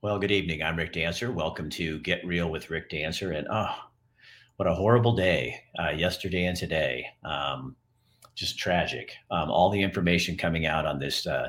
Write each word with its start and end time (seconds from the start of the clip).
Well, 0.00 0.20
good 0.20 0.30
evening. 0.30 0.62
I'm 0.62 0.76
Rick 0.76 0.92
Dancer. 0.92 1.32
Welcome 1.32 1.68
to 1.70 1.98
Get 1.98 2.24
Real 2.24 2.48
with 2.48 2.70
Rick 2.70 2.88
Dancer. 2.88 3.32
And 3.32 3.48
oh, 3.50 3.74
what 4.54 4.68
a 4.68 4.74
horrible 4.74 5.16
day 5.16 5.58
uh, 5.76 5.90
yesterday 5.90 6.44
and 6.44 6.56
today. 6.56 7.04
Um, 7.24 7.74
just 8.36 8.60
tragic. 8.60 9.10
Um, 9.32 9.50
all 9.50 9.70
the 9.70 9.82
information 9.82 10.36
coming 10.36 10.66
out 10.66 10.86
on 10.86 11.00
this 11.00 11.26
uh, 11.26 11.48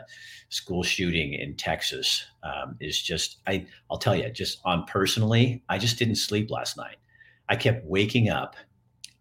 school 0.49 0.81
shooting 0.81 1.33
in 1.33 1.57
Texas 1.57 2.25
um, 2.41 2.75
is 2.79 2.99
just, 2.99 3.37
I, 3.45 3.67
I'll 3.91 3.99
tell 3.99 4.15
you, 4.15 4.27
just 4.31 4.61
on 4.65 4.83
personally, 4.85 5.61
I 5.69 5.77
just 5.77 5.99
didn't 5.99 6.15
sleep 6.15 6.49
last 6.49 6.75
night. 6.75 6.97
I 7.49 7.55
kept 7.55 7.85
waking 7.85 8.29
up 8.29 8.55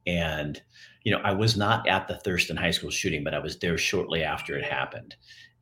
and, 0.06 0.58
you 1.04 1.12
know, 1.12 1.20
I 1.22 1.32
was 1.32 1.54
not 1.54 1.86
at 1.86 2.08
the 2.08 2.16
Thurston 2.16 2.56
High 2.56 2.70
School 2.70 2.88
shooting, 2.88 3.24
but 3.24 3.34
I 3.34 3.40
was 3.40 3.58
there 3.58 3.76
shortly 3.76 4.22
after 4.22 4.56
it 4.56 4.64
happened. 4.64 5.16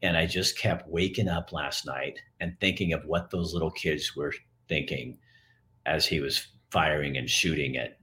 And 0.06 0.16
I 0.16 0.26
just 0.26 0.56
kept 0.56 0.88
waking 0.88 1.28
up 1.28 1.52
last 1.52 1.84
night 1.84 2.20
and 2.38 2.56
thinking 2.60 2.92
of 2.92 3.04
what 3.06 3.30
those 3.30 3.52
little 3.52 3.72
kids 3.72 4.14
were 4.14 4.32
thinking 4.68 5.18
as 5.84 6.06
he 6.06 6.20
was 6.20 6.46
firing 6.70 7.16
and 7.16 7.28
shooting 7.28 7.76
at 7.76 7.98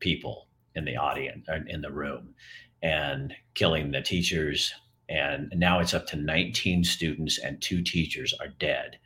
people 0.00 0.48
in 0.74 0.86
the 0.86 0.96
audience 0.96 1.46
uh, 1.50 1.58
in 1.66 1.82
the 1.82 1.92
room 1.92 2.34
and 2.82 3.34
killing 3.52 3.90
the 3.90 4.00
teachers. 4.00 4.72
And 5.10 5.52
now 5.54 5.80
it's 5.80 5.92
up 5.92 6.06
to 6.06 6.16
19 6.16 6.84
students 6.84 7.38
and 7.38 7.60
two 7.60 7.82
teachers 7.82 8.32
are 8.40 8.48
dead. 8.58 8.98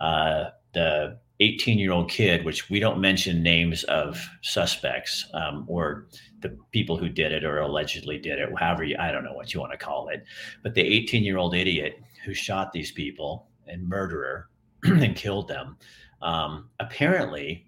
Uh, 0.00 0.44
the 0.72 1.18
18 1.40 1.78
year 1.78 1.92
old 1.92 2.10
kid, 2.10 2.46
which 2.46 2.70
we 2.70 2.80
don't 2.80 3.02
mention 3.02 3.42
names 3.42 3.84
of 3.84 4.18
suspects 4.40 5.28
um, 5.34 5.66
or 5.68 6.06
the 6.42 6.56
people 6.72 6.96
who 6.96 7.08
did 7.08 7.32
it 7.32 7.44
or 7.44 7.58
allegedly 7.58 8.18
did 8.18 8.38
it, 8.38 8.48
however 8.58 8.84
you, 8.84 8.96
I 8.98 9.10
don't 9.10 9.24
know 9.24 9.32
what 9.32 9.54
you 9.54 9.60
want 9.60 9.72
to 9.72 9.78
call 9.78 10.08
it, 10.08 10.24
but 10.62 10.74
the 10.74 10.82
18 10.82 11.24
year 11.24 11.38
old 11.38 11.54
idiot 11.54 11.98
who 12.24 12.34
shot 12.34 12.72
these 12.72 12.92
people 12.92 13.48
and 13.66 13.88
murderer 13.88 14.48
and 14.82 15.16
killed 15.16 15.48
them 15.48 15.76
um, 16.20 16.68
apparently 16.80 17.66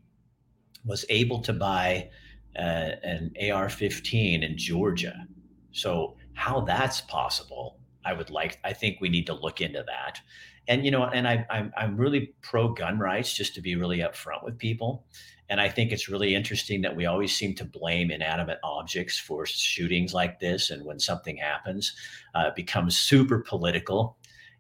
was 0.85 1.05
able 1.09 1.41
to 1.41 1.53
buy 1.53 2.11
uh, 2.57 2.93
an 3.03 3.33
AR 3.51 3.69
15 3.69 4.43
in 4.43 4.57
Georgia. 4.57 5.27
So, 5.73 6.17
how 6.35 6.61
that's 6.61 7.01
possible, 7.01 7.79
I 8.05 8.13
would 8.13 8.31
like, 8.31 8.59
I 8.65 8.73
think 8.73 9.01
we 9.01 9.09
need 9.09 9.27
to 9.27 9.35
look 9.35 9.61
into 9.61 9.85
that 9.87 10.21
and 10.69 10.85
you 10.85 10.91
know 10.91 11.05
and 11.05 11.27
I, 11.29 11.47
I'm, 11.51 11.73
I'm 11.77 11.97
really 11.97 12.35
pro 12.43 12.69
gun 12.69 12.99
rights 12.99 13.33
just 13.33 13.55
to 13.55 13.61
be 13.61 13.77
really 13.77 13.99
upfront 13.99 14.45
with 14.45 14.59
people. 14.59 15.05
And 15.51 15.61
i 15.61 15.69
think 15.69 15.93
it's 15.93 16.09
really 16.09 16.35
interesting 16.35 16.81
that 16.83 16.97
we 16.97 17.05
always 17.07 17.37
seem 17.37 17.55
to 17.57 17.65
blame 17.65 18.11
inanimate 18.11 18.59
objects 18.65 19.19
for 19.19 19.45
shootings 19.45 20.15
like 20.15 20.41
this 20.41 20.71
and 20.71 20.85
when 20.85 20.99
something 20.99 21.37
happens 21.37 21.95
uh, 22.35 22.47
it 22.49 22.55
becomes 22.55 22.97
super 22.97 23.41
political. 23.41 24.17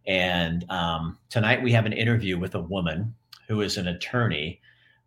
And 0.06 0.70
um, 0.70 1.19
tonight 1.30 1.62
we 1.62 1.72
have 1.72 1.86
an 1.86 1.94
interview 1.94 2.38
with 2.38 2.55
a 2.55 2.60
woman 2.60 3.14
who 3.48 3.62
is 3.62 3.78
an 3.78 3.88
attorney 3.88 4.60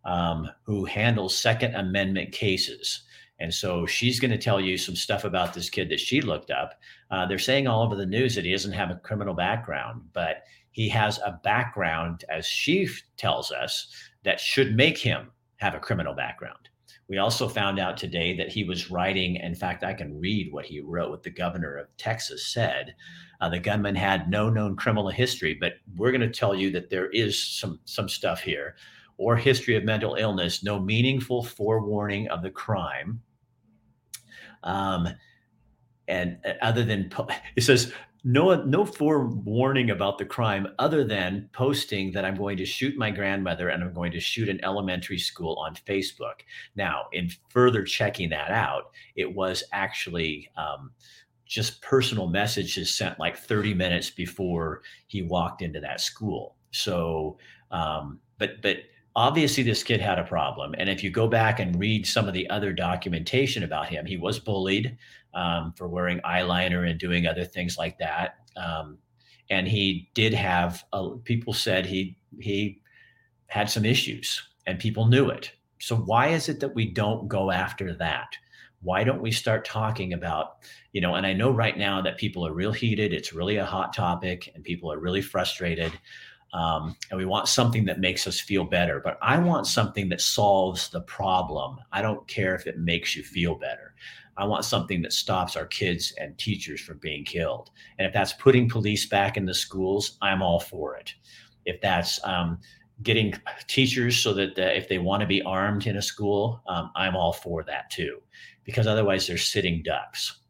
um, 0.04 0.48
who 0.62 0.84
handles 0.84 1.36
second 1.36 1.74
amendment 1.74 2.32
cases. 2.32 3.02
And 3.40 3.54
so 3.54 3.86
she's 3.86 4.18
going 4.18 4.30
to 4.32 4.38
tell 4.38 4.60
you 4.60 4.76
some 4.76 4.96
stuff 4.96 5.24
about 5.24 5.54
this 5.54 5.70
kid 5.70 5.90
that 5.90 6.00
she 6.00 6.20
looked 6.20 6.50
up. 6.50 6.74
Uh, 7.10 7.26
they're 7.26 7.38
saying 7.38 7.68
all 7.68 7.82
over 7.82 7.94
the 7.94 8.06
news 8.06 8.34
that 8.34 8.44
he 8.44 8.50
doesn't 8.50 8.72
have 8.72 8.90
a 8.90 8.96
criminal 8.96 9.34
background, 9.34 10.02
but 10.12 10.44
he 10.72 10.88
has 10.88 11.18
a 11.18 11.40
background, 11.42 12.24
as 12.28 12.46
she 12.46 12.88
tells 13.16 13.50
us, 13.50 13.88
that 14.24 14.40
should 14.40 14.76
make 14.76 14.98
him 14.98 15.30
have 15.56 15.74
a 15.74 15.80
criminal 15.80 16.14
background. 16.14 16.68
We 17.08 17.16
also 17.18 17.48
found 17.48 17.78
out 17.78 17.96
today 17.96 18.36
that 18.36 18.50
he 18.50 18.64
was 18.64 18.90
writing. 18.90 19.36
In 19.36 19.54
fact, 19.54 19.82
I 19.82 19.94
can 19.94 20.20
read 20.20 20.52
what 20.52 20.66
he 20.66 20.80
wrote, 20.80 21.10
what 21.10 21.22
the 21.22 21.30
governor 21.30 21.76
of 21.76 21.88
Texas 21.96 22.46
said. 22.48 22.94
Uh, 23.40 23.48
the 23.48 23.58
gunman 23.58 23.94
had 23.94 24.28
no 24.28 24.50
known 24.50 24.76
criminal 24.76 25.08
history, 25.08 25.56
but 25.58 25.74
we're 25.96 26.10
going 26.10 26.20
to 26.20 26.28
tell 26.28 26.54
you 26.54 26.70
that 26.72 26.90
there 26.90 27.08
is 27.10 27.42
some 27.42 27.80
some 27.84 28.08
stuff 28.08 28.40
here, 28.42 28.76
or 29.16 29.36
history 29.36 29.74
of 29.74 29.84
mental 29.84 30.16
illness, 30.16 30.62
no 30.62 30.78
meaningful 30.78 31.42
forewarning 31.42 32.28
of 32.28 32.42
the 32.42 32.50
crime. 32.50 33.22
Um, 34.64 35.08
and 36.08 36.38
uh, 36.44 36.54
other 36.60 36.84
than 36.84 37.10
it 37.56 37.62
says 37.62 37.92
no 38.24 38.62
no 38.64 38.84
forewarning 38.84 39.90
about 39.90 40.18
the 40.18 40.24
crime 40.24 40.66
other 40.78 41.04
than 41.04 41.48
posting 41.52 42.12
that 42.12 42.24
I'm 42.24 42.34
going 42.34 42.56
to 42.56 42.66
shoot 42.66 42.96
my 42.96 43.10
grandmother 43.10 43.68
and 43.68 43.82
I'm 43.82 43.92
going 43.92 44.12
to 44.12 44.20
shoot 44.20 44.48
an 44.48 44.62
elementary 44.64 45.18
school 45.18 45.54
on 45.54 45.74
Facebook. 45.74 46.40
Now, 46.74 47.06
in 47.12 47.30
further 47.48 47.84
checking 47.84 48.30
that 48.30 48.50
out, 48.50 48.90
it 49.14 49.32
was 49.32 49.62
actually 49.72 50.50
um, 50.56 50.90
just 51.46 51.80
personal 51.80 52.28
messages 52.28 52.90
sent 52.90 53.18
like 53.18 53.36
30 53.36 53.74
minutes 53.74 54.10
before 54.10 54.82
he 55.06 55.22
walked 55.22 55.62
into 55.62 55.80
that 55.80 56.00
school. 56.00 56.56
So, 56.72 57.38
um, 57.70 58.20
but 58.38 58.60
but 58.62 58.78
obviously 59.16 59.64
this 59.64 59.82
kid 59.82 60.00
had 60.00 60.18
a 60.18 60.24
problem 60.24 60.74
and 60.78 60.88
if 60.88 61.02
you 61.02 61.10
go 61.10 61.26
back 61.26 61.58
and 61.58 61.78
read 61.78 62.06
some 62.06 62.28
of 62.28 62.34
the 62.34 62.48
other 62.50 62.72
documentation 62.72 63.64
about 63.64 63.88
him 63.88 64.06
he 64.06 64.16
was 64.16 64.38
bullied 64.38 64.96
um, 65.34 65.72
for 65.76 65.88
wearing 65.88 66.20
eyeliner 66.20 66.88
and 66.88 66.98
doing 66.98 67.26
other 67.26 67.44
things 67.44 67.78
like 67.78 67.98
that. 67.98 68.36
Um, 68.56 68.98
and 69.50 69.66
he 69.66 70.10
did 70.14 70.34
have 70.34 70.84
a, 70.92 71.10
people 71.24 71.52
said 71.52 71.86
he 71.86 72.16
he 72.40 72.80
had 73.46 73.70
some 73.70 73.84
issues 73.84 74.42
and 74.66 74.78
people 74.78 75.06
knew 75.06 75.30
it. 75.30 75.52
So 75.80 75.96
why 75.96 76.28
is 76.28 76.48
it 76.48 76.60
that 76.60 76.74
we 76.74 76.92
don't 76.92 77.28
go 77.28 77.50
after 77.50 77.94
that? 77.94 78.28
Why 78.82 79.04
don't 79.04 79.22
we 79.22 79.32
start 79.32 79.64
talking 79.64 80.12
about 80.12 80.58
you 80.92 81.00
know 81.00 81.14
and 81.14 81.26
i 81.26 81.32
know 81.32 81.50
right 81.50 81.78
now 81.78 82.00
that 82.02 82.18
people 82.18 82.46
are 82.46 82.52
real 82.52 82.72
heated 82.72 83.12
it's 83.12 83.32
really 83.32 83.56
a 83.56 83.64
hot 83.64 83.92
topic 83.92 84.50
and 84.54 84.64
people 84.64 84.92
are 84.92 84.98
really 84.98 85.22
frustrated 85.22 85.92
um, 86.52 86.96
and 87.10 87.18
we 87.18 87.26
want 87.26 87.48
something 87.48 87.84
that 87.84 88.00
makes 88.00 88.26
us 88.26 88.40
feel 88.40 88.64
better. 88.64 89.00
But 89.02 89.18
I 89.20 89.38
want 89.38 89.66
something 89.66 90.08
that 90.08 90.20
solves 90.20 90.88
the 90.88 91.02
problem. 91.02 91.78
I 91.92 92.02
don't 92.02 92.26
care 92.26 92.54
if 92.54 92.66
it 92.66 92.78
makes 92.78 93.14
you 93.14 93.22
feel 93.22 93.54
better. 93.54 93.94
I 94.36 94.44
want 94.44 94.64
something 94.64 95.02
that 95.02 95.12
stops 95.12 95.56
our 95.56 95.66
kids 95.66 96.14
and 96.18 96.38
teachers 96.38 96.80
from 96.80 96.98
being 96.98 97.24
killed. 97.24 97.70
And 97.98 98.06
if 98.06 98.14
that's 98.14 98.32
putting 98.34 98.68
police 98.68 99.06
back 99.06 99.36
in 99.36 99.44
the 99.44 99.54
schools, 99.54 100.16
I'm 100.22 100.42
all 100.42 100.60
for 100.60 100.96
it. 100.96 101.12
If 101.64 101.80
that's 101.80 102.24
um, 102.24 102.58
getting 103.02 103.34
teachers 103.66 104.16
so 104.16 104.32
that 104.34 104.58
uh, 104.58 104.62
if 104.62 104.88
they 104.88 104.98
want 104.98 105.20
to 105.22 105.26
be 105.26 105.42
armed 105.42 105.86
in 105.86 105.96
a 105.96 106.02
school, 106.02 106.62
um, 106.68 106.90
I'm 106.94 107.16
all 107.16 107.32
for 107.32 107.64
that 107.64 107.90
too, 107.90 108.22
because 108.64 108.86
otherwise 108.86 109.26
they're 109.26 109.38
sitting 109.38 109.82
ducks. 109.82 110.40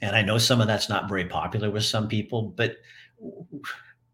And 0.00 0.14
I 0.14 0.22
know 0.22 0.38
some 0.38 0.60
of 0.60 0.68
that's 0.68 0.88
not 0.88 1.08
very 1.08 1.24
popular 1.24 1.72
with 1.72 1.84
some 1.84 2.06
people, 2.06 2.54
but 2.56 2.76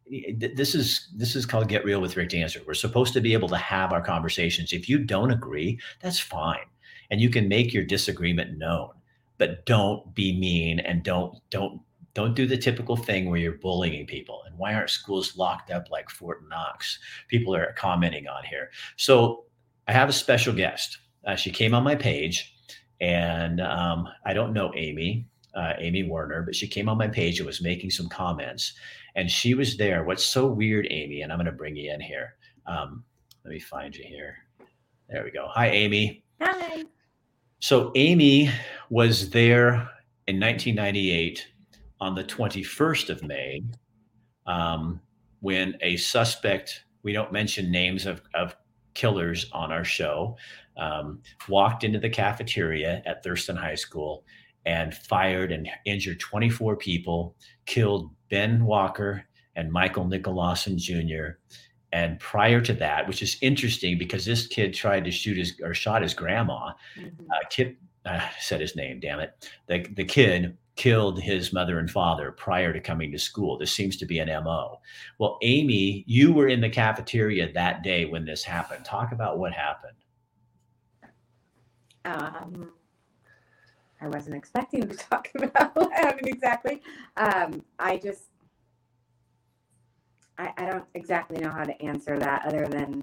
this 0.06 0.75
is 0.75 1.09
this 1.16 1.34
is 1.34 1.47
called 1.47 1.69
get 1.69 1.84
real 1.84 2.00
with 2.00 2.16
rick 2.16 2.31
dancer. 2.31 2.60
We're 2.66 2.75
supposed 2.75 3.12
to 3.15 3.20
be 3.20 3.32
able 3.32 3.48
to 3.48 3.56
have 3.56 3.92
our 3.92 4.03
conversations. 4.03 4.72
If 4.72 4.88
you 4.88 4.98
don't 4.98 5.31
agree 5.31 5.81
that's 6.00 6.20
fine. 6.20 6.66
And 7.10 7.20
you 7.20 7.28
can 7.31 7.48
make 7.48 7.72
your 7.72 7.84
disagreement 7.84 8.59
known 8.59 8.91
but 9.38 9.66
don't 9.66 10.14
be 10.14 10.38
mean 10.38 10.81
and 10.81 11.03
don't 11.03 11.38
don't 11.50 11.81
don't 12.14 12.34
do 12.34 12.47
the 12.47 12.56
typical 12.56 12.97
thing 12.97 13.28
where 13.28 13.41
you're 13.41 13.59
bullying 13.59 14.06
people. 14.06 14.43
And 14.47 14.56
why 14.56 14.75
aren't 14.75 14.91
schools 14.91 15.37
locked 15.37 15.72
up 15.72 15.91
like 15.91 16.09
fort 16.09 16.48
knox? 16.48 17.00
People 17.26 17.56
are 17.56 17.72
commenting 17.76 18.28
on 18.28 18.44
here. 18.44 18.70
So 18.97 19.44
i 19.88 19.93
have 19.93 20.09
a 20.09 20.12
special 20.12 20.54
guest. 20.54 20.98
Uh, 21.26 21.34
she 21.34 21.50
came 21.50 21.75
on 21.75 21.82
my 21.82 21.94
page 21.94 22.54
and 23.00 23.60
um, 23.60 24.09
i 24.25 24.32
don't 24.32 24.53
know 24.53 24.72
amy 24.76 25.26
uh, 25.54 25.72
amy 25.78 26.03
werner 26.03 26.43
but 26.43 26.54
she 26.54 26.69
came 26.69 26.88
on 26.88 26.98
my 26.98 27.09
page 27.09 27.38
and 27.38 27.47
was 27.47 27.62
making 27.62 27.91
some 27.91 28.09
comments 28.09 28.75
and 29.16 29.30
she 29.30 29.54
was 29.54 29.76
there. 29.76 30.04
What's 30.04 30.25
so 30.25 30.47
weird, 30.47 30.86
Amy, 30.91 31.22
and 31.22 31.32
I'm 31.32 31.38
going 31.38 31.47
to 31.47 31.52
bring 31.52 31.76
you 31.76 31.92
in 31.92 32.00
here. 32.00 32.34
Um, 32.66 33.04
let 33.44 33.52
me 33.52 33.60
find 33.60 33.94
you 33.94 34.04
here. 34.04 34.36
There 35.08 35.25
we 35.25 35.30
go. 35.30 35.48
Hi, 35.52 35.69
Amy. 35.69 36.25
Hi. 36.41 36.84
So, 37.60 37.92
Amy 37.94 38.50
was 38.91 39.30
there 39.30 39.75
in 40.26 40.41
1998 40.41 41.47
on 42.00 42.14
the 42.14 42.25
21st 42.25 43.10
of 43.10 43.22
May 43.22 43.62
um, 44.47 45.00
when 45.41 45.76
a 45.81 45.96
suspect, 45.96 46.84
we 47.02 47.12
don't 47.12 47.32
mention 47.32 47.70
names 47.70 48.06
of, 48.06 48.22
of 48.34 48.56
killers 48.94 49.46
on 49.52 49.72
our 49.72 49.84
show, 49.84 50.37
um, 50.76 51.20
walked 51.49 51.84
into 51.84 51.99
the 51.99 52.08
cafeteria 52.08 53.02
at 53.06 53.22
Thurston 53.22 53.56
High 53.56 53.75
School 53.75 54.25
and 54.66 54.94
fired 54.94 55.52
and 55.52 55.69
injured 55.84 56.20
24 56.20 56.76
people, 56.76 57.37
killed 57.66 58.11
Ben 58.34 58.64
Walker 58.64 59.25
and 59.54 59.70
Michael 59.70 60.06
Nickolauson 60.06 60.75
Jr. 60.75 61.38
And 61.92 62.19
prior 62.19 62.60
to 62.62 62.72
that, 62.72 63.06
which 63.06 63.22
is 63.22 63.38
interesting 63.42 63.96
because 63.96 64.25
this 64.25 64.48
kid 64.48 64.75
tried 64.75 65.04
to 65.04 65.12
shoot 65.12 65.36
his 65.36 65.54
or 65.62 65.72
shot 65.72 66.02
his 66.02 66.14
grandma. 66.14 66.72
Mm-hmm. 66.98 67.31
Uh, 67.31 67.46
Kip 67.48 67.76
uh, 68.04 68.28
said 68.40 68.60
his 68.60 68.75
name, 68.75 68.98
damn 68.98 69.20
it. 69.20 69.48
The, 69.69 69.86
the 69.94 70.04
kid 70.04 70.58
killed 70.75 71.22
his 71.22 71.52
mother 71.52 71.78
and 71.78 71.88
father 71.88 72.32
prior 72.32 72.72
to 72.72 72.81
coming 72.81 73.12
to 73.12 73.19
school. 73.20 73.56
This 73.56 73.70
seems 73.70 73.96
to 73.98 74.04
be 74.04 74.19
an 74.19 74.26
MO. 74.42 74.80
Well, 75.20 75.38
Amy, 75.42 76.02
you 76.08 76.32
were 76.32 76.48
in 76.48 76.60
the 76.60 76.69
cafeteria 76.69 77.52
that 77.52 77.84
day 77.84 78.04
when 78.04 78.25
this 78.25 78.42
happened. 78.42 78.84
Talk 78.84 79.12
about 79.12 79.38
what 79.38 79.52
happened. 79.52 79.98
Um, 82.04 82.72
I 84.04 84.08
wasn't 84.08 84.36
expecting 84.36 84.86
to 84.86 84.96
talk 85.10 85.28
about 85.34 85.92
happened 85.92 86.28
exactly. 86.28 86.82
Um, 87.16 87.64
I 87.78 87.96
just, 87.96 88.24
I, 90.38 90.52
I 90.56 90.66
don't 90.66 90.84
exactly 90.94 91.38
know 91.38 91.50
how 91.50 91.64
to 91.64 91.80
answer 91.82 92.18
that 92.18 92.44
other 92.46 92.66
than 92.66 93.02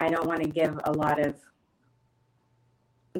I 0.00 0.08
don't 0.08 0.26
want 0.26 0.42
to 0.42 0.48
give 0.48 0.78
a 0.84 0.92
lot 0.92 1.20
of 1.20 1.36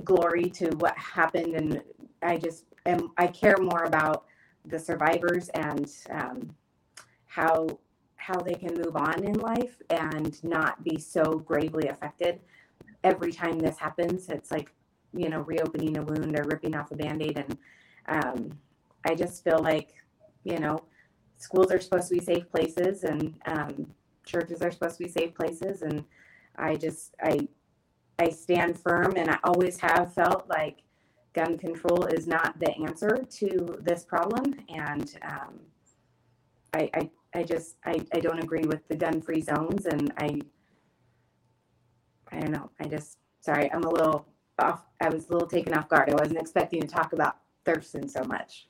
glory 0.04 0.50
to 0.50 0.66
what 0.78 0.96
happened 0.98 1.54
and 1.54 1.80
I 2.20 2.36
just 2.36 2.64
am 2.84 3.12
I 3.16 3.28
care 3.28 3.56
more 3.60 3.84
about 3.84 4.24
the 4.64 4.78
survivors 4.78 5.50
and 5.50 5.88
um, 6.10 6.50
how 7.26 7.78
how 8.16 8.40
they 8.40 8.54
can 8.54 8.74
move 8.74 8.96
on 8.96 9.22
in 9.22 9.34
life 9.34 9.76
and 9.90 10.42
not 10.42 10.82
be 10.82 10.98
so 10.98 11.38
gravely 11.38 11.86
affected 11.88 12.40
every 13.04 13.30
time 13.30 13.58
this 13.60 13.78
happens 13.78 14.28
it's 14.30 14.50
like 14.50 14.72
you 15.14 15.28
know 15.28 15.40
reopening 15.40 15.96
a 15.98 16.02
wound 16.02 16.38
or 16.38 16.44
ripping 16.44 16.74
off 16.74 16.90
a 16.90 16.96
band-aid. 16.96 17.38
And 17.38 17.58
um, 18.06 18.58
i 19.06 19.14
just 19.14 19.42
feel 19.44 19.60
like 19.62 19.90
you 20.44 20.58
know 20.58 20.84
schools 21.36 21.70
are 21.72 21.80
supposed 21.80 22.08
to 22.08 22.14
be 22.14 22.24
safe 22.24 22.50
places 22.50 23.04
and 23.04 23.34
um, 23.46 23.86
churches 24.24 24.62
are 24.62 24.70
supposed 24.70 24.98
to 24.98 25.04
be 25.04 25.10
safe 25.10 25.34
places. 25.34 25.82
And 25.82 26.04
i 26.56 26.76
just 26.76 27.14
i 27.22 27.48
i 28.18 28.28
stand 28.28 28.78
firm 28.78 29.14
and 29.16 29.28
i 29.28 29.38
always 29.44 29.78
have 29.80 30.14
felt 30.14 30.48
like 30.48 30.84
gun 31.34 31.58
control 31.58 32.04
is 32.06 32.26
not 32.26 32.58
the 32.60 32.72
answer 32.78 33.24
to 33.28 33.76
this 33.80 34.04
problem. 34.04 34.54
And 34.68 35.18
um, 35.22 35.60
I, 36.72 36.88
I 36.94 37.10
I 37.34 37.42
just 37.42 37.76
I, 37.84 38.00
I 38.14 38.20
don't 38.20 38.38
agree 38.38 38.64
with 38.64 38.86
the 38.88 38.96
gun 38.96 39.20
free 39.20 39.42
zones. 39.42 39.86
And 39.86 40.12
I 40.16 40.40
I 42.32 42.40
don't 42.40 42.52
know. 42.52 42.70
I 42.80 42.86
just 42.86 43.18
sorry, 43.40 43.70
I'm 43.72 43.82
a 43.82 43.90
little 43.90 44.26
off 44.58 44.84
I 45.00 45.08
was 45.08 45.28
a 45.28 45.32
little 45.32 45.48
taken 45.48 45.74
off 45.74 45.88
guard. 45.88 46.10
I 46.10 46.14
wasn't 46.14 46.40
expecting 46.40 46.80
to 46.80 46.86
talk 46.86 47.12
about 47.12 47.36
Thurston 47.64 48.08
so 48.08 48.22
much. 48.24 48.68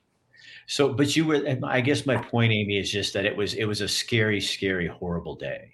So 0.67 0.93
but 0.93 1.15
you 1.15 1.25
were 1.25 1.57
I 1.63 1.81
guess 1.81 2.05
my 2.05 2.17
point, 2.17 2.51
Amy, 2.51 2.77
is 2.77 2.91
just 2.91 3.13
that 3.13 3.25
it 3.25 3.35
was 3.35 3.53
it 3.53 3.65
was 3.65 3.81
a 3.81 3.87
scary, 3.87 4.41
scary, 4.41 4.87
horrible 4.87 5.35
day. 5.35 5.73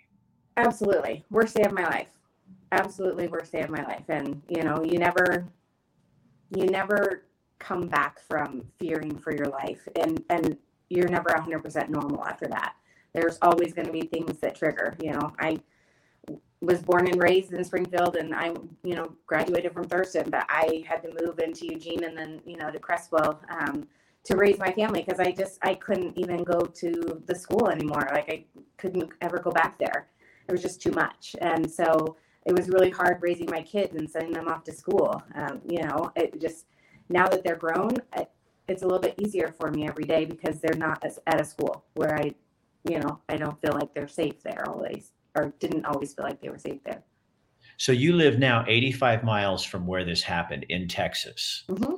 Absolutely. 0.58 1.24
Worst 1.30 1.56
day 1.56 1.64
of 1.64 1.74
my 1.74 1.84
life. 1.84 2.10
Absolutely 2.72 3.28
worst 3.28 3.52
day 3.52 3.62
of 3.62 3.70
my 3.70 3.84
life. 3.84 4.06
And 4.10 4.42
you 4.50 4.64
know, 4.64 4.84
you 4.84 4.98
never 4.98 5.48
you 6.56 6.66
never 6.66 7.24
come 7.60 7.88
back 7.88 8.20
from 8.28 8.64
fearing 8.80 9.18
for 9.18 9.36
your 9.36 9.48
life 9.48 9.88
and 10.02 10.24
and 10.30 10.58
you're 10.90 11.08
never 11.08 11.30
100% 11.30 11.90
normal 11.90 12.26
after 12.26 12.48
that 12.48 12.74
there's 13.14 13.38
always 13.42 13.74
going 13.74 13.88
to 13.88 13.92
be 13.92 14.02
things 14.02 14.38
that 14.40 14.56
trigger. 14.56 14.96
You 15.02 15.12
know, 15.14 15.34
I 15.40 15.60
was 16.62 16.82
born 16.82 17.08
and 17.08 17.22
raised 17.22 17.54
in 17.54 17.64
Springfield 17.64 18.16
and 18.16 18.36
I, 18.36 18.54
you 18.84 18.96
know, 18.96 19.14
graduated 19.26 19.74
from 19.74 19.86
Thurston, 19.86 20.30
but 20.30 20.46
I 20.48 20.84
had 20.88 21.02
to 21.04 21.10
move 21.22 21.40
into 21.40 21.66
Eugene 21.66 22.04
and 22.04 22.16
then, 22.16 22.40
you 22.46 22.58
know, 22.58 22.70
to 22.70 22.80
Creswell 22.80 23.42
um, 23.50 23.88
to 24.26 24.38
raise 24.38 24.60
my 24.60 24.72
family 24.72 25.04
because 25.04 25.20
I 25.20 25.32
just, 25.32 25.58
I 25.64 25.74
couldn't 25.74 26.18
even 26.18 26.44
go 26.44 26.62
to 26.62 27.22
the 27.26 27.34
school 27.34 27.70
anymore. 27.70 28.08
Like 28.12 28.30
I 28.30 28.46
couldn't 28.78 29.12
ever 29.22 29.40
go 29.40 29.52
back 29.52 29.80
there. 29.80 30.08
It 30.48 30.52
was 30.52 30.62
just 30.62 30.82
too 30.82 30.92
much. 30.92 31.36
And 31.42 31.70
so 31.70 32.16
it 32.46 32.54
was 32.54 32.70
really 32.70 32.92
hard 32.92 33.18
raising 33.22 33.50
my 33.50 33.64
kids 33.64 33.96
and 33.96 34.10
sending 34.10 34.34
them 34.34 34.48
off 34.48 34.64
to 34.66 34.72
school. 34.72 35.22
Um, 35.34 35.62
you 35.68 35.82
know, 35.82 36.12
it 36.16 36.40
just, 36.40 36.68
now 37.10 37.28
that 37.28 37.44
they're 37.44 37.56
grown, 37.56 37.96
it, 38.16 38.30
it's 38.68 38.84
a 38.84 38.86
little 38.86 39.02
bit 39.02 39.16
easier 39.18 39.54
for 39.60 39.72
me 39.72 39.88
every 39.88 40.06
day 40.06 40.26
because 40.26 40.60
they're 40.60 40.78
not 40.78 41.04
at 41.26 41.42
a 41.42 41.44
school 41.44 41.86
where 41.96 42.16
I 42.16 42.36
you 42.90 43.00
know, 43.00 43.20
I 43.30 43.38
don't 43.38 43.60
feel 43.62 43.74
like 43.74 43.94
they're 43.94 44.08
safe 44.08 44.42
there 44.44 44.68
always, 44.68 45.12
or 45.36 45.54
didn't 45.60 45.86
always 45.86 46.14
feel 46.14 46.26
like 46.26 46.42
they 46.42 46.50
were 46.50 46.58
safe 46.58 46.84
there. 46.84 47.04
So 47.78 47.92
you 47.92 48.14
live 48.14 48.38
now 48.38 48.64
85 48.68 49.24
miles 49.24 49.64
from 49.64 49.88
where 49.88 50.06
this 50.06 50.22
happened 50.22 50.66
in 50.70 50.88
Texas. 50.88 51.64
Mm-hmm. 51.68 51.96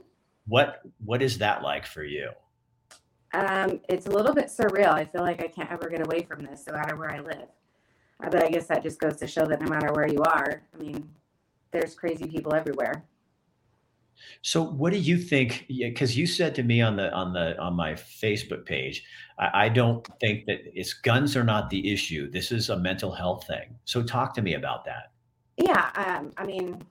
What 0.47 0.81
what 1.03 1.21
is 1.21 1.37
that 1.39 1.63
like 1.63 1.85
for 1.85 2.03
you? 2.03 2.29
Um, 3.33 3.79
it's 3.89 4.05
a 4.05 4.11
little 4.11 4.33
bit 4.33 4.45
surreal. 4.45 4.93
I 4.93 5.05
feel 5.05 5.21
like 5.21 5.43
I 5.43 5.47
can't 5.47 5.71
ever 5.71 5.89
get 5.89 6.05
away 6.05 6.23
from 6.23 6.45
this, 6.45 6.65
no 6.67 6.73
matter 6.73 6.95
where 6.95 7.11
I 7.11 7.19
live. 7.19 7.47
Uh, 8.23 8.29
but 8.29 8.43
I 8.43 8.49
guess 8.49 8.67
that 8.67 8.83
just 8.83 8.99
goes 8.99 9.17
to 9.17 9.27
show 9.27 9.45
that 9.45 9.61
no 9.61 9.67
matter 9.67 9.91
where 9.91 10.07
you 10.07 10.19
are, 10.19 10.61
I 10.73 10.83
mean, 10.83 11.09
there's 11.71 11.95
crazy 11.95 12.27
people 12.27 12.53
everywhere. 12.53 13.03
So, 14.41 14.63
what 14.63 14.91
do 14.91 14.99
you 14.99 15.17
think? 15.17 15.65
Because 15.67 16.17
you 16.17 16.27
said 16.27 16.55
to 16.55 16.63
me 16.63 16.81
on 16.81 16.95
the 16.95 17.11
on 17.13 17.33
the 17.33 17.57
on 17.59 17.75
my 17.75 17.93
Facebook 17.93 18.65
page, 18.65 19.03
I, 19.39 19.65
I, 19.65 19.69
don't 19.69 20.05
think 20.19 20.45
that 20.45 20.59
it's 20.77 20.93
guns 20.93 21.35
are 21.37 21.43
not 21.43 21.69
the 21.69 21.91
issue. 21.91 22.29
This 22.29 22.51
is 22.51 22.69
a 22.69 22.77
mental 22.77 23.11
health 23.11 23.47
thing. 23.47 23.75
So, 23.85 24.03
talk 24.03 24.33
to 24.35 24.41
me 24.41 24.55
about 24.55 24.85
that. 24.85 25.11
Yeah, 25.57 25.91
um, 25.95 26.31
I 26.37 26.45
mean, 26.45 26.81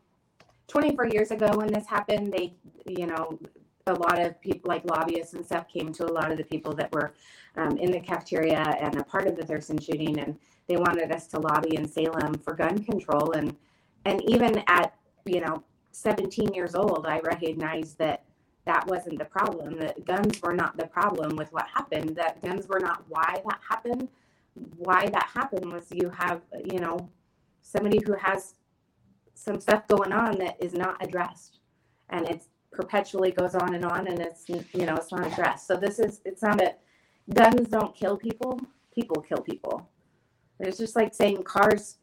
24 0.68 1.08
years 1.08 1.30
ago 1.30 1.50
when 1.54 1.72
this 1.72 1.86
happened, 1.86 2.32
they, 2.32 2.54
you 2.86 3.06
know, 3.06 3.38
a 3.86 3.94
lot 3.94 4.20
of 4.20 4.40
people 4.40 4.68
like 4.68 4.84
lobbyists 4.84 5.34
and 5.34 5.44
stuff 5.44 5.66
came 5.68 5.92
to 5.92 6.04
a 6.04 6.12
lot 6.12 6.30
of 6.30 6.38
the 6.38 6.44
people 6.44 6.72
that 6.74 6.92
were 6.92 7.12
um, 7.56 7.76
in 7.78 7.90
the 7.90 8.00
cafeteria 8.00 8.76
and 8.80 8.96
a 8.96 9.04
part 9.04 9.26
of 9.26 9.36
the 9.36 9.44
Thurston 9.44 9.78
shooting, 9.78 10.18
and 10.20 10.38
they 10.68 10.76
wanted 10.76 11.10
us 11.12 11.26
to 11.28 11.40
lobby 11.40 11.76
in 11.76 11.88
Salem 11.88 12.34
for 12.34 12.54
gun 12.54 12.78
control, 12.78 13.32
and 13.32 13.56
and 14.04 14.22
even 14.30 14.62
at 14.68 14.94
you 15.26 15.40
know 15.40 15.62
17 15.92 16.54
years 16.54 16.74
old, 16.74 17.06
I 17.06 17.20
recognized 17.20 17.98
that 17.98 18.24
that 18.64 18.86
wasn't 18.86 19.18
the 19.18 19.24
problem, 19.24 19.78
that 19.78 20.04
guns 20.04 20.40
were 20.42 20.54
not 20.54 20.76
the 20.76 20.86
problem 20.86 21.36
with 21.36 21.52
what 21.52 21.66
happened, 21.68 22.16
that 22.16 22.40
guns 22.42 22.68
were 22.68 22.80
not 22.80 23.04
why 23.08 23.42
that 23.46 23.60
happened. 23.68 24.08
Why 24.76 25.06
that 25.08 25.30
happened 25.34 25.72
was 25.72 25.86
you 25.90 26.10
have, 26.10 26.42
you 26.70 26.78
know, 26.78 27.08
somebody 27.62 28.00
who 28.04 28.14
has 28.14 28.54
some 29.34 29.60
stuff 29.60 29.88
going 29.88 30.12
on 30.12 30.38
that 30.38 30.62
is 30.62 30.74
not 30.74 31.02
addressed. 31.02 31.58
And 32.10 32.28
it 32.28 32.44
perpetually 32.70 33.32
goes 33.32 33.54
on 33.54 33.74
and 33.74 33.84
on 33.84 34.06
and 34.06 34.20
it's, 34.20 34.48
you 34.48 34.86
know, 34.86 34.94
it's 34.94 35.10
not 35.10 35.26
addressed. 35.26 35.66
So 35.66 35.76
this 35.76 35.98
is, 35.98 36.20
it's 36.24 36.42
not 36.42 36.58
that 36.58 36.80
guns 37.32 37.68
don't 37.68 37.94
kill 37.94 38.16
people, 38.16 38.60
people 38.94 39.22
kill 39.22 39.38
people. 39.38 39.88
It's 40.60 40.78
just 40.78 40.94
like 40.96 41.14
saying 41.14 41.42
cars 41.44 41.96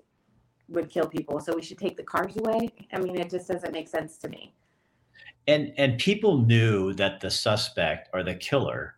would 0.69 0.89
kill 0.89 1.07
people. 1.07 1.39
So 1.39 1.55
we 1.55 1.61
should 1.61 1.77
take 1.77 1.97
the 1.97 2.03
cars 2.03 2.37
away. 2.37 2.69
I 2.93 2.99
mean, 2.99 3.17
it 3.17 3.29
just 3.29 3.47
doesn't 3.47 3.71
make 3.71 3.87
sense 3.87 4.17
to 4.19 4.29
me. 4.29 4.53
And 5.47 5.73
and 5.77 5.97
people 5.97 6.37
knew 6.37 6.93
that 6.93 7.19
the 7.21 7.31
suspect 7.31 8.09
or 8.13 8.23
the 8.23 8.35
killer 8.35 8.95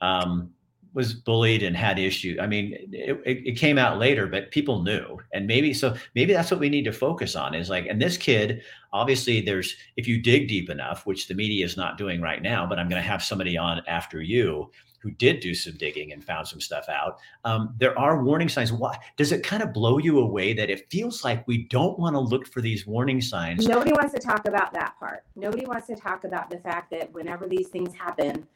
um, 0.00 0.50
was 0.94 1.12
bullied 1.12 1.62
and 1.62 1.76
had 1.76 1.98
issues. 1.98 2.38
I 2.40 2.46
mean, 2.46 2.76
it, 2.92 3.20
it, 3.24 3.58
came 3.58 3.78
out 3.78 3.98
later, 3.98 4.28
but 4.28 4.52
people 4.52 4.82
knew. 4.82 5.18
And 5.32 5.46
maybe 5.46 5.74
so 5.74 5.96
maybe 6.14 6.32
that's 6.32 6.50
what 6.50 6.60
we 6.60 6.68
need 6.68 6.84
to 6.84 6.92
focus 6.92 7.34
on 7.34 7.54
is 7.54 7.68
like, 7.68 7.86
and 7.86 8.00
this 8.00 8.16
kid, 8.16 8.62
obviously 8.92 9.40
there's 9.40 9.74
if 9.96 10.06
you 10.06 10.22
dig 10.22 10.48
deep 10.48 10.70
enough, 10.70 11.04
which 11.04 11.26
the 11.26 11.34
media 11.34 11.64
is 11.64 11.76
not 11.76 11.98
doing 11.98 12.20
right 12.20 12.40
now, 12.40 12.64
but 12.64 12.78
I'm 12.78 12.88
gonna 12.88 13.02
have 13.02 13.22
somebody 13.22 13.58
on 13.58 13.82
after 13.88 14.22
you 14.22 14.70
who 15.04 15.10
did 15.10 15.40
do 15.40 15.52
some 15.52 15.74
digging 15.76 16.12
and 16.12 16.24
found 16.24 16.48
some 16.48 16.62
stuff 16.62 16.88
out, 16.88 17.18
um, 17.44 17.74
there 17.76 17.96
are 17.98 18.24
warning 18.24 18.48
signs. 18.48 18.72
Why 18.72 18.96
does 19.18 19.32
it 19.32 19.42
kind 19.42 19.62
of 19.62 19.74
blow 19.74 19.98
you 19.98 20.20
away 20.20 20.54
that 20.54 20.70
it 20.70 20.90
feels 20.90 21.22
like 21.22 21.46
we 21.46 21.64
don't 21.64 21.98
want 21.98 22.14
to 22.14 22.20
look 22.20 22.46
for 22.46 22.62
these 22.62 22.86
warning 22.86 23.20
signs? 23.20 23.68
Nobody 23.68 23.92
wants 23.92 24.14
to 24.14 24.20
talk 24.20 24.48
about 24.48 24.72
that 24.72 24.98
part. 24.98 25.24
Nobody 25.36 25.66
wants 25.66 25.88
to 25.88 25.94
talk 25.94 26.24
about 26.24 26.48
the 26.48 26.58
fact 26.58 26.90
that 26.92 27.12
whenever 27.12 27.46
these 27.46 27.68
things 27.68 27.94
happen, 27.94 28.46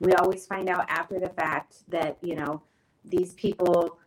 we 0.00 0.12
always 0.14 0.46
find 0.46 0.68
out 0.68 0.86
after 0.88 1.18
the 1.20 1.30
fact 1.30 1.76
that 1.88 2.18
you 2.22 2.36
know 2.36 2.62
these 3.04 3.34
people, 3.34 3.98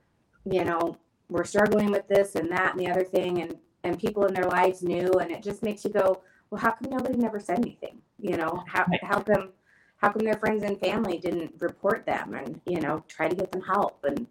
you 0.46 0.64
know, 0.64 0.98
were 1.30 1.44
struggling 1.44 1.92
with 1.92 2.08
this 2.08 2.36
and 2.36 2.52
that 2.52 2.72
and 2.76 2.80
the 2.80 2.90
other 2.92 3.04
thing, 3.04 3.42
and 3.42 3.56
and 3.84 4.00
people 4.00 4.26
in 4.26 4.34
their 4.34 4.50
lives 4.50 4.84
knew, 4.84 5.12
and 5.14 5.32
it 5.32 5.44
just 5.44 5.64
makes 5.64 5.84
you 5.84 5.92
go, 5.92 6.22
well, 6.50 6.62
how 6.62 6.72
come 6.72 6.92
nobody 6.92 7.18
never 7.18 7.40
said 7.40 7.60
anything? 7.60 8.02
You 8.20 8.38
know, 8.38 8.64
how 8.68 8.86
how 9.04 9.22
come 9.22 9.50
how 9.98 10.10
come 10.12 10.24
their 10.26 10.40
friends 10.40 10.64
and 10.64 10.80
family 10.80 11.18
didn't 11.18 11.56
report 11.60 12.06
them 12.06 12.34
and 12.34 12.60
you 12.66 12.80
know 12.82 13.04
try 13.08 13.28
to 13.28 13.36
get 13.36 13.52
them 13.52 13.62
help? 13.62 14.04
And 14.04 14.28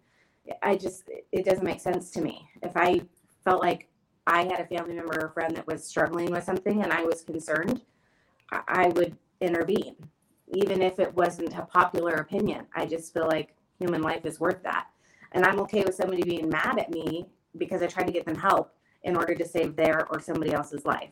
i 0.61 0.75
just 0.75 1.03
it 1.31 1.45
doesn't 1.45 1.63
make 1.63 1.79
sense 1.79 2.11
to 2.11 2.21
me. 2.21 2.47
If 2.63 2.75
i 2.75 3.01
felt 3.43 3.61
like 3.61 3.87
i 4.27 4.43
had 4.43 4.59
a 4.59 4.65
family 4.65 4.93
member 4.95 5.19
or 5.25 5.29
friend 5.29 5.55
that 5.55 5.67
was 5.67 5.83
struggling 5.83 6.31
with 6.31 6.43
something 6.43 6.83
and 6.83 6.93
i 6.93 7.03
was 7.03 7.21
concerned 7.21 7.81
i 8.67 8.87
would 8.89 9.17
intervene 9.41 9.95
even 10.53 10.81
if 10.81 10.99
it 10.99 11.13
wasn't 11.15 11.57
a 11.57 11.61
popular 11.63 12.15
opinion 12.15 12.65
i 12.75 12.85
just 12.85 13.13
feel 13.13 13.27
like 13.27 13.55
human 13.79 14.01
life 14.01 14.25
is 14.25 14.39
worth 14.39 14.61
that 14.63 14.87
and 15.31 15.45
i'm 15.45 15.59
okay 15.59 15.83
with 15.83 15.95
somebody 15.95 16.23
being 16.23 16.49
mad 16.49 16.77
at 16.79 16.91
me 16.91 17.25
because 17.57 17.81
i 17.81 17.87
tried 17.87 18.07
to 18.07 18.13
get 18.13 18.25
them 18.25 18.35
help 18.35 18.73
in 19.03 19.15
order 19.15 19.33
to 19.33 19.47
save 19.47 19.75
their 19.75 20.07
or 20.11 20.19
somebody 20.19 20.53
else's 20.53 20.85
life 20.85 21.11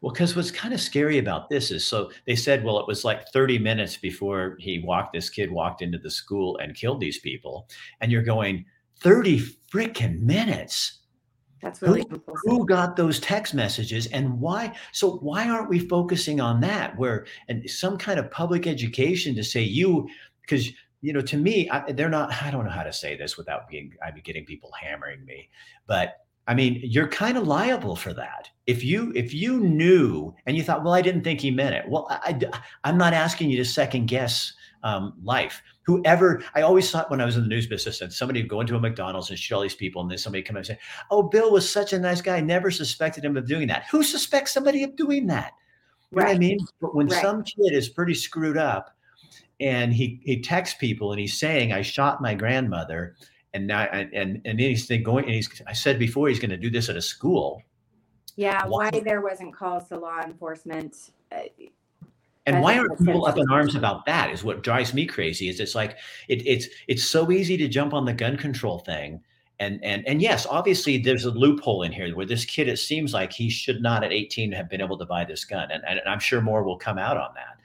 well, 0.00 0.12
because 0.12 0.34
what's 0.34 0.50
kind 0.50 0.72
of 0.72 0.80
scary 0.80 1.18
about 1.18 1.50
this 1.50 1.70
is 1.70 1.86
so 1.86 2.10
they 2.26 2.34
said, 2.34 2.64
well, 2.64 2.78
it 2.78 2.86
was 2.86 3.04
like 3.04 3.28
30 3.28 3.58
minutes 3.58 3.98
before 3.98 4.56
he 4.58 4.78
walked, 4.78 5.12
this 5.12 5.28
kid 5.28 5.50
walked 5.50 5.82
into 5.82 5.98
the 5.98 6.10
school 6.10 6.56
and 6.56 6.74
killed 6.74 7.00
these 7.00 7.18
people. 7.18 7.68
And 8.00 8.10
you're 8.10 8.22
going, 8.22 8.64
30 9.00 9.40
freaking 9.70 10.20
minutes. 10.20 10.99
That's 11.62 11.82
really 11.82 12.04
who, 12.08 12.22
who, 12.44 12.66
got 12.66 12.96
those 12.96 13.20
text 13.20 13.54
messages 13.54 14.06
and 14.08 14.40
why? 14.40 14.74
So 14.92 15.16
why 15.18 15.48
aren't 15.48 15.68
we 15.68 15.78
focusing 15.78 16.40
on 16.40 16.60
that? 16.60 16.96
Where 16.98 17.26
and 17.48 17.68
some 17.68 17.98
kind 17.98 18.18
of 18.18 18.30
public 18.30 18.66
education 18.66 19.34
to 19.34 19.44
say 19.44 19.62
you, 19.62 20.08
because 20.40 20.70
you 21.02 21.12
know, 21.12 21.20
to 21.22 21.36
me, 21.36 21.68
I, 21.70 21.92
they're 21.92 22.08
not. 22.08 22.42
I 22.42 22.50
don't 22.50 22.64
know 22.64 22.70
how 22.70 22.82
to 22.82 22.92
say 22.92 23.16
this 23.16 23.36
without 23.36 23.68
being. 23.68 23.92
I'd 24.04 24.14
be 24.14 24.20
getting 24.20 24.44
people 24.44 24.70
hammering 24.80 25.24
me, 25.24 25.48
but 25.86 26.26
I 26.46 26.54
mean, 26.54 26.80
you're 26.82 27.08
kind 27.08 27.38
of 27.38 27.46
liable 27.46 27.96
for 27.96 28.12
that. 28.14 28.48
If 28.66 28.82
you 28.82 29.12
if 29.14 29.32
you 29.32 29.60
knew 29.60 30.34
and 30.46 30.56
you 30.56 30.62
thought, 30.62 30.82
well, 30.82 30.94
I 30.94 31.02
didn't 31.02 31.24
think 31.24 31.40
he 31.40 31.50
meant 31.50 31.74
it. 31.74 31.88
Well, 31.88 32.06
I, 32.10 32.38
I 32.82 32.88
am 32.88 32.98
not 32.98 33.12
asking 33.12 33.50
you 33.50 33.56
to 33.58 33.64
second 33.64 34.06
guess 34.06 34.52
um, 34.82 35.14
life. 35.22 35.62
Whoever, 35.82 36.42
I 36.54 36.62
always 36.62 36.90
thought 36.90 37.10
when 37.10 37.20
I 37.20 37.24
was 37.24 37.36
in 37.36 37.42
the 37.42 37.48
news 37.48 37.66
business 37.66 38.00
and 38.00 38.12
somebody 38.12 38.40
would 38.40 38.48
go 38.48 38.60
into 38.60 38.76
a 38.76 38.80
McDonald's 38.80 39.30
and 39.30 39.38
shoot 39.38 39.54
all 39.54 39.62
these 39.62 39.74
people, 39.74 40.02
and 40.02 40.10
then 40.10 40.18
somebody 40.18 40.42
come 40.42 40.56
and 40.56 40.66
say, 40.66 40.78
"Oh, 41.10 41.22
Bill 41.22 41.52
was 41.52 41.70
such 41.70 41.92
a 41.92 41.98
nice 41.98 42.20
guy. 42.20 42.36
I 42.36 42.40
never 42.40 42.70
suspected 42.70 43.24
him 43.24 43.36
of 43.36 43.46
doing 43.46 43.68
that." 43.68 43.84
Who 43.90 44.02
suspects 44.02 44.52
somebody 44.52 44.84
of 44.84 44.96
doing 44.96 45.26
that? 45.28 45.52
You 46.10 46.18
right. 46.18 46.24
know 46.24 46.28
what 46.30 46.36
I 46.36 46.38
mean? 46.38 46.58
But 46.80 46.94
when 46.94 47.08
right. 47.08 47.22
some 47.22 47.42
kid 47.42 47.72
is 47.72 47.88
pretty 47.88 48.14
screwed 48.14 48.56
up, 48.56 48.94
and 49.60 49.92
he 49.92 50.20
he 50.24 50.40
texts 50.40 50.76
people 50.78 51.12
and 51.12 51.20
he's 51.20 51.38
saying, 51.38 51.72
"I 51.72 51.82
shot 51.82 52.22
my 52.22 52.34
grandmother," 52.34 53.16
and 53.54 53.66
now 53.66 53.82
and 53.92 54.12
and, 54.12 54.42
and 54.44 54.58
he's 54.58 54.86
going 54.86 55.24
and 55.24 55.34
he's 55.34 55.62
I 55.66 55.72
said 55.72 55.98
before 55.98 56.28
he's 56.28 56.40
going 56.40 56.50
to 56.50 56.56
do 56.56 56.70
this 56.70 56.88
at 56.88 56.96
a 56.96 57.02
school. 57.02 57.62
Yeah, 58.36 58.64
why, 58.66 58.90
why 58.90 59.00
there 59.00 59.20
wasn't 59.20 59.54
calls 59.54 59.88
to 59.88 59.98
law 59.98 60.20
enforcement. 60.22 60.96
Uh, 61.30 61.40
and 62.46 62.62
why 62.62 62.78
aren't 62.78 62.98
people 62.98 63.26
up 63.26 63.36
in 63.36 63.50
arms 63.50 63.74
about 63.74 64.06
that? 64.06 64.30
Is 64.30 64.42
what 64.42 64.62
drives 64.62 64.94
me 64.94 65.06
crazy. 65.06 65.48
Is 65.48 65.60
it's 65.60 65.74
like 65.74 65.98
it, 66.28 66.46
it's 66.46 66.68
it's 66.88 67.04
so 67.04 67.30
easy 67.30 67.56
to 67.58 67.68
jump 67.68 67.92
on 67.92 68.04
the 68.04 68.12
gun 68.12 68.36
control 68.36 68.78
thing, 68.78 69.20
and 69.58 69.82
and 69.84 70.06
and 70.08 70.22
yes, 70.22 70.46
obviously 70.46 70.98
there's 70.98 71.26
a 71.26 71.30
loophole 71.30 71.82
in 71.82 71.92
here 71.92 72.14
where 72.16 72.26
this 72.26 72.44
kid 72.44 72.68
it 72.68 72.78
seems 72.78 73.12
like 73.12 73.32
he 73.32 73.50
should 73.50 73.82
not 73.82 74.02
at 74.02 74.12
18 74.12 74.52
have 74.52 74.70
been 74.70 74.80
able 74.80 74.98
to 74.98 75.04
buy 75.04 75.24
this 75.24 75.44
gun, 75.44 75.70
and, 75.70 75.84
and 75.86 76.00
I'm 76.06 76.18
sure 76.18 76.40
more 76.40 76.62
will 76.62 76.78
come 76.78 76.98
out 76.98 77.16
on 77.16 77.30
that. 77.34 77.58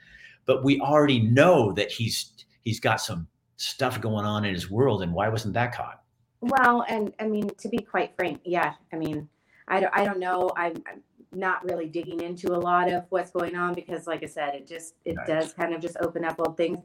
But 0.44 0.62
we 0.62 0.78
already 0.80 1.20
know 1.20 1.72
that 1.72 1.90
he's 1.90 2.32
he's 2.62 2.80
got 2.80 3.00
some 3.00 3.26
stuff 3.56 4.00
going 4.00 4.26
on 4.26 4.44
in 4.44 4.52
his 4.52 4.70
world, 4.70 5.02
and 5.02 5.12
why 5.14 5.28
wasn't 5.28 5.54
that 5.54 5.74
caught? 5.74 6.02
Well, 6.42 6.84
and 6.86 7.14
I 7.18 7.26
mean 7.26 7.48
to 7.48 7.68
be 7.68 7.78
quite 7.78 8.14
frank, 8.14 8.40
yeah, 8.44 8.74
I 8.92 8.96
mean 8.96 9.28
I 9.68 9.80
don't 9.80 9.92
I 9.96 10.04
don't 10.04 10.20
know. 10.20 10.50
I'm, 10.54 10.74
I'm 10.86 11.02
not 11.36 11.64
really 11.64 11.86
digging 11.86 12.20
into 12.20 12.54
a 12.54 12.58
lot 12.58 12.90
of 12.90 13.04
what's 13.10 13.30
going 13.30 13.54
on 13.54 13.74
because 13.74 14.06
like 14.06 14.22
i 14.22 14.26
said 14.26 14.54
it 14.54 14.66
just 14.66 14.94
it 15.04 15.14
nice. 15.14 15.26
does 15.26 15.52
kind 15.52 15.74
of 15.74 15.80
just 15.80 15.96
open 16.00 16.24
up 16.24 16.36
old 16.38 16.56
things. 16.56 16.78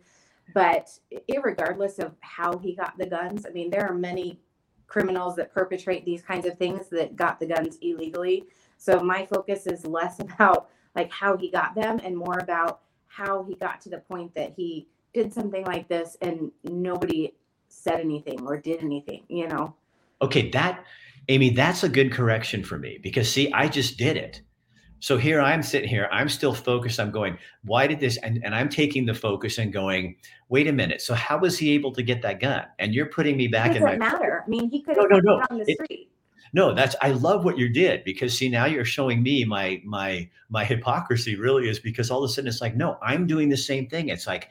But 0.53 0.89
regardless 1.43 1.97
of 1.99 2.13
how 2.19 2.57
he 2.57 2.75
got 2.75 2.97
the 2.97 3.05
guns 3.05 3.45
i 3.45 3.49
mean 3.49 3.69
there 3.69 3.87
are 3.87 3.93
many 3.93 4.39
criminals 4.91 5.37
that 5.37 5.53
perpetrate 5.53 6.03
these 6.03 6.21
kinds 6.21 6.45
of 6.45 6.57
things 6.57 6.89
that 6.89 7.15
got 7.15 7.39
the 7.39 7.45
guns 7.45 7.77
illegally. 7.81 8.43
So 8.77 8.99
my 8.99 9.25
focus 9.25 9.65
is 9.65 9.85
less 9.85 10.19
about 10.19 10.69
like 10.95 11.09
how 11.09 11.37
he 11.37 11.49
got 11.49 11.73
them 11.73 11.99
and 12.03 12.15
more 12.15 12.37
about 12.39 12.81
how 13.07 13.43
he 13.43 13.55
got 13.55 13.79
to 13.81 13.89
the 13.89 13.99
point 13.99 14.35
that 14.35 14.51
he 14.51 14.87
did 15.13 15.33
something 15.33 15.63
like 15.65 15.87
this 15.87 16.17
and 16.21 16.51
nobody 16.65 17.33
said 17.69 18.01
anything 18.01 18.41
or 18.45 18.57
did 18.57 18.83
anything 18.83 19.23
you 19.29 19.47
know? 19.47 19.73
Okay 20.21 20.49
that 20.49 20.83
Amy, 21.31 21.49
that's 21.49 21.83
a 21.83 21.89
good 21.89 22.11
correction 22.11 22.61
for 22.61 22.77
me 22.77 22.99
because 23.01 23.31
see, 23.31 23.49
I 23.53 23.69
just 23.69 23.97
did 23.97 24.17
it. 24.17 24.41
So 24.99 25.17
here 25.17 25.39
I'm 25.39 25.63
sitting 25.63 25.87
here, 25.87 26.09
I'm 26.11 26.27
still 26.27 26.53
focused. 26.53 26.99
I'm 26.99 27.09
going, 27.09 27.37
why 27.63 27.87
did 27.87 28.01
this? 28.01 28.17
And, 28.17 28.41
and 28.43 28.53
I'm 28.53 28.67
taking 28.67 29.05
the 29.05 29.13
focus 29.13 29.57
and 29.57 29.71
going, 29.71 30.17
wait 30.49 30.67
a 30.67 30.73
minute. 30.73 31.01
So 31.01 31.13
how 31.13 31.39
was 31.39 31.57
he 31.57 31.71
able 31.71 31.93
to 31.93 32.03
get 32.03 32.21
that 32.23 32.41
gun? 32.41 32.65
And 32.79 32.93
you're 32.93 33.05
putting 33.05 33.37
me 33.37 33.47
back 33.47 33.77
in 33.77 33.81
my 33.81 33.95
matter. 33.95 34.43
I 34.45 34.49
mean, 34.49 34.69
he 34.69 34.81
could 34.81 34.97
have 34.97 35.09
no, 35.09 35.19
no, 35.19 35.37
no. 35.37 35.45
on 35.49 35.59
the 35.59 35.71
it, 35.71 35.77
street. 35.81 36.11
No, 36.51 36.73
that's 36.73 36.97
I 37.01 37.11
love 37.11 37.45
what 37.45 37.57
you 37.57 37.69
did 37.69 38.03
because 38.03 38.37
see 38.37 38.49
now 38.49 38.65
you're 38.65 38.83
showing 38.83 39.23
me 39.23 39.45
my 39.45 39.81
my 39.85 40.29
my 40.49 40.65
hypocrisy 40.65 41.37
really 41.37 41.69
is 41.69 41.79
because 41.79 42.11
all 42.11 42.25
of 42.25 42.29
a 42.29 42.33
sudden 42.33 42.49
it's 42.49 42.59
like 42.59 42.75
no 42.75 42.97
I'm 43.01 43.25
doing 43.25 43.47
the 43.47 43.55
same 43.55 43.87
thing. 43.87 44.09
It's 44.09 44.27
like 44.27 44.49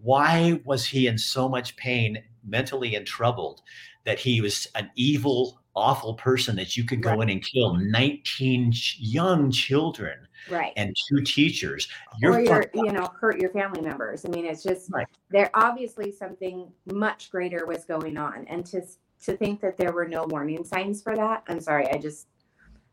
why 0.00 0.60
was 0.64 0.86
he 0.86 1.08
in 1.08 1.18
so 1.18 1.48
much 1.48 1.76
pain, 1.76 2.22
mentally 2.46 2.94
and 2.94 3.04
troubled, 3.04 3.62
that 4.04 4.20
he 4.20 4.40
was 4.40 4.68
an 4.76 4.90
evil 4.94 5.59
awful 5.80 6.14
person 6.14 6.54
that 6.56 6.76
you 6.76 6.84
could 6.84 7.02
go 7.02 7.10
right. 7.10 7.22
in 7.22 7.30
and 7.30 7.44
kill 7.44 7.74
19 7.74 8.72
young 8.98 9.50
children 9.50 10.18
right. 10.50 10.72
and 10.76 10.94
two 11.08 11.22
teachers. 11.22 11.88
You're 12.20 12.34
or 12.34 12.40
you're, 12.40 12.66
you 12.74 12.92
know 12.92 13.08
hurt 13.18 13.40
your 13.40 13.50
family 13.50 13.80
members. 13.80 14.24
I 14.24 14.28
mean 14.28 14.44
it's 14.44 14.62
just 14.62 14.90
right. 14.92 15.06
there 15.30 15.50
obviously 15.54 16.12
something 16.12 16.70
much 16.92 17.30
greater 17.30 17.66
was 17.66 17.84
going 17.84 18.16
on. 18.16 18.46
And 18.48 18.64
to 18.66 18.82
to 19.24 19.36
think 19.36 19.60
that 19.60 19.76
there 19.76 19.92
were 19.92 20.08
no 20.08 20.24
warning 20.24 20.64
signs 20.64 21.02
for 21.02 21.14
that 21.14 21.42
i'm 21.46 21.60
sorry 21.60 21.86
i 21.88 21.98
just 21.98 22.26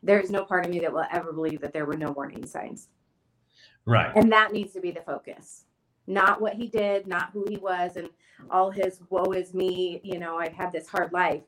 there's 0.02 0.30
no 0.30 0.44
part 0.44 0.64
of 0.64 0.70
me 0.70 0.78
that 0.80 0.92
will 0.92 1.06
ever 1.10 1.32
believe 1.32 1.60
that 1.60 1.72
there 1.72 1.86
were 1.86 1.96
no 1.96 2.12
warning 2.12 2.46
signs. 2.46 2.88
Right. 3.84 4.12
And 4.14 4.30
that 4.30 4.52
needs 4.52 4.72
to 4.74 4.80
be 4.80 4.90
the 4.90 5.00
focus. 5.00 5.64
Not 6.06 6.40
what 6.40 6.54
he 6.54 6.68
did 6.68 7.06
not 7.06 7.30
who 7.32 7.44
he 7.48 7.56
was 7.56 7.96
and 7.96 8.08
all 8.50 8.70
his 8.70 9.00
woe 9.10 9.32
is 9.32 9.52
me 9.52 10.00
you 10.02 10.18
know 10.18 10.38
i've 10.38 10.52
had 10.52 10.72
this 10.72 10.88
hard 10.88 11.12
life 11.12 11.42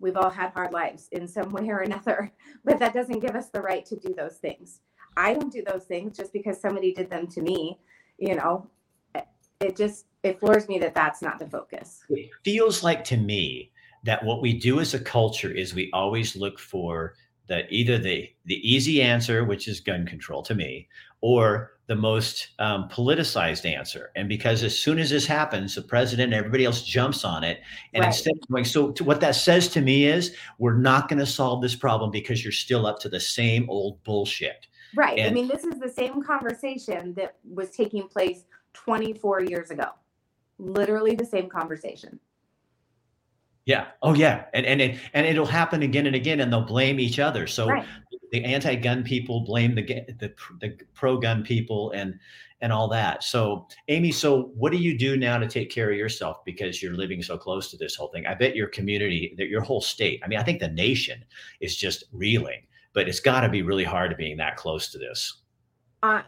we've 0.00 0.16
all 0.16 0.30
had 0.30 0.50
hard 0.50 0.72
lives 0.72 1.08
in 1.12 1.26
some 1.26 1.50
way 1.52 1.68
or 1.68 1.80
another, 1.80 2.32
but 2.64 2.78
that 2.78 2.94
doesn't 2.94 3.20
give 3.20 3.34
us 3.34 3.50
the 3.50 3.60
right 3.60 3.84
to 3.86 3.96
do 3.96 4.14
those 4.14 4.36
things. 4.36 4.80
I 5.16 5.34
don't 5.34 5.52
do 5.52 5.62
those 5.62 5.84
things 5.84 6.16
just 6.16 6.32
because 6.32 6.60
somebody 6.60 6.92
did 6.92 7.10
them 7.10 7.26
to 7.28 7.40
me. 7.40 7.78
You 8.18 8.34
know, 8.34 8.68
it 9.60 9.76
just 9.76 10.06
it 10.22 10.38
floors 10.40 10.68
me 10.68 10.78
that 10.78 10.94
that's 10.94 11.22
not 11.22 11.38
the 11.38 11.48
focus. 11.48 12.02
It 12.10 12.30
feels 12.44 12.82
like 12.82 13.04
to 13.04 13.16
me 13.16 13.70
that 14.04 14.24
what 14.24 14.42
we 14.42 14.52
do 14.58 14.80
as 14.80 14.94
a 14.94 15.00
culture 15.00 15.50
is 15.50 15.74
we 15.74 15.90
always 15.92 16.36
look 16.36 16.58
for 16.58 17.14
the 17.48 17.66
either 17.72 17.98
the 17.98 18.30
the 18.44 18.56
easy 18.68 19.02
answer, 19.02 19.44
which 19.44 19.68
is 19.68 19.80
gun 19.80 20.06
control 20.06 20.42
to 20.42 20.54
me, 20.54 20.88
or 21.20 21.72
the 21.86 21.94
most 21.94 22.48
um, 22.58 22.88
politicized 22.88 23.64
answer. 23.64 24.10
And 24.16 24.28
because 24.28 24.64
as 24.64 24.76
soon 24.76 24.98
as 24.98 25.10
this 25.10 25.26
happens, 25.26 25.74
the 25.74 25.82
president 25.82 26.32
and 26.32 26.38
everybody 26.38 26.64
else 26.64 26.82
jumps 26.82 27.24
on 27.24 27.44
it. 27.44 27.60
And 27.94 28.02
right. 28.02 28.08
instead 28.08 28.34
of 28.42 28.48
going, 28.48 28.64
so 28.64 28.92
what 29.04 29.20
that 29.20 29.36
says 29.36 29.68
to 29.68 29.80
me 29.80 30.06
is 30.06 30.34
we're 30.58 30.76
not 30.76 31.08
going 31.08 31.20
to 31.20 31.26
solve 31.26 31.62
this 31.62 31.76
problem 31.76 32.10
because 32.10 32.42
you're 32.42 32.52
still 32.52 32.86
up 32.86 32.98
to 33.00 33.08
the 33.08 33.20
same 33.20 33.70
old 33.70 34.02
bullshit. 34.02 34.66
Right. 34.96 35.18
And, 35.18 35.30
I 35.30 35.32
mean, 35.32 35.46
this 35.46 35.64
is 35.64 35.78
the 35.78 35.88
same 35.88 36.22
conversation 36.22 37.14
that 37.14 37.36
was 37.44 37.70
taking 37.70 38.08
place 38.08 38.44
24 38.72 39.42
years 39.42 39.70
ago. 39.70 39.90
Literally 40.58 41.14
the 41.14 41.24
same 41.24 41.48
conversation. 41.48 42.18
Yeah. 43.66 43.88
Oh, 44.00 44.14
yeah. 44.14 44.44
And 44.54 44.64
and 44.64 44.80
it, 44.80 44.98
and 45.12 45.26
it'll 45.26 45.44
happen 45.44 45.82
again 45.82 46.06
and 46.06 46.16
again, 46.16 46.40
and 46.40 46.52
they'll 46.52 46.62
blame 46.64 46.98
each 47.00 47.18
other. 47.18 47.46
So 47.48 47.68
right. 47.68 47.84
the 48.30 48.44
anti-gun 48.44 49.02
people 49.02 49.40
blame 49.40 49.74
the 49.74 49.82
the, 49.82 50.32
the 50.60 50.78
pro-gun 50.94 51.42
people, 51.42 51.90
and 51.90 52.14
and 52.60 52.72
all 52.72 52.88
that. 52.88 53.22
So, 53.22 53.66
Amy, 53.88 54.12
so 54.12 54.52
what 54.54 54.72
do 54.72 54.78
you 54.78 54.96
do 54.96 55.16
now 55.16 55.36
to 55.36 55.48
take 55.48 55.68
care 55.68 55.90
of 55.90 55.96
yourself 55.96 56.44
because 56.44 56.82
you're 56.82 56.94
living 56.94 57.22
so 57.22 57.36
close 57.36 57.70
to 57.70 57.76
this 57.76 57.96
whole 57.96 58.08
thing? 58.08 58.24
I 58.26 58.34
bet 58.34 58.56
your 58.56 58.68
community, 58.68 59.34
that 59.36 59.48
your 59.48 59.60
whole 59.60 59.80
state. 59.80 60.20
I 60.24 60.28
mean, 60.28 60.38
I 60.38 60.42
think 60.42 60.60
the 60.60 60.68
nation 60.68 61.24
is 61.60 61.76
just 61.76 62.04
reeling, 62.12 62.62
but 62.94 63.08
it's 63.08 63.20
got 63.20 63.40
to 63.40 63.48
be 63.48 63.62
really 63.62 63.84
hard 63.84 64.10
to 64.10 64.16
being 64.16 64.36
that 64.38 64.56
close 64.56 64.90
to 64.92 64.98
this. 64.98 65.42
Uh, 66.02 66.22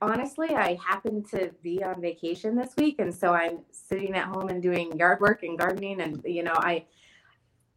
honestly, 0.00 0.50
I 0.54 0.78
happen 0.84 1.22
to 1.30 1.50
be 1.62 1.82
on 1.82 2.00
vacation 2.00 2.56
this 2.56 2.74
week, 2.76 2.96
and 2.98 3.14
so 3.14 3.32
I'm 3.32 3.60
sitting 3.70 4.14
at 4.14 4.26
home 4.26 4.48
and 4.48 4.62
doing 4.62 4.96
yard 4.96 5.20
work 5.20 5.42
and 5.42 5.58
gardening. 5.58 6.00
And 6.00 6.22
you 6.24 6.42
know, 6.42 6.54
I, 6.54 6.86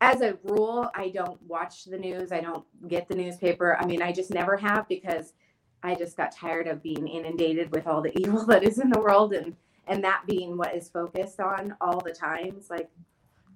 as 0.01 0.21
a 0.21 0.37
rule, 0.43 0.89
I 0.95 1.09
don't 1.09 1.41
watch 1.43 1.85
the 1.85 1.97
news. 1.97 2.31
I 2.31 2.41
don't 2.41 2.65
get 2.87 3.07
the 3.07 3.15
newspaper. 3.15 3.77
I 3.79 3.85
mean, 3.85 4.01
I 4.01 4.11
just 4.11 4.31
never 4.31 4.57
have 4.57 4.87
because 4.87 5.33
I 5.81 5.95
just 5.95 6.15
got 6.15 6.35
tired 6.35 6.67
of 6.67 6.83
being 6.83 7.07
inundated 7.07 7.71
with 7.71 7.87
all 7.87 8.01
the 8.01 8.17
evil 8.19 8.45
that 8.47 8.63
is 8.63 8.79
in 8.79 8.89
the 8.89 8.99
world, 8.99 9.33
and 9.33 9.55
and 9.87 10.03
that 10.03 10.23
being 10.27 10.57
what 10.57 10.75
is 10.75 10.89
focused 10.89 11.39
on 11.39 11.75
all 11.81 11.99
the 11.99 12.13
time. 12.13 12.53
It's 12.57 12.69
like, 12.69 12.89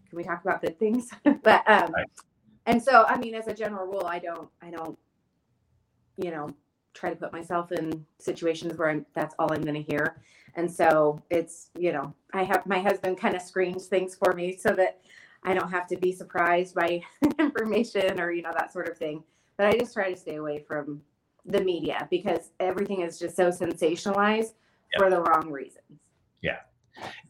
can 0.09 0.17
we 0.17 0.23
talk 0.23 0.43
about 0.43 0.61
good 0.61 0.79
things? 0.79 1.09
but 1.43 1.69
um, 1.69 1.93
and 2.65 2.81
so 2.81 3.05
I 3.07 3.17
mean, 3.17 3.35
as 3.35 3.47
a 3.47 3.53
general 3.53 3.85
rule, 3.85 4.05
I 4.07 4.19
don't, 4.19 4.49
I 4.61 4.71
don't, 4.71 4.97
you 6.17 6.31
know 6.31 6.53
try 6.97 7.09
to 7.09 7.15
put 7.15 7.31
myself 7.31 7.71
in 7.71 8.05
situations 8.19 8.77
where 8.77 8.89
I'm, 8.89 9.05
that's 9.13 9.35
all 9.39 9.51
I'm 9.53 9.61
going 9.61 9.81
to 9.83 9.91
hear. 9.91 10.21
And 10.55 10.71
so 10.71 11.21
it's, 11.29 11.69
you 11.77 11.93
know, 11.93 12.13
I 12.33 12.43
have 12.43 12.65
my 12.65 12.79
husband 12.79 13.19
kind 13.19 13.35
of 13.35 13.41
screens 13.41 13.85
things 13.85 14.15
for 14.15 14.33
me 14.33 14.57
so 14.57 14.69
that 14.73 14.99
I 15.43 15.53
don't 15.53 15.69
have 15.69 15.87
to 15.87 15.97
be 15.97 16.11
surprised 16.11 16.73
by 16.73 17.01
information 17.39 18.19
or, 18.19 18.31
you 18.31 18.41
know, 18.41 18.51
that 18.57 18.73
sort 18.73 18.89
of 18.89 18.97
thing. 18.97 19.23
But 19.57 19.67
I 19.67 19.77
just 19.77 19.93
try 19.93 20.11
to 20.11 20.17
stay 20.17 20.35
away 20.35 20.59
from 20.67 21.01
the 21.45 21.61
media 21.61 22.07
because 22.09 22.51
everything 22.59 23.01
is 23.01 23.19
just 23.19 23.35
so 23.35 23.49
sensationalized 23.49 24.53
yep. 24.93 24.99
for 24.99 25.09
the 25.09 25.21
wrong 25.21 25.49
reasons. 25.51 25.99
Yeah. 26.41 26.57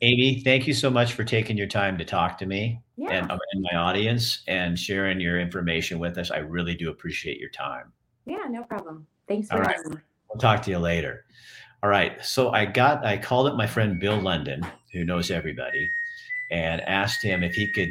Amy, 0.01 0.41
thank 0.41 0.65
you 0.65 0.73
so 0.73 0.89
much 0.89 1.13
for 1.13 1.23
taking 1.23 1.57
your 1.57 1.67
time 1.67 1.97
to 1.97 2.05
talk 2.05 2.37
to 2.37 2.45
me 2.45 2.81
yeah. 2.95 3.11
and, 3.11 3.29
and 3.29 3.61
my 3.71 3.77
audience 3.77 4.43
and 4.47 4.79
sharing 4.79 5.19
your 5.19 5.39
information 5.39 5.99
with 5.99 6.17
us. 6.17 6.31
I 6.31 6.37
really 6.37 6.75
do 6.75 6.89
appreciate 6.89 7.39
your 7.39 7.49
time. 7.49 7.91
Yeah, 8.25 8.45
no 8.49 8.63
problem. 8.63 9.05
Thanks 9.27 9.49
for 9.49 9.61
having 9.61 9.91
me. 9.91 9.97
We'll 10.29 10.39
talk 10.39 10.61
to 10.63 10.71
you 10.71 10.79
later. 10.79 11.25
All 11.83 11.89
right. 11.89 12.23
So 12.23 12.51
I 12.51 12.65
got, 12.65 13.05
I 13.05 13.17
called 13.17 13.47
up 13.47 13.55
my 13.55 13.67
friend 13.67 13.99
Bill 13.99 14.19
London, 14.19 14.65
who 14.93 15.03
knows 15.03 15.29
everybody, 15.29 15.89
and 16.51 16.81
asked 16.81 17.23
him 17.23 17.43
if 17.43 17.53
he 17.55 17.71
could. 17.71 17.89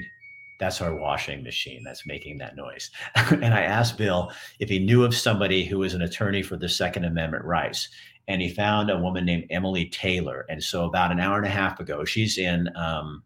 That's 0.59 0.81
our 0.81 0.95
washing 0.95 1.43
machine 1.43 1.85
that's 1.85 2.07
making 2.07 2.39
that 2.39 2.57
noise. 2.57 2.91
and 3.31 3.53
I 3.53 3.61
asked 3.61 3.99
Bill 3.99 4.33
if 4.59 4.71
he 4.71 4.79
knew 4.79 5.05
of 5.05 5.15
somebody 5.15 5.65
who 5.67 5.79
was 5.79 5.93
an 5.93 6.01
attorney 6.01 6.43
for 6.43 6.57
the 6.57 6.69
Second 6.69 7.05
Amendment 7.05 7.45
rights. 7.45 7.89
And 8.27 8.41
he 8.41 8.49
found 8.49 8.91
a 8.91 8.99
woman 8.99 9.27
named 9.27 9.45
Emily 9.51 9.87
Taylor. 9.91 10.47
And 10.49 10.63
so 10.63 10.87
about 10.87 11.13
an 11.13 11.21
hour 11.21 11.37
and 11.37 11.47
a 11.47 11.51
half 11.51 11.79
ago, 11.79 12.05
she's 12.05 12.39
in, 12.39 12.69
um, 12.75 13.23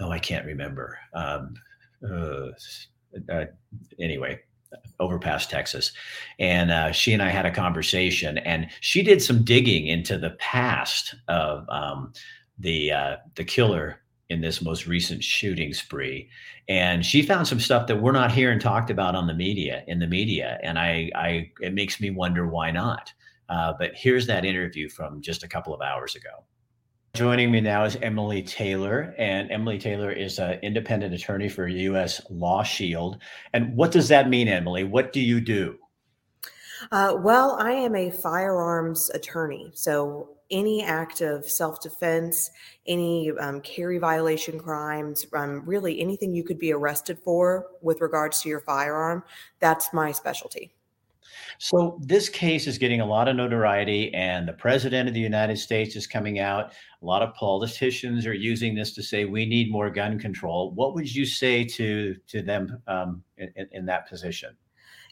oh, 0.00 0.10
I 0.10 0.20
can't 0.20 0.46
remember. 0.46 0.96
Um, 1.12 1.54
uh, 2.08 2.48
uh, 3.30 3.44
anyway, 4.00 4.40
overpass 5.00 5.46
Texas, 5.46 5.92
and 6.38 6.70
uh, 6.70 6.92
she 6.92 7.12
and 7.12 7.22
I 7.22 7.30
had 7.30 7.46
a 7.46 7.50
conversation, 7.50 8.38
and 8.38 8.68
she 8.80 9.02
did 9.02 9.22
some 9.22 9.44
digging 9.44 9.86
into 9.86 10.18
the 10.18 10.30
past 10.30 11.14
of 11.28 11.68
um, 11.68 12.12
the 12.58 12.92
uh, 12.92 13.16
the 13.34 13.44
killer 13.44 14.00
in 14.30 14.40
this 14.40 14.60
most 14.60 14.86
recent 14.86 15.24
shooting 15.24 15.72
spree, 15.72 16.28
and 16.68 17.04
she 17.04 17.22
found 17.22 17.46
some 17.46 17.60
stuff 17.60 17.86
that 17.86 18.02
we're 18.02 18.12
not 18.12 18.32
hearing 18.32 18.58
talked 18.58 18.90
about 18.90 19.14
on 19.14 19.26
the 19.26 19.34
media 19.34 19.84
in 19.86 19.98
the 19.98 20.06
media, 20.06 20.58
and 20.62 20.78
I, 20.78 21.10
I 21.14 21.50
it 21.60 21.74
makes 21.74 22.00
me 22.00 22.10
wonder 22.10 22.46
why 22.46 22.70
not. 22.70 23.12
Uh, 23.48 23.72
but 23.78 23.92
here's 23.94 24.26
that 24.26 24.44
interview 24.44 24.88
from 24.88 25.22
just 25.22 25.42
a 25.42 25.48
couple 25.48 25.74
of 25.74 25.80
hours 25.80 26.14
ago. 26.14 26.44
Joining 27.14 27.50
me 27.50 27.60
now 27.60 27.84
is 27.84 27.96
Emily 27.96 28.42
Taylor, 28.42 29.14
and 29.18 29.50
Emily 29.50 29.78
Taylor 29.78 30.12
is 30.12 30.38
an 30.38 30.60
independent 30.62 31.14
attorney 31.14 31.48
for 31.48 31.66
U.S. 31.66 32.20
Law 32.30 32.62
Shield. 32.62 33.18
And 33.52 33.74
what 33.74 33.90
does 33.90 34.08
that 34.08 34.28
mean, 34.28 34.46
Emily? 34.46 34.84
What 34.84 35.12
do 35.12 35.20
you 35.20 35.40
do? 35.40 35.78
Uh, 36.92 37.16
well, 37.18 37.56
I 37.60 37.72
am 37.72 37.96
a 37.96 38.10
firearms 38.10 39.10
attorney. 39.10 39.72
So 39.74 40.36
any 40.50 40.84
act 40.84 41.20
of 41.20 41.48
self 41.48 41.80
defense, 41.80 42.50
any 42.86 43.32
um, 43.32 43.60
carry 43.62 43.98
violation 43.98 44.58
crimes, 44.58 45.26
um, 45.32 45.62
really 45.66 46.00
anything 46.00 46.34
you 46.34 46.44
could 46.44 46.58
be 46.58 46.72
arrested 46.72 47.18
for 47.24 47.66
with 47.82 48.00
regards 48.00 48.40
to 48.42 48.48
your 48.48 48.60
firearm, 48.60 49.24
that's 49.60 49.92
my 49.92 50.12
specialty. 50.12 50.72
So 51.58 51.98
this 52.02 52.28
case 52.28 52.66
is 52.66 52.78
getting 52.78 53.00
a 53.00 53.06
lot 53.06 53.28
of 53.28 53.36
notoriety, 53.36 54.12
and 54.14 54.46
the 54.46 54.52
president 54.52 55.08
of 55.08 55.14
the 55.14 55.20
United 55.20 55.58
States 55.58 55.96
is 55.96 56.06
coming 56.06 56.38
out. 56.38 56.72
A 57.02 57.04
lot 57.04 57.22
of 57.22 57.34
politicians 57.34 58.26
are 58.26 58.34
using 58.34 58.74
this 58.74 58.92
to 58.94 59.02
say 59.02 59.24
we 59.24 59.46
need 59.46 59.70
more 59.70 59.90
gun 59.90 60.18
control. 60.18 60.72
What 60.72 60.94
would 60.94 61.12
you 61.12 61.26
say 61.26 61.64
to 61.64 62.16
to 62.28 62.42
them 62.42 62.82
um, 62.86 63.22
in, 63.36 63.68
in 63.72 63.86
that 63.86 64.08
position? 64.08 64.56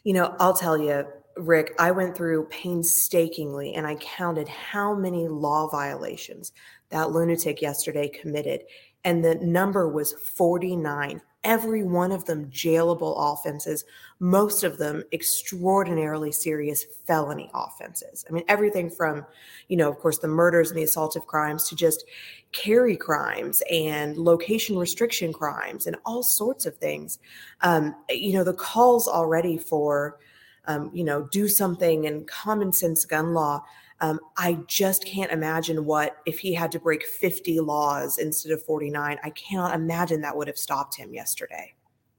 You 0.03 0.13
know, 0.13 0.35
I'll 0.39 0.55
tell 0.55 0.77
you, 0.77 1.05
Rick, 1.37 1.73
I 1.79 1.91
went 1.91 2.15
through 2.15 2.45
painstakingly 2.45 3.73
and 3.73 3.85
I 3.85 3.95
counted 3.95 4.47
how 4.47 4.95
many 4.95 5.27
law 5.27 5.67
violations 5.67 6.51
that 6.89 7.11
lunatic 7.11 7.61
yesterday 7.61 8.07
committed. 8.09 8.61
And 9.03 9.23
the 9.23 9.35
number 9.35 9.87
was 9.89 10.13
49 10.35 11.21
every 11.43 11.83
one 11.83 12.11
of 12.11 12.25
them 12.25 12.49
jailable 12.49 13.15
offenses, 13.17 13.85
most 14.19 14.63
of 14.63 14.77
them 14.77 15.03
extraordinarily 15.13 16.31
serious 16.31 16.85
felony 17.05 17.49
offenses. 17.53 18.25
I 18.29 18.33
mean, 18.33 18.43
everything 18.47 18.89
from, 18.89 19.25
you 19.67 19.77
know, 19.77 19.89
of 19.89 19.97
course, 19.99 20.19
the 20.19 20.27
murders 20.27 20.69
and 20.69 20.77
the 20.77 20.83
assaultive 20.83 21.25
crimes 21.25 21.69
to 21.69 21.75
just 21.75 22.05
carry 22.51 22.97
crimes 22.97 23.61
and 23.71 24.17
location 24.17 24.77
restriction 24.77 25.31
crimes 25.31 25.87
and 25.87 25.95
all 26.05 26.23
sorts 26.23 26.65
of 26.65 26.77
things. 26.77 27.19
Um, 27.61 27.95
you 28.09 28.33
know, 28.33 28.43
the 28.43 28.53
calls 28.53 29.07
already 29.07 29.57
for, 29.57 30.19
um, 30.65 30.91
you 30.93 31.03
know, 31.03 31.27
do 31.31 31.47
something 31.47 32.05
and 32.07 32.27
common 32.27 32.73
sense 32.73 33.05
gun 33.05 33.33
law 33.33 33.63
um, 33.99 34.19
I 34.37 34.59
just 34.67 35.05
can't 35.05 35.31
imagine 35.31 35.85
what 35.85 36.17
if 36.25 36.39
he 36.39 36.53
had 36.53 36.71
to 36.73 36.79
break 36.79 37.05
50 37.05 37.59
laws 37.59 38.17
instead 38.17 38.51
of 38.51 38.63
49. 38.63 39.17
I 39.23 39.29
cannot 39.31 39.73
imagine 39.73 40.21
that 40.21 40.37
would 40.37 40.47
have 40.47 40.57
stopped 40.57 40.95
him 40.95 41.13
yesterday. 41.13 41.73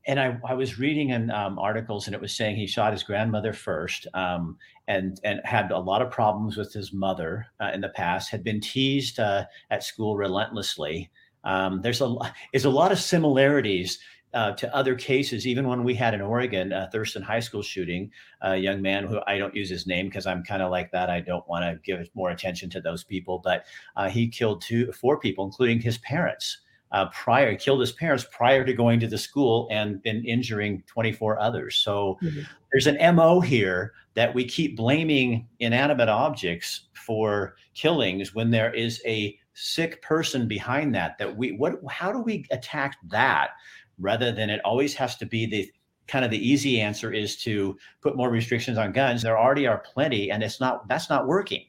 And 0.06 0.18
I, 0.18 0.38
I 0.48 0.54
was 0.54 0.78
reading 0.78 1.10
in 1.10 1.30
um, 1.30 1.58
articles, 1.58 2.06
and 2.06 2.14
it 2.14 2.20
was 2.20 2.34
saying 2.34 2.56
he 2.56 2.66
shot 2.66 2.92
his 2.92 3.02
grandmother 3.02 3.52
first, 3.52 4.06
um, 4.14 4.56
and 4.86 5.20
and 5.22 5.40
had 5.44 5.70
a 5.70 5.78
lot 5.78 6.00
of 6.00 6.10
problems 6.10 6.56
with 6.56 6.72
his 6.72 6.94
mother 6.94 7.46
uh, 7.60 7.70
in 7.74 7.82
the 7.82 7.90
past. 7.90 8.30
Had 8.30 8.42
been 8.42 8.60
teased 8.60 9.20
uh, 9.20 9.44
at 9.70 9.84
school 9.84 10.16
relentlessly. 10.16 11.10
Um, 11.44 11.82
there's 11.82 12.00
a 12.00 12.16
is 12.54 12.64
a 12.64 12.70
lot 12.70 12.90
of 12.90 12.98
similarities 12.98 13.98
uh, 14.34 14.52
to 14.52 14.74
other 14.74 14.94
cases, 14.94 15.46
even 15.46 15.66
when 15.66 15.84
we 15.84 15.94
had 15.94 16.14
in 16.14 16.20
Oregon 16.20 16.72
a 16.72 16.88
Thurston 16.92 17.22
High 17.22 17.40
School 17.40 17.62
shooting, 17.62 18.10
a 18.42 18.56
young 18.56 18.82
man 18.82 19.06
who 19.06 19.20
I 19.26 19.38
don't 19.38 19.54
use 19.54 19.70
his 19.70 19.86
name 19.86 20.06
because 20.06 20.26
I'm 20.26 20.42
kind 20.42 20.62
of 20.62 20.70
like 20.70 20.90
that. 20.92 21.08
I 21.08 21.20
don't 21.20 21.46
want 21.48 21.64
to 21.64 21.78
give 21.82 22.08
more 22.14 22.30
attention 22.30 22.68
to 22.70 22.80
those 22.80 23.04
people, 23.04 23.40
but 23.42 23.64
uh, 23.96 24.08
he 24.08 24.28
killed 24.28 24.60
two, 24.60 24.92
four 24.92 25.18
people, 25.18 25.44
including 25.44 25.80
his 25.80 25.98
parents. 25.98 26.58
Uh, 26.90 27.06
prior 27.10 27.54
killed 27.54 27.80
his 27.80 27.92
parents 27.92 28.26
prior 28.32 28.64
to 28.64 28.72
going 28.72 28.98
to 28.98 29.06
the 29.06 29.18
school 29.18 29.68
and 29.70 30.02
been 30.02 30.24
injuring 30.24 30.82
24 30.86 31.38
others. 31.38 31.76
So 31.76 32.16
mm-hmm. 32.22 32.40
there's 32.72 32.86
an 32.86 33.14
MO 33.14 33.40
here 33.40 33.92
that 34.14 34.34
we 34.34 34.44
keep 34.46 34.74
blaming 34.74 35.46
inanimate 35.60 36.08
objects 36.08 36.88
for 36.94 37.56
killings 37.74 38.34
when 38.34 38.50
there 38.50 38.72
is 38.72 39.02
a 39.06 39.38
sick 39.52 40.00
person 40.02 40.46
behind 40.46 40.94
that 40.94 41.18
that 41.18 41.36
we 41.36 41.50
what 41.50 41.74
how 41.88 42.12
do 42.12 42.20
we 42.20 42.44
attack 42.52 42.96
that 43.08 43.50
rather 43.98 44.32
than 44.32 44.50
it 44.50 44.60
always 44.64 44.94
has 44.94 45.16
to 45.16 45.26
be 45.26 45.46
the 45.46 45.70
kind 46.06 46.24
of 46.24 46.30
the 46.30 46.48
easy 46.48 46.80
answer 46.80 47.12
is 47.12 47.36
to 47.36 47.76
put 48.00 48.16
more 48.16 48.30
restrictions 48.30 48.78
on 48.78 48.92
guns. 48.92 49.22
There 49.22 49.38
already 49.38 49.66
are 49.66 49.78
plenty, 49.78 50.30
and 50.30 50.42
it's 50.42 50.60
not 50.60 50.88
that's 50.88 51.10
not 51.10 51.26
working. 51.26 51.64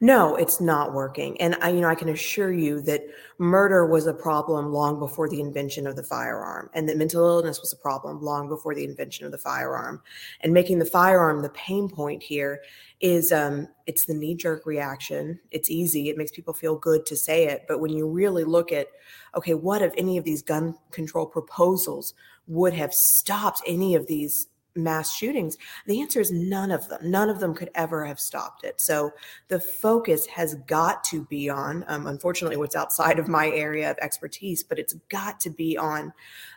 No, 0.00 0.36
it's 0.36 0.60
not 0.60 0.94
working. 0.94 1.38
And 1.40 1.54
I, 1.60 1.68
you 1.70 1.80
know, 1.80 1.88
I 1.88 1.94
can 1.94 2.08
assure 2.08 2.52
you 2.52 2.80
that 2.82 3.02
murder 3.38 3.86
was 3.86 4.06
a 4.06 4.14
problem 4.14 4.72
long 4.72 4.98
before 4.98 5.28
the 5.28 5.40
invention 5.40 5.86
of 5.86 5.96
the 5.96 6.02
firearm, 6.02 6.70
and 6.72 6.88
that 6.88 6.96
mental 6.96 7.26
illness 7.26 7.60
was 7.60 7.72
a 7.72 7.76
problem 7.76 8.22
long 8.22 8.48
before 8.48 8.74
the 8.74 8.84
invention 8.84 9.26
of 9.26 9.32
the 9.32 9.38
firearm. 9.38 10.02
And 10.40 10.52
making 10.52 10.78
the 10.78 10.86
firearm 10.86 11.42
the 11.42 11.50
pain 11.50 11.88
point 11.88 12.22
here 12.22 12.62
is 13.00 13.30
um, 13.30 13.68
it's 13.86 14.06
the 14.06 14.14
knee 14.14 14.34
jerk 14.34 14.64
reaction. 14.64 15.38
It's 15.50 15.70
easy. 15.70 16.08
It 16.08 16.16
makes 16.16 16.32
people 16.32 16.54
feel 16.54 16.76
good 16.76 17.04
to 17.06 17.16
say 17.16 17.46
it, 17.46 17.64
but 17.68 17.80
when 17.80 17.92
you 17.92 18.08
really 18.08 18.44
look 18.44 18.72
at 18.72 18.88
okay, 19.36 19.54
what 19.54 19.82
if 19.82 19.92
any 19.98 20.16
of 20.16 20.24
these 20.24 20.42
gun 20.42 20.74
control 20.90 21.26
proposals 21.26 22.14
would 22.46 22.72
have 22.72 22.92
stopped 22.94 23.60
any 23.66 23.94
of 23.94 24.06
these 24.06 24.48
mass 24.74 25.14
shootings? 25.14 25.56
The 25.86 26.00
answer 26.00 26.20
is 26.20 26.30
none 26.30 26.70
of 26.70 26.88
them. 26.88 27.10
None 27.10 27.28
of 27.28 27.40
them 27.40 27.54
could 27.54 27.70
ever 27.74 28.04
have 28.06 28.18
stopped 28.18 28.64
it. 28.64 28.80
So 28.80 29.12
the 29.48 29.60
focus 29.60 30.26
has 30.26 30.54
got 30.66 31.04
to 31.04 31.24
be 31.24 31.48
on, 31.48 31.84
um, 31.88 32.06
unfortunately, 32.06 32.56
what's 32.56 32.76
outside 32.76 33.18
of 33.18 33.28
my 33.28 33.48
area 33.48 33.90
of 33.90 33.98
expertise, 33.98 34.62
but 34.62 34.78
it's 34.78 34.94
got 35.10 35.40
to 35.40 35.50
be 35.50 35.76
on, 35.76 36.12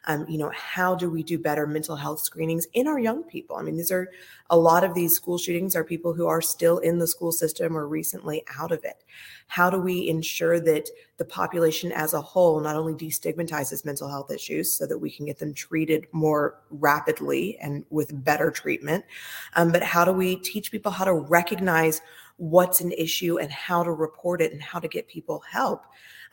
um, 0.06 0.25
you 0.30 0.38
know, 0.38 0.52
how 0.56 0.95
do 0.95 1.10
we 1.10 1.23
do 1.23 1.38
better 1.38 1.67
mental 1.67 1.95
health 1.95 2.21
screenings 2.21 2.67
in 2.73 2.88
our 2.88 2.99
young 2.99 3.23
people? 3.23 3.58
I 3.58 3.62
mean, 3.62 3.78
these 3.78 3.91
are 3.91 4.10
a 4.49 4.57
lot 4.57 4.83
of 4.83 4.93
these 4.93 5.13
school 5.13 5.38
shootings 5.38 5.75
are 5.75 5.83
people 5.83 6.13
who 6.13 6.27
are 6.27 6.41
still 6.41 6.79
in 6.79 6.97
the 6.97 7.07
school 7.07 7.31
system 7.31 7.77
or 7.77 7.88
recently 7.88 8.43
out 8.59 8.71
of 8.71 8.83
it. 8.83 9.03
How 9.47 9.69
do 9.69 9.79
we 9.79 10.07
ensure 10.09 10.59
that 10.59 10.89
the 11.17 11.25
population 11.25 11.91
as 11.91 12.13
a 12.13 12.21
whole 12.21 12.59
not 12.59 12.75
only 12.75 12.93
destigmatizes 12.93 13.85
mental 13.85 14.09
health 14.09 14.31
issues 14.31 14.75
so 14.75 14.88
that 14.88 14.97
we 14.97 15.12
can 15.12 15.27
get 15.27 15.38
them 15.38 15.53
treated 15.53 16.07
more 16.12 16.62
rapidly 16.71 17.57
and 17.59 17.85
with 17.89 18.23
better 18.23 18.49
treatment, 18.49 19.05
um, 19.55 19.71
but 19.71 19.83
how 19.83 20.03
do 20.03 20.12
we 20.12 20.35
teach 20.35 20.71
people 20.71 20.91
how 20.91 21.05
to 21.05 21.13
recognize 21.13 22.01
what's 22.38 22.81
an 22.81 22.91
issue 22.93 23.38
and 23.38 23.51
how 23.51 23.83
to 23.83 23.91
report 23.91 24.41
it 24.41 24.51
and 24.51 24.62
how 24.62 24.79
to 24.79 24.88
get 24.88 25.07
people 25.07 25.43
help? 25.49 25.83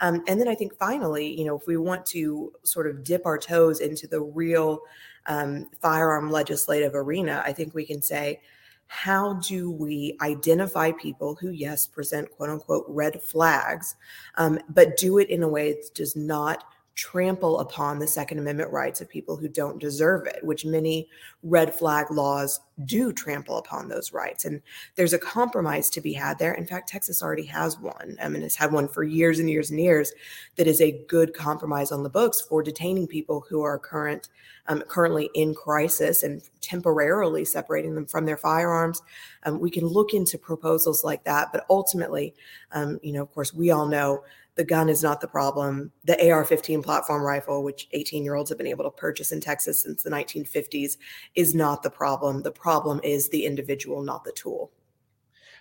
Um, 0.00 0.22
and 0.28 0.40
then 0.40 0.48
I 0.48 0.54
think 0.54 0.74
finally, 0.74 1.38
you 1.38 1.44
know, 1.44 1.56
if 1.56 1.66
we 1.66 1.76
want 1.76 2.04
to 2.06 2.52
sort 2.62 2.86
of 2.86 3.02
dip 3.02 3.24
our 3.26 3.38
toes 3.38 3.80
into 3.80 4.06
the 4.06 4.20
real 4.20 4.80
um, 5.26 5.68
firearm 5.80 6.30
legislative 6.30 6.94
arena, 6.94 7.42
I 7.44 7.52
think 7.52 7.74
we 7.74 7.84
can 7.84 8.02
say, 8.02 8.40
how 8.88 9.34
do 9.34 9.70
we 9.70 10.16
identify 10.20 10.92
people 10.92 11.34
who, 11.34 11.50
yes, 11.50 11.86
present 11.86 12.30
quote 12.30 12.50
unquote 12.50 12.84
red 12.88 13.20
flags, 13.20 13.96
um, 14.36 14.60
but 14.68 14.96
do 14.96 15.18
it 15.18 15.28
in 15.28 15.42
a 15.42 15.48
way 15.48 15.72
that 15.72 15.90
does 15.94 16.14
not 16.14 16.64
trample 16.96 17.60
upon 17.60 17.98
the 17.98 18.06
Second 18.06 18.38
Amendment 18.38 18.72
rights 18.72 19.02
of 19.02 19.08
people 19.08 19.36
who 19.36 19.48
don't 19.48 19.78
deserve 19.78 20.26
it, 20.26 20.42
which 20.42 20.64
many 20.64 21.06
red 21.42 21.72
flag 21.72 22.10
laws 22.10 22.58
do 22.86 23.12
trample 23.12 23.58
upon 23.58 23.88
those 23.88 24.14
rights. 24.14 24.46
And 24.46 24.62
there's 24.94 25.12
a 25.12 25.18
compromise 25.18 25.90
to 25.90 26.00
be 26.00 26.14
had 26.14 26.38
there. 26.38 26.54
In 26.54 26.66
fact, 26.66 26.88
Texas 26.88 27.22
already 27.22 27.44
has 27.44 27.78
one. 27.78 28.16
I 28.20 28.28
mean, 28.28 28.42
it's 28.42 28.56
had 28.56 28.72
one 28.72 28.88
for 28.88 29.04
years 29.04 29.38
and 29.38 29.48
years 29.48 29.70
and 29.70 29.78
years 29.78 30.12
that 30.56 30.66
is 30.66 30.80
a 30.80 31.04
good 31.06 31.34
compromise 31.34 31.92
on 31.92 32.02
the 32.02 32.08
books 32.08 32.40
for 32.40 32.62
detaining 32.62 33.06
people 33.06 33.44
who 33.48 33.62
are 33.62 33.78
current 33.78 34.30
um, 34.68 34.82
currently 34.88 35.30
in 35.34 35.54
crisis 35.54 36.22
and 36.22 36.42
temporarily 36.60 37.44
separating 37.44 37.94
them 37.94 38.06
from 38.06 38.24
their 38.24 38.36
firearms. 38.36 39.02
Um, 39.44 39.60
we 39.60 39.70
can 39.70 39.86
look 39.86 40.14
into 40.14 40.38
proposals 40.38 41.04
like 41.04 41.24
that, 41.24 41.52
but 41.52 41.66
ultimately, 41.70 42.34
um, 42.72 42.98
you 43.02 43.12
know, 43.12 43.22
of 43.22 43.32
course, 43.32 43.54
we 43.54 43.70
all 43.70 43.86
know 43.86 44.24
the 44.56 44.64
gun 44.64 44.88
is 44.88 45.02
not 45.02 45.20
the 45.20 45.28
problem. 45.28 45.92
The 46.04 46.30
AR 46.30 46.44
15 46.44 46.82
platform 46.82 47.22
rifle, 47.22 47.62
which 47.62 47.88
18 47.92 48.24
year 48.24 48.34
olds 48.34 48.50
have 48.50 48.58
been 48.58 48.66
able 48.66 48.84
to 48.84 48.90
purchase 48.90 49.30
in 49.30 49.40
Texas 49.40 49.82
since 49.82 50.02
the 50.02 50.10
1950s, 50.10 50.96
is 51.34 51.54
not 51.54 51.82
the 51.82 51.90
problem. 51.90 52.42
The 52.42 52.50
problem 52.50 53.00
is 53.04 53.28
the 53.28 53.44
individual, 53.44 54.02
not 54.02 54.24
the 54.24 54.32
tool. 54.32 54.72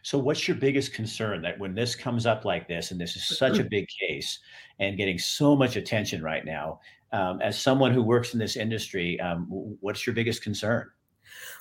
So, 0.02 0.18
what's 0.18 0.48
your 0.48 0.56
biggest 0.56 0.94
concern 0.94 1.42
that 1.42 1.60
when 1.60 1.74
this 1.74 1.96
comes 1.96 2.26
up 2.26 2.46
like 2.46 2.68
this, 2.68 2.92
and 2.92 3.02
this 3.02 3.16
is 3.16 3.38
such 3.38 3.60
a 3.60 3.64
big 3.70 3.88
case 3.88 4.40
and 4.80 4.98
getting 4.98 5.18
so 5.18 5.56
much 5.56 5.76
attention 5.76 6.22
right 6.22 6.46
now, 6.46 6.80
um, 7.12 7.42
as 7.42 7.60
someone 7.60 7.92
who 7.92 8.04
works 8.04 8.34
in 8.34 8.40
this 8.40 8.56
industry, 8.56 9.20
um, 9.20 9.48
what's 9.82 10.06
your 10.06 10.14
biggest 10.14 10.44
concern? 10.44 10.90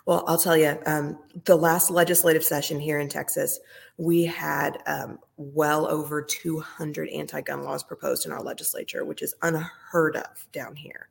Well, 0.06 0.24
I'll 0.26 0.38
tell 0.38 0.56
you, 0.56 0.78
um, 0.86 1.18
the 1.44 1.56
last 1.56 1.90
legislative 1.90 2.44
session 2.44 2.78
here 2.80 2.98
in 2.98 3.08
Texas, 3.08 3.58
we 3.96 4.24
had 4.24 4.78
um, 4.86 5.18
well 5.36 5.86
over 5.86 6.20
200 6.22 7.08
anti 7.08 7.40
gun 7.40 7.64
laws 7.64 7.82
proposed 7.82 8.26
in 8.26 8.32
our 8.32 8.42
legislature, 8.42 9.04
which 9.04 9.22
is 9.22 9.34
unheard 9.42 10.16
of 10.16 10.46
down 10.52 10.76
here. 10.76 11.08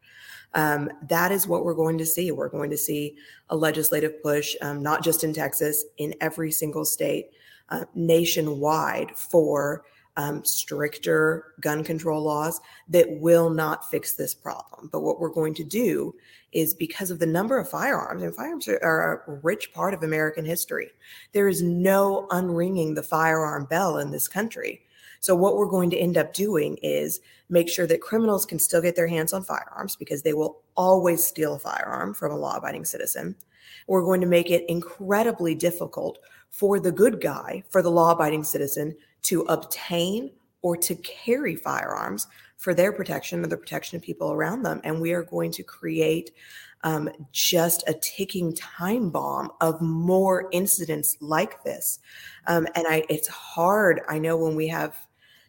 um, 0.54 0.90
that 1.10 1.32
is 1.32 1.48
what 1.48 1.66
we're 1.66 1.74
going 1.74 1.98
to 1.98 2.06
see. 2.06 2.32
We're 2.32 2.50
going 2.50 2.70
to 2.70 2.78
see 2.78 3.16
a 3.50 3.56
legislative 3.56 4.22
push, 4.22 4.56
um, 4.62 4.84
not 4.84 5.04
just 5.04 5.24
in 5.24 5.34
Texas, 5.34 5.86
in 5.98 6.14
every 6.22 6.52
single 6.52 6.86
state, 6.86 7.32
uh, 7.70 7.86
nationwide 7.96 9.18
for 9.18 9.84
um, 10.18 10.46
stricter 10.46 11.54
gun 11.60 11.84
control 11.84 12.22
laws 12.22 12.62
that 12.90 13.10
will 13.10 13.50
not 13.50 13.90
fix 13.90 14.14
this 14.14 14.34
problem. 14.34 14.90
But 14.92 15.02
what 15.02 15.20
we're 15.20 15.30
going 15.30 15.54
to 15.56 15.64
do 15.64 16.16
is 16.52 16.74
because 16.74 17.10
of 17.10 17.20
the 17.20 17.26
number 17.26 17.58
of 17.58 17.70
firearms, 17.70 18.22
and 18.22 18.36
firearms 18.36 18.68
are, 18.68 18.84
are 18.84 19.24
a 19.28 19.32
rich 19.42 19.74
part 19.74 19.94
of 19.94 20.04
American 20.04 20.46
history, 20.46 20.92
there 21.32 21.48
is 21.48 21.62
no 21.62 22.28
unringing 22.32 22.96
the 22.96 23.04
firearm 23.04 23.66
bell 23.66 23.98
in 23.98 24.12
this 24.12 24.28
country. 24.28 24.82
So, 25.20 25.36
what 25.36 25.56
we're 25.56 25.68
going 25.68 25.90
to 25.92 25.98
end 25.98 26.18
up 26.18 26.34
doing 26.34 26.78
is 26.84 27.22
make 27.50 27.70
sure 27.70 27.88
that 27.88 28.02
criminals 28.02 28.46
can 28.46 28.60
still 28.60 28.82
get 28.82 28.96
their 28.96 29.08
hands 29.08 29.34
on 29.34 29.44
firearms 29.44 29.96
because 29.96 30.22
they 30.22 30.34
will 30.34 30.62
always 30.76 31.26
steal 31.26 31.56
a 31.56 31.60
firearm 31.60 32.14
from 32.14 32.32
a 32.32 32.38
law 32.38 32.58
abiding 32.58 32.86
citizen. 32.86 33.36
We're 33.88 34.04
going 34.04 34.22
to 34.22 34.28
make 34.28 34.52
it 34.52 34.70
incredibly 34.70 35.56
difficult 35.56 36.20
for 36.50 36.80
the 36.80 36.92
good 36.92 37.22
guy, 37.22 37.64
for 37.70 37.82
the 37.82 37.90
law 37.90 38.12
abiding 38.12 38.44
citizen, 38.44 38.96
to 39.24 39.42
obtain 39.42 40.32
or 40.62 40.78
to 40.78 40.96
carry 40.96 41.56
firearms 41.56 42.28
for 42.58 42.74
their 42.74 42.94
protection 42.94 43.44
or 43.44 43.48
the 43.48 43.58
protection 43.58 43.98
of 43.98 44.02
people 44.02 44.32
around 44.32 44.64
them. 44.64 44.80
And 44.84 45.02
we 45.02 45.12
are 45.12 45.24
going 45.24 45.52
to 45.52 45.64
create 45.64 46.32
um, 46.84 47.10
just 47.32 47.84
a 47.88 47.94
ticking 47.94 48.56
time 48.56 49.10
bomb 49.10 49.52
of 49.62 49.82
more 49.82 50.50
incidents 50.52 51.18
like 51.20 51.64
this. 51.64 52.00
Um, 52.48 52.68
and 52.76 52.86
I, 52.88 53.06
it's 53.10 53.28
hard. 53.28 54.02
I 54.08 54.20
know 54.20 54.38
when 54.38 54.56
we 54.56 54.68
have 54.68 54.96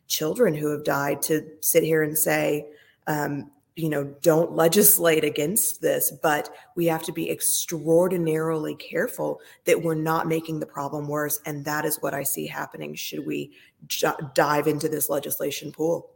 children 0.07 0.55
who 0.55 0.71
have 0.71 0.85
died 0.85 1.23
to 1.23 1.43
sit 1.61 1.83
here 1.83 2.03
and 2.03 2.17
say, 2.17 2.67
um, 3.07 3.51
you 3.77 3.89
know, 3.89 4.05
don't 4.23 4.53
legislate 4.53 5.25
against 5.25 5.83
this, 5.83 6.13
but 6.23 6.55
we 6.77 6.87
have 6.87 7.03
to 7.03 7.13
be 7.13 7.31
extraordinarily 7.31 8.77
careful 8.77 9.41
that 9.65 9.83
we're 9.83 9.95
not 9.95 10.29
making 10.29 10.61
the 10.61 10.67
problem 10.67 11.09
worse. 11.09 11.41
And 11.45 11.65
that 11.65 11.85
is 11.85 12.01
what 12.01 12.15
I 12.15 12.23
see 12.23 12.47
happening 12.47 12.95
should 12.95 13.27
we 13.27 13.53
j- 13.87 14.13
dive 14.35 14.69
into 14.69 14.89
this 14.89 15.09
legislation 15.09 15.73
pool. 15.73 16.11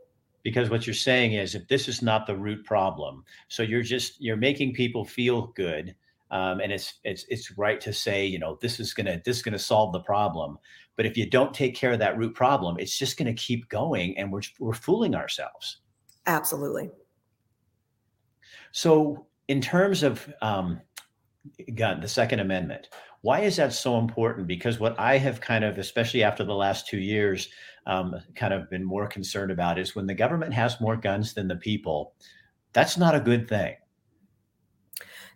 Because 0.44 0.70
what 0.70 0.86
you're 0.86 0.94
saying 0.94 1.32
is 1.32 1.54
if 1.54 1.66
this 1.66 1.88
is 1.88 2.00
not 2.00 2.26
the 2.26 2.36
root 2.36 2.64
problem, 2.64 3.24
so 3.48 3.62
you're 3.62 3.82
just 3.82 4.20
you're 4.20 4.36
making 4.36 4.72
people 4.72 5.04
feel 5.04 5.48
good. 5.48 5.94
Um, 6.30 6.60
and 6.60 6.70
it's 6.70 6.94
it's 7.04 7.24
it's 7.28 7.56
right 7.58 7.80
to 7.80 7.92
say 7.92 8.24
you 8.26 8.38
know 8.38 8.58
this 8.60 8.78
is 8.78 8.92
gonna 8.94 9.20
this 9.24 9.38
is 9.38 9.42
gonna 9.42 9.58
solve 9.58 9.92
the 9.92 10.00
problem 10.00 10.58
but 10.98 11.06
if 11.06 11.16
you 11.16 11.30
don't 11.30 11.54
take 11.54 11.76
care 11.76 11.92
of 11.92 12.00
that 12.00 12.18
root 12.18 12.34
problem, 12.34 12.76
it's 12.76 12.98
just 12.98 13.16
going 13.16 13.32
to 13.32 13.40
keep 13.40 13.68
going 13.68 14.18
and 14.18 14.32
we're, 14.32 14.42
we're 14.58 14.74
fooling 14.74 15.14
ourselves. 15.14 15.78
Absolutely. 16.26 16.90
So, 18.72 19.26
in 19.48 19.60
terms 19.60 20.02
of 20.02 20.32
um, 20.42 20.80
gun, 21.74 22.00
the 22.00 22.08
Second 22.08 22.40
Amendment, 22.40 22.88
why 23.22 23.40
is 23.40 23.56
that 23.56 23.72
so 23.72 23.98
important? 23.98 24.46
Because 24.46 24.78
what 24.78 24.98
I 24.98 25.18
have 25.18 25.40
kind 25.40 25.64
of, 25.64 25.78
especially 25.78 26.22
after 26.22 26.44
the 26.44 26.54
last 26.54 26.86
two 26.86 26.98
years, 26.98 27.48
um, 27.86 28.14
kind 28.34 28.52
of 28.52 28.70
been 28.70 28.84
more 28.84 29.06
concerned 29.06 29.50
about 29.50 29.78
is 29.78 29.96
when 29.96 30.06
the 30.06 30.14
government 30.14 30.52
has 30.52 30.80
more 30.80 30.96
guns 30.96 31.34
than 31.34 31.48
the 31.48 31.56
people, 31.56 32.12
that's 32.72 32.98
not 32.98 33.14
a 33.14 33.20
good 33.20 33.48
thing. 33.48 33.74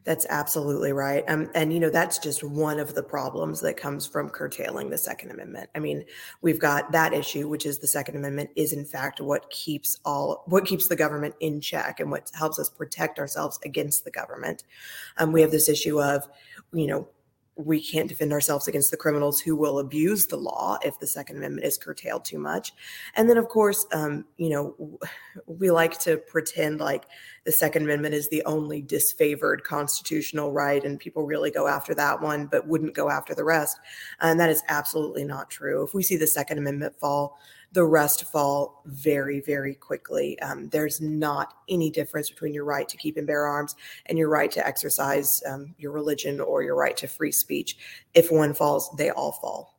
That's 0.04 0.26
absolutely 0.28 0.92
right. 0.92 1.22
Um, 1.28 1.48
and, 1.54 1.72
you 1.72 1.78
know, 1.78 1.90
that's 1.90 2.18
just 2.18 2.42
one 2.42 2.80
of 2.80 2.94
the 2.94 3.04
problems 3.04 3.60
that 3.60 3.76
comes 3.76 4.04
from 4.04 4.30
curtailing 4.30 4.90
the 4.90 4.98
Second 4.98 5.30
Amendment. 5.30 5.70
I 5.76 5.78
mean, 5.78 6.04
we've 6.40 6.58
got 6.58 6.90
that 6.90 7.12
issue, 7.12 7.48
which 7.48 7.66
is 7.66 7.78
the 7.78 7.86
Second 7.86 8.16
Amendment 8.16 8.50
is 8.56 8.72
in 8.72 8.84
fact 8.84 9.20
what 9.20 9.48
keeps 9.50 10.00
all, 10.04 10.42
what 10.46 10.64
keeps 10.64 10.88
the 10.88 10.96
government 10.96 11.36
in 11.38 11.60
check 11.60 12.00
and 12.00 12.10
what 12.10 12.30
helps 12.34 12.58
us 12.58 12.68
protect 12.68 13.20
ourselves 13.20 13.60
against 13.64 14.04
the 14.04 14.10
government. 14.10 14.64
Um, 15.18 15.30
we 15.30 15.40
have 15.40 15.52
this 15.52 15.68
issue 15.68 16.02
of, 16.02 16.28
you 16.72 16.88
know, 16.88 17.08
we 17.56 17.84
can't 17.84 18.08
defend 18.08 18.32
ourselves 18.32 18.66
against 18.66 18.90
the 18.90 18.96
criminals 18.96 19.40
who 19.40 19.54
will 19.54 19.78
abuse 19.78 20.26
the 20.26 20.36
law 20.36 20.78
if 20.82 20.98
the 20.98 21.06
Second 21.06 21.36
Amendment 21.36 21.66
is 21.66 21.76
curtailed 21.76 22.24
too 22.24 22.38
much. 22.38 22.72
And 23.14 23.28
then, 23.28 23.36
of 23.36 23.48
course, 23.48 23.86
um, 23.92 24.24
you 24.38 24.48
know, 24.48 24.98
we 25.46 25.70
like 25.70 25.98
to 26.00 26.16
pretend 26.16 26.80
like 26.80 27.04
the 27.44 27.52
Second 27.52 27.82
Amendment 27.82 28.14
is 28.14 28.28
the 28.30 28.42
only 28.44 28.82
disfavored 28.82 29.62
constitutional 29.64 30.52
right, 30.52 30.82
and 30.82 30.98
people 30.98 31.24
really 31.24 31.50
go 31.50 31.68
after 31.68 31.94
that 31.94 32.22
one, 32.22 32.46
but 32.46 32.66
wouldn't 32.66 32.94
go 32.94 33.10
after 33.10 33.34
the 33.34 33.44
rest. 33.44 33.78
And 34.20 34.40
that 34.40 34.50
is 34.50 34.62
absolutely 34.68 35.24
not 35.24 35.50
true. 35.50 35.84
If 35.84 35.92
we 35.92 36.02
see 36.02 36.16
the 36.16 36.26
Second 36.26 36.58
Amendment 36.58 36.98
fall, 36.98 37.36
the 37.72 37.84
rest 37.84 38.30
fall 38.30 38.82
very, 38.86 39.40
very 39.40 39.74
quickly. 39.74 40.38
Um, 40.40 40.68
there's 40.68 41.00
not 41.00 41.54
any 41.68 41.90
difference 41.90 42.28
between 42.28 42.52
your 42.52 42.64
right 42.64 42.88
to 42.88 42.96
keep 42.96 43.16
and 43.16 43.26
bear 43.26 43.46
arms 43.46 43.74
and 44.06 44.18
your 44.18 44.28
right 44.28 44.50
to 44.52 44.66
exercise 44.66 45.42
um, 45.48 45.74
your 45.78 45.92
religion 45.92 46.40
or 46.40 46.62
your 46.62 46.76
right 46.76 46.96
to 46.98 47.06
free 47.06 47.32
speech. 47.32 47.76
If 48.14 48.30
one 48.30 48.54
falls, 48.54 48.90
they 48.98 49.10
all 49.10 49.32
fall. 49.32 49.78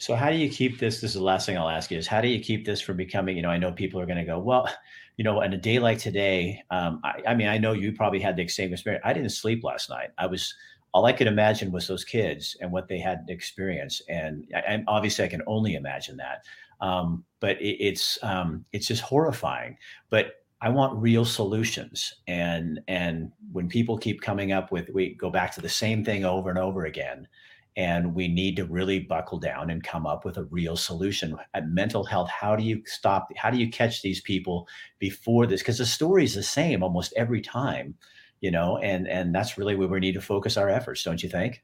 So, 0.00 0.14
how 0.14 0.30
do 0.30 0.36
you 0.36 0.48
keep 0.48 0.78
this? 0.78 1.00
This 1.00 1.10
is 1.10 1.14
the 1.14 1.24
last 1.24 1.44
thing 1.44 1.58
I'll 1.58 1.68
ask 1.68 1.90
you 1.90 1.98
is 1.98 2.06
how 2.06 2.20
do 2.20 2.28
you 2.28 2.38
keep 2.40 2.64
this 2.64 2.80
from 2.80 2.96
becoming, 2.96 3.36
you 3.36 3.42
know, 3.42 3.50
I 3.50 3.58
know 3.58 3.72
people 3.72 4.00
are 4.00 4.06
going 4.06 4.18
to 4.18 4.24
go, 4.24 4.38
well, 4.38 4.68
you 5.16 5.24
know, 5.24 5.42
on 5.42 5.52
a 5.52 5.56
day 5.56 5.80
like 5.80 5.98
today, 5.98 6.62
um, 6.70 7.00
I, 7.02 7.20
I 7.26 7.34
mean, 7.34 7.48
I 7.48 7.58
know 7.58 7.72
you 7.72 7.90
probably 7.92 8.20
had 8.20 8.36
the 8.36 8.46
same 8.46 8.72
experience. 8.72 9.02
I 9.04 9.12
didn't 9.12 9.30
sleep 9.30 9.64
last 9.64 9.90
night. 9.90 10.10
I 10.16 10.26
was, 10.26 10.54
all 10.94 11.04
I 11.04 11.12
could 11.12 11.26
imagine 11.26 11.72
was 11.72 11.88
those 11.88 12.04
kids 12.04 12.56
and 12.60 12.70
what 12.70 12.86
they 12.86 13.00
had 13.00 13.26
to 13.26 13.32
experience. 13.32 14.00
And, 14.08 14.46
and 14.64 14.84
obviously, 14.86 15.24
I 15.24 15.28
can 15.28 15.42
only 15.48 15.74
imagine 15.74 16.16
that. 16.18 16.44
Um, 16.80 17.24
but 17.40 17.60
it, 17.60 17.76
it's 17.80 18.18
um, 18.22 18.64
it's 18.72 18.86
just 18.86 19.02
horrifying. 19.02 19.76
But 20.10 20.32
I 20.60 20.70
want 20.70 21.00
real 21.00 21.24
solutions. 21.24 22.14
And 22.26 22.80
and 22.88 23.30
when 23.52 23.68
people 23.68 23.98
keep 23.98 24.20
coming 24.20 24.52
up 24.52 24.72
with, 24.72 24.90
we 24.92 25.14
go 25.14 25.30
back 25.30 25.54
to 25.54 25.60
the 25.60 25.68
same 25.68 26.04
thing 26.04 26.24
over 26.24 26.50
and 26.50 26.58
over 26.58 26.84
again. 26.84 27.28
And 27.76 28.12
we 28.12 28.26
need 28.26 28.56
to 28.56 28.64
really 28.64 28.98
buckle 28.98 29.38
down 29.38 29.70
and 29.70 29.84
come 29.84 30.04
up 30.04 30.24
with 30.24 30.36
a 30.36 30.44
real 30.44 30.76
solution. 30.76 31.36
At 31.54 31.68
mental 31.68 32.02
health, 32.02 32.28
how 32.28 32.56
do 32.56 32.64
you 32.64 32.82
stop? 32.86 33.28
How 33.36 33.50
do 33.50 33.58
you 33.58 33.70
catch 33.70 34.02
these 34.02 34.20
people 34.20 34.66
before 34.98 35.46
this? 35.46 35.60
Because 35.60 35.78
the 35.78 35.86
story 35.86 36.24
is 36.24 36.34
the 36.34 36.42
same 36.42 36.82
almost 36.82 37.12
every 37.16 37.40
time, 37.40 37.94
you 38.40 38.50
know. 38.50 38.78
And 38.78 39.06
and 39.06 39.32
that's 39.32 39.56
really 39.56 39.76
where 39.76 39.86
we 39.86 40.00
need 40.00 40.14
to 40.14 40.20
focus 40.20 40.56
our 40.56 40.68
efforts, 40.68 41.04
don't 41.04 41.22
you 41.22 41.28
think? 41.28 41.62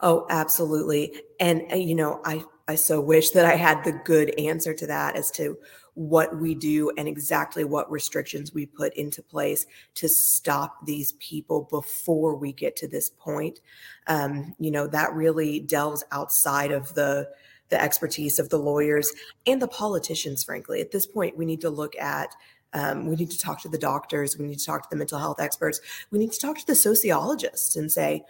Oh, 0.00 0.26
absolutely. 0.30 1.12
And 1.40 1.62
uh, 1.72 1.76
you 1.76 1.96
know, 1.96 2.20
I 2.24 2.44
I 2.68 2.76
so 2.76 3.00
wish 3.00 3.30
that 3.30 3.44
I 3.44 3.56
had 3.56 3.84
the 3.84 3.92
good 3.92 4.38
answer 4.38 4.74
to 4.74 4.86
that 4.86 5.16
as 5.16 5.30
to 5.32 5.58
what 5.94 6.38
we 6.40 6.54
do 6.54 6.90
and 6.96 7.06
exactly 7.06 7.64
what 7.64 7.90
restrictions 7.90 8.54
we 8.54 8.64
put 8.64 8.94
into 8.94 9.22
place 9.22 9.66
to 9.96 10.08
stop 10.08 10.86
these 10.86 11.12
people 11.12 11.68
before 11.70 12.34
we 12.34 12.52
get 12.52 12.76
to 12.76 12.88
this 12.88 13.10
point. 13.10 13.60
Um, 14.06 14.54
you 14.58 14.70
know, 14.70 14.86
that 14.86 15.12
really 15.12 15.60
delves 15.60 16.04
outside 16.12 16.72
of 16.72 16.94
the 16.94 17.28
the 17.68 17.82
expertise 17.82 18.38
of 18.38 18.50
the 18.50 18.58
lawyers 18.58 19.10
and 19.46 19.60
the 19.60 19.68
politicians, 19.68 20.44
frankly. 20.44 20.82
At 20.82 20.90
this 20.90 21.06
point, 21.06 21.38
we 21.38 21.46
need 21.46 21.62
to 21.62 21.70
look 21.70 21.96
at 21.96 22.34
um, 22.74 23.06
we 23.06 23.16
need 23.16 23.30
to 23.30 23.38
talk 23.38 23.60
to 23.62 23.68
the 23.68 23.78
doctors. 23.78 24.38
We 24.38 24.46
need 24.46 24.58
to 24.58 24.64
talk 24.64 24.82
to 24.82 24.88
the 24.90 24.96
mental 24.96 25.18
health 25.18 25.40
experts. 25.40 25.80
We 26.10 26.18
need 26.18 26.32
to 26.32 26.38
talk 26.38 26.58
to 26.58 26.66
the 26.66 26.74
sociologists 26.74 27.76
and 27.76 27.92
say, 27.92 28.24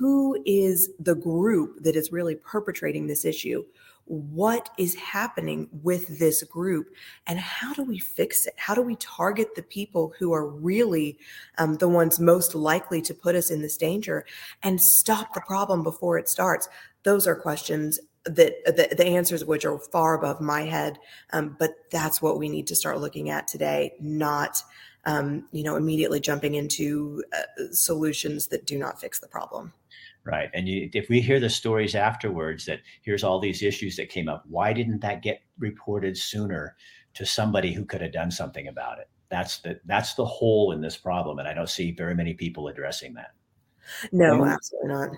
who 0.00 0.42
is 0.46 0.88
the 0.98 1.14
group 1.14 1.82
that 1.82 1.94
is 1.94 2.10
really 2.10 2.34
perpetrating 2.34 3.06
this 3.06 3.26
issue? 3.26 3.62
What 4.06 4.70
is 4.78 4.94
happening 4.94 5.68
with 5.82 6.18
this 6.18 6.42
group? 6.42 6.94
And 7.26 7.38
how 7.38 7.74
do 7.74 7.82
we 7.82 7.98
fix 7.98 8.46
it? 8.46 8.54
How 8.56 8.74
do 8.74 8.80
we 8.80 8.96
target 8.96 9.54
the 9.54 9.62
people 9.62 10.14
who 10.18 10.32
are 10.32 10.46
really 10.46 11.18
um, 11.58 11.76
the 11.76 11.88
ones 11.88 12.18
most 12.18 12.54
likely 12.54 13.02
to 13.02 13.12
put 13.12 13.34
us 13.34 13.50
in 13.50 13.60
this 13.60 13.76
danger 13.76 14.24
and 14.62 14.80
stop 14.80 15.34
the 15.34 15.42
problem 15.42 15.82
before 15.82 16.16
it 16.16 16.30
starts? 16.30 16.66
Those 17.02 17.26
are 17.26 17.36
questions 17.36 18.00
that 18.24 18.54
the, 18.64 18.94
the 18.96 19.06
answers 19.06 19.44
which 19.44 19.66
are 19.66 19.78
far 19.78 20.14
above 20.14 20.40
my 20.40 20.62
head. 20.62 20.98
Um, 21.34 21.56
but 21.58 21.72
that's 21.92 22.22
what 22.22 22.38
we 22.38 22.48
need 22.48 22.66
to 22.68 22.74
start 22.74 23.00
looking 23.00 23.28
at 23.28 23.48
today, 23.48 23.92
not 24.00 24.62
um, 25.04 25.46
you 25.52 25.62
know, 25.62 25.76
immediately 25.76 26.20
jumping 26.20 26.54
into 26.54 27.22
uh, 27.34 27.64
solutions 27.72 28.46
that 28.48 28.66
do 28.66 28.78
not 28.78 28.98
fix 28.98 29.20
the 29.20 29.28
problem. 29.28 29.74
Right. 30.24 30.50
And 30.52 30.68
you, 30.68 30.90
if 30.92 31.08
we 31.08 31.20
hear 31.20 31.40
the 31.40 31.48
stories 31.48 31.94
afterwards 31.94 32.66
that 32.66 32.80
here's 33.02 33.24
all 33.24 33.40
these 33.40 33.62
issues 33.62 33.96
that 33.96 34.10
came 34.10 34.28
up, 34.28 34.44
why 34.46 34.72
didn't 34.72 35.00
that 35.00 35.22
get 35.22 35.40
reported 35.58 36.16
sooner 36.16 36.76
to 37.14 37.24
somebody 37.24 37.72
who 37.72 37.84
could 37.84 38.02
have 38.02 38.12
done 38.12 38.30
something 38.30 38.68
about 38.68 38.98
it? 38.98 39.08
That's 39.30 39.58
the 39.58 39.80
that's 39.86 40.14
the 40.14 40.24
hole 40.24 40.72
in 40.72 40.80
this 40.80 40.96
problem, 40.96 41.38
and 41.38 41.48
I 41.48 41.54
don't 41.54 41.68
see 41.68 41.92
very 41.92 42.14
many 42.14 42.34
people 42.34 42.68
addressing 42.68 43.14
that. 43.14 43.30
No, 44.12 44.34
Emily, 44.34 44.50
absolutely 44.50 44.88
not. 44.88 45.10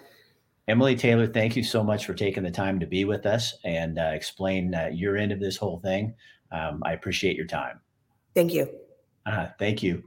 Emily 0.68 0.94
Taylor, 0.94 1.26
thank 1.26 1.56
you 1.56 1.64
so 1.64 1.82
much 1.82 2.06
for 2.06 2.14
taking 2.14 2.42
the 2.42 2.50
time 2.50 2.78
to 2.78 2.86
be 2.86 3.04
with 3.04 3.26
us 3.26 3.54
and 3.64 3.98
uh, 3.98 4.12
explain 4.14 4.74
uh, 4.74 4.90
your 4.92 5.16
end 5.16 5.32
of 5.32 5.40
this 5.40 5.56
whole 5.56 5.80
thing. 5.80 6.14
Um, 6.52 6.82
I 6.84 6.92
appreciate 6.92 7.36
your 7.36 7.46
time. 7.46 7.80
Thank 8.34 8.52
you. 8.52 8.68
Uh, 9.26 9.48
thank 9.58 9.82
you. 9.82 10.04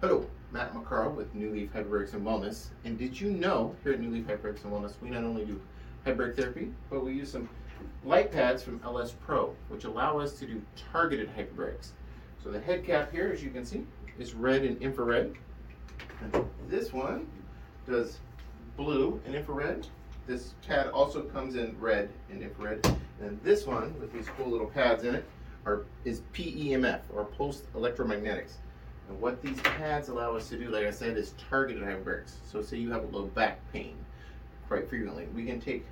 Hello, 0.00 0.26
Matt 0.52 0.74
McCarl 0.74 1.14
with 1.14 1.34
New 1.34 1.50
Leaf 1.50 1.72
Hyperbarics 1.72 2.12
and 2.12 2.26
Wellness. 2.26 2.66
And 2.84 2.98
did 2.98 3.18
you 3.18 3.30
know 3.30 3.74
here 3.82 3.94
at 3.94 4.00
New 4.00 4.10
Leaf 4.10 4.26
Hyperbarics 4.26 4.64
and 4.64 4.72
Wellness, 4.72 4.92
we 5.00 5.08
not 5.08 5.24
only 5.24 5.46
do 5.46 5.58
hyperbaric 6.06 6.36
therapy, 6.36 6.70
but 6.90 7.02
we 7.02 7.14
use 7.14 7.32
some 7.32 7.48
light 8.04 8.30
pads 8.30 8.62
from 8.62 8.78
LS 8.84 9.12
Pro, 9.12 9.54
which 9.68 9.84
allow 9.84 10.18
us 10.18 10.38
to 10.38 10.46
do 10.46 10.60
targeted 10.92 11.34
hyperbarics. 11.34 11.92
So 12.44 12.50
the 12.50 12.60
head 12.60 12.84
cap 12.84 13.10
here, 13.12 13.30
as 13.32 13.42
you 13.42 13.50
can 13.50 13.64
see, 13.64 13.86
is 14.18 14.34
red 14.34 14.62
and 14.62 14.80
infrared. 14.82 15.32
And 16.20 16.44
this 16.68 16.92
one 16.92 17.26
does 17.86 18.18
blue 18.76 19.20
and 19.24 19.34
infrared. 19.34 19.86
This 20.26 20.54
pad 20.66 20.88
also 20.88 21.22
comes 21.22 21.56
in 21.56 21.74
red 21.80 22.10
and 22.30 22.42
infrared. 22.42 22.86
And 23.22 23.40
this 23.42 23.66
one, 23.66 23.98
with 23.98 24.12
these 24.12 24.26
cool 24.36 24.50
little 24.50 24.66
pads 24.66 25.04
in 25.04 25.14
it, 25.14 25.24
are, 25.64 25.84
is 26.04 26.22
PEMF, 26.34 27.00
or 27.14 27.24
pulsed 27.24 27.72
electromagnetics. 27.72 28.54
And 29.08 29.20
what 29.20 29.42
these 29.42 29.60
pads 29.60 30.08
allow 30.08 30.36
us 30.36 30.48
to 30.50 30.58
do, 30.58 30.68
like 30.68 30.86
I 30.86 30.90
said, 30.90 31.16
is 31.16 31.34
targeted 31.50 31.82
hyperbarics. 31.82 32.34
So 32.50 32.62
say 32.62 32.78
you 32.78 32.90
have 32.90 33.04
a 33.04 33.06
low 33.06 33.26
back 33.26 33.60
pain 33.72 33.96
quite 34.68 34.88
frequently. 34.88 35.26
We 35.34 35.44
can 35.44 35.60
take 35.60 35.84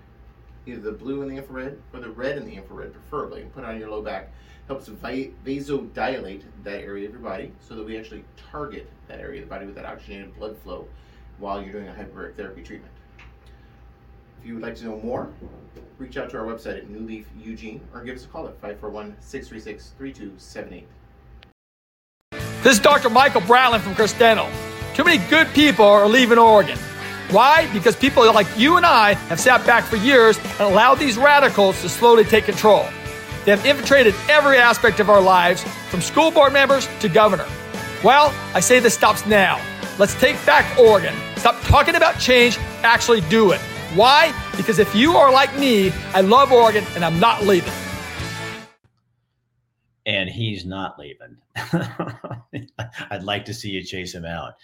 either 0.66 0.80
the 0.80 0.92
blue 0.92 1.22
and 1.22 1.30
the 1.30 1.36
infrared 1.36 1.80
or 1.92 2.00
the 2.00 2.10
red 2.10 2.38
and 2.38 2.46
the 2.46 2.54
infrared 2.54 2.92
preferably 2.92 3.42
and 3.42 3.52
put 3.52 3.64
on 3.64 3.78
your 3.78 3.90
low 3.90 4.02
back. 4.02 4.32
Helps 4.68 4.88
vasodilate 4.88 6.42
that 6.62 6.80
area 6.80 7.06
of 7.08 7.12
your 7.12 7.20
body 7.20 7.52
so 7.60 7.74
that 7.74 7.84
we 7.84 7.98
actually 7.98 8.24
target 8.50 8.88
that 9.08 9.18
area 9.18 9.42
of 9.42 9.48
the 9.48 9.52
body 9.52 9.66
with 9.66 9.74
that 9.74 9.84
oxygenated 9.84 10.36
blood 10.38 10.56
flow 10.58 10.86
while 11.38 11.60
you're 11.60 11.72
doing 11.72 11.88
a 11.88 11.92
hyperbaric 11.92 12.36
therapy 12.36 12.62
treatment. 12.62 12.92
If 14.40 14.46
you 14.46 14.54
would 14.54 14.62
like 14.62 14.76
to 14.76 14.84
know 14.84 14.98
more, 14.98 15.28
reach 15.98 16.16
out 16.16 16.30
to 16.30 16.38
our 16.38 16.44
website 16.44 16.78
at 16.78 16.88
New 16.88 17.00
Leaf 17.00 17.26
Eugene 17.38 17.80
or 17.92 18.02
give 18.02 18.16
us 18.16 18.24
a 18.24 18.28
call 18.28 18.46
at 18.46 18.54
541 18.54 19.16
636 19.20 19.92
3278. 19.98 20.86
This 22.62 22.74
is 22.74 22.78
Dr. 22.78 23.08
Michael 23.08 23.40
Bratland 23.40 23.80
from 23.80 23.94
Cristiano. 23.94 24.46
Too 24.92 25.02
many 25.02 25.16
good 25.30 25.48
people 25.54 25.86
are 25.86 26.06
leaving 26.06 26.36
Oregon. 26.36 26.76
Why? 27.30 27.66
Because 27.72 27.96
people 27.96 28.22
like 28.34 28.46
you 28.54 28.76
and 28.76 28.84
I 28.84 29.14
have 29.14 29.40
sat 29.40 29.64
back 29.64 29.84
for 29.84 29.96
years 29.96 30.36
and 30.36 30.60
allowed 30.60 30.96
these 30.96 31.16
radicals 31.16 31.80
to 31.80 31.88
slowly 31.88 32.22
take 32.22 32.44
control. 32.44 32.84
They 33.46 33.52
have 33.52 33.64
infiltrated 33.64 34.14
every 34.28 34.58
aspect 34.58 35.00
of 35.00 35.08
our 35.08 35.22
lives, 35.22 35.64
from 35.88 36.02
school 36.02 36.30
board 36.30 36.52
members 36.52 36.86
to 37.00 37.08
governor. 37.08 37.46
Well, 38.04 38.30
I 38.52 38.60
say 38.60 38.78
this 38.78 38.92
stops 38.92 39.24
now. 39.24 39.58
Let's 39.98 40.14
take 40.20 40.36
back 40.44 40.78
Oregon. 40.78 41.14
Stop 41.36 41.58
talking 41.62 41.94
about 41.94 42.18
change, 42.18 42.58
actually 42.82 43.22
do 43.22 43.52
it. 43.52 43.60
Why? 43.94 44.34
Because 44.58 44.78
if 44.78 44.94
you 44.94 45.16
are 45.16 45.32
like 45.32 45.58
me, 45.58 45.92
I 46.12 46.20
love 46.20 46.52
Oregon 46.52 46.84
and 46.94 47.06
I'm 47.06 47.18
not 47.18 47.46
leaving 47.46 47.72
and 50.06 50.28
he's 50.28 50.64
not 50.64 50.98
leaving. 50.98 51.36
I'd 53.10 53.22
like 53.22 53.44
to 53.46 53.54
see 53.54 53.70
you 53.70 53.82
chase 53.82 54.14
him 54.14 54.24
out. 54.24 54.54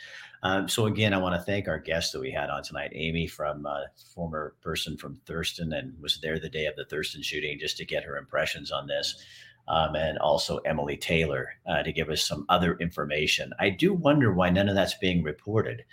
Um, 0.42 0.68
so 0.68 0.86
again, 0.86 1.12
I 1.12 1.18
want 1.18 1.34
to 1.34 1.40
thank 1.40 1.66
our 1.68 1.78
guest 1.78 2.12
that 2.12 2.20
we 2.20 2.30
had 2.30 2.50
on 2.50 2.62
tonight, 2.62 2.92
Amy 2.94 3.26
from 3.26 3.66
uh, 3.66 3.82
former 4.14 4.54
person 4.62 4.96
from 4.96 5.16
Thurston, 5.26 5.72
and 5.72 5.98
was 6.00 6.20
there 6.20 6.38
the 6.38 6.48
day 6.48 6.66
of 6.66 6.76
the 6.76 6.84
Thurston 6.84 7.22
shooting 7.22 7.58
just 7.58 7.76
to 7.78 7.84
get 7.84 8.04
her 8.04 8.16
impressions 8.16 8.70
on 8.70 8.86
this, 8.86 9.24
um, 9.68 9.96
and 9.96 10.18
also 10.18 10.58
Emily 10.58 10.96
Taylor 10.96 11.50
uh, 11.66 11.82
to 11.82 11.92
give 11.92 12.10
us 12.10 12.22
some 12.22 12.44
other 12.48 12.76
information. 12.76 13.52
I 13.58 13.70
do 13.70 13.92
wonder 13.92 14.32
why 14.32 14.50
none 14.50 14.68
of 14.68 14.74
that's 14.74 14.94
being 14.94 15.22
reported 15.22 15.84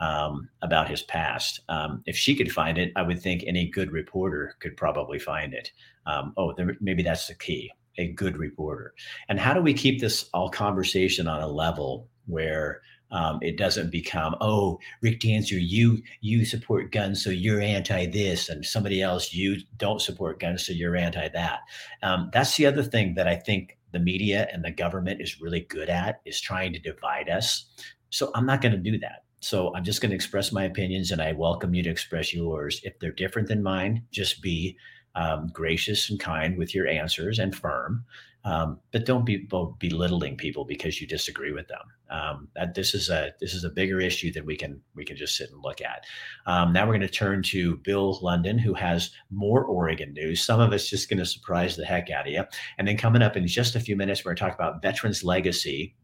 um, 0.00 0.48
about 0.62 0.88
his 0.88 1.02
past. 1.02 1.60
Um, 1.68 2.02
if 2.06 2.16
she 2.16 2.34
could 2.34 2.50
find 2.50 2.78
it, 2.78 2.92
I 2.96 3.02
would 3.02 3.20
think 3.20 3.44
any 3.46 3.68
good 3.68 3.92
reporter 3.92 4.56
could 4.60 4.76
probably 4.76 5.18
find 5.18 5.52
it. 5.54 5.70
Um, 6.06 6.32
oh, 6.36 6.54
there, 6.54 6.74
maybe 6.80 7.02
that's 7.02 7.28
the 7.28 7.34
key 7.34 7.70
a 7.98 8.12
good 8.12 8.36
reporter. 8.36 8.94
And 9.28 9.38
how 9.38 9.54
do 9.54 9.60
we 9.60 9.74
keep 9.74 10.00
this 10.00 10.28
all 10.32 10.50
conversation 10.50 11.26
on 11.26 11.42
a 11.42 11.48
level 11.48 12.08
where 12.26 12.80
um, 13.12 13.40
it 13.42 13.56
doesn't 13.56 13.90
become, 13.90 14.36
oh, 14.40 14.78
Rick 15.02 15.20
Dancer, 15.20 15.58
you 15.58 16.00
you 16.20 16.44
support 16.44 16.92
guns, 16.92 17.22
so 17.22 17.30
you're 17.30 17.60
anti 17.60 18.06
this, 18.06 18.48
and 18.48 18.64
somebody 18.64 19.02
else, 19.02 19.32
you 19.32 19.56
don't 19.76 20.00
support 20.00 20.38
guns, 20.38 20.66
so 20.66 20.72
you're 20.72 20.96
anti 20.96 21.28
that. 21.28 21.60
Um, 22.02 22.30
that's 22.32 22.56
the 22.56 22.66
other 22.66 22.82
thing 22.82 23.14
that 23.14 23.26
I 23.26 23.36
think 23.36 23.78
the 23.92 23.98
media 23.98 24.48
and 24.52 24.64
the 24.64 24.70
government 24.70 25.20
is 25.20 25.40
really 25.40 25.60
good 25.60 25.90
at 25.90 26.20
is 26.24 26.40
trying 26.40 26.72
to 26.72 26.78
divide 26.78 27.28
us. 27.28 27.66
So 28.10 28.30
I'm 28.34 28.46
not 28.46 28.60
going 28.60 28.72
to 28.72 28.78
do 28.78 28.98
that. 28.98 29.24
So 29.40 29.74
I'm 29.74 29.84
just 29.84 30.00
going 30.00 30.10
to 30.10 30.16
express 30.16 30.52
my 30.52 30.64
opinions, 30.64 31.10
and 31.10 31.20
I 31.20 31.32
welcome 31.32 31.74
you 31.74 31.82
to 31.82 31.90
express 31.90 32.32
yours. 32.32 32.80
If 32.84 32.98
they're 33.00 33.10
different 33.10 33.48
than 33.48 33.62
mine, 33.62 34.04
just 34.12 34.42
be 34.42 34.76
um, 35.14 35.50
gracious 35.52 36.10
and 36.10 36.20
kind 36.20 36.56
with 36.56 36.74
your 36.74 36.86
answers 36.86 37.38
and 37.38 37.54
firm. 37.54 38.04
Um, 38.42 38.80
but 38.90 39.04
don't 39.04 39.26
be 39.26 39.46
belittling 39.78 40.36
people 40.36 40.64
because 40.64 40.98
you 40.98 41.06
disagree 41.06 41.52
with 41.52 41.68
them. 41.68 41.82
Um, 42.08 42.48
that 42.56 42.74
this 42.74 42.94
is 42.94 43.10
a 43.10 43.32
this 43.38 43.52
is 43.52 43.64
a 43.64 43.70
bigger 43.70 44.00
issue 44.00 44.32
than 44.32 44.46
we 44.46 44.56
can 44.56 44.80
we 44.94 45.04
can 45.04 45.16
just 45.16 45.36
sit 45.36 45.50
and 45.50 45.62
look 45.62 45.82
at. 45.82 46.06
Um, 46.46 46.72
now 46.72 46.86
we're 46.86 46.94
going 46.94 47.02
to 47.02 47.08
turn 47.08 47.42
to 47.44 47.76
Bill 47.78 48.18
London, 48.22 48.58
who 48.58 48.72
has 48.72 49.10
more 49.30 49.64
Oregon 49.64 50.14
news. 50.14 50.42
Some 50.42 50.58
of 50.58 50.72
it's 50.72 50.88
just 50.88 51.10
going 51.10 51.18
to 51.18 51.26
surprise 51.26 51.76
the 51.76 51.84
heck 51.84 52.10
out 52.10 52.26
of 52.26 52.32
you. 52.32 52.44
And 52.78 52.88
then 52.88 52.96
coming 52.96 53.22
up 53.22 53.36
in 53.36 53.46
just 53.46 53.76
a 53.76 53.80
few 53.80 53.94
minutes, 53.94 54.24
we're 54.24 54.30
going 54.30 54.36
to 54.36 54.44
talk 54.44 54.54
about 54.54 54.80
Veterans 54.80 55.22
Legacy 55.22 55.94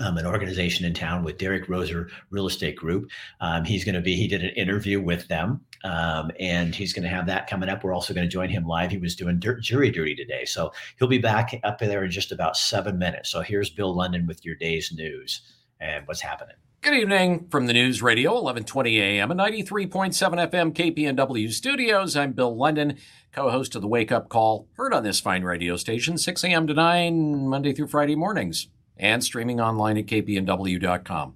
um, 0.00 0.16
an 0.16 0.26
organization 0.26 0.84
in 0.84 0.94
town 0.94 1.24
with 1.24 1.38
Derek 1.38 1.66
Roser 1.66 2.10
Real 2.30 2.46
Estate 2.46 2.76
Group. 2.76 3.10
Um, 3.40 3.64
he's 3.64 3.84
going 3.84 3.94
to 3.94 4.00
be, 4.00 4.16
he 4.16 4.28
did 4.28 4.42
an 4.42 4.50
interview 4.50 5.00
with 5.00 5.28
them, 5.28 5.60
um, 5.84 6.30
and 6.40 6.74
he's 6.74 6.92
going 6.92 7.04
to 7.04 7.08
have 7.08 7.26
that 7.26 7.48
coming 7.48 7.68
up. 7.68 7.84
We're 7.84 7.94
also 7.94 8.14
going 8.14 8.26
to 8.26 8.32
join 8.32 8.48
him 8.48 8.64
live. 8.64 8.90
He 8.90 8.98
was 8.98 9.14
doing 9.14 9.40
jury 9.60 9.90
duty 9.90 10.14
today. 10.14 10.44
So 10.44 10.72
he'll 10.98 11.08
be 11.08 11.18
back 11.18 11.58
up 11.64 11.78
there 11.78 12.04
in 12.04 12.10
just 12.10 12.32
about 12.32 12.56
seven 12.56 12.98
minutes. 12.98 13.30
So 13.30 13.40
here's 13.40 13.70
Bill 13.70 13.94
London 13.94 14.26
with 14.26 14.44
your 14.44 14.56
day's 14.56 14.92
news 14.92 15.42
and 15.80 16.06
what's 16.06 16.20
happening. 16.20 16.56
Good 16.82 16.94
evening 16.94 17.46
from 17.48 17.64
the 17.64 17.72
News 17.72 18.02
Radio, 18.02 18.32
1120 18.32 19.00
AM 19.00 19.30
and 19.30 19.40
93.7 19.40 20.12
FM 20.12 20.74
KPNW 20.74 21.50
studios. 21.50 22.14
I'm 22.14 22.32
Bill 22.32 22.54
London, 22.54 22.98
co-host 23.32 23.74
of 23.74 23.80
the 23.80 23.88
Wake 23.88 24.12
Up 24.12 24.28
Call, 24.28 24.68
heard 24.74 24.92
on 24.92 25.02
this 25.02 25.18
fine 25.18 25.44
radio 25.44 25.76
station, 25.76 26.18
6 26.18 26.44
a.m. 26.44 26.66
to 26.66 26.74
9, 26.74 27.48
Monday 27.48 27.72
through 27.72 27.88
Friday 27.88 28.16
mornings 28.16 28.68
and 28.96 29.22
streaming 29.22 29.60
online 29.60 29.98
at 29.98 30.06
kpnw.com. 30.06 31.34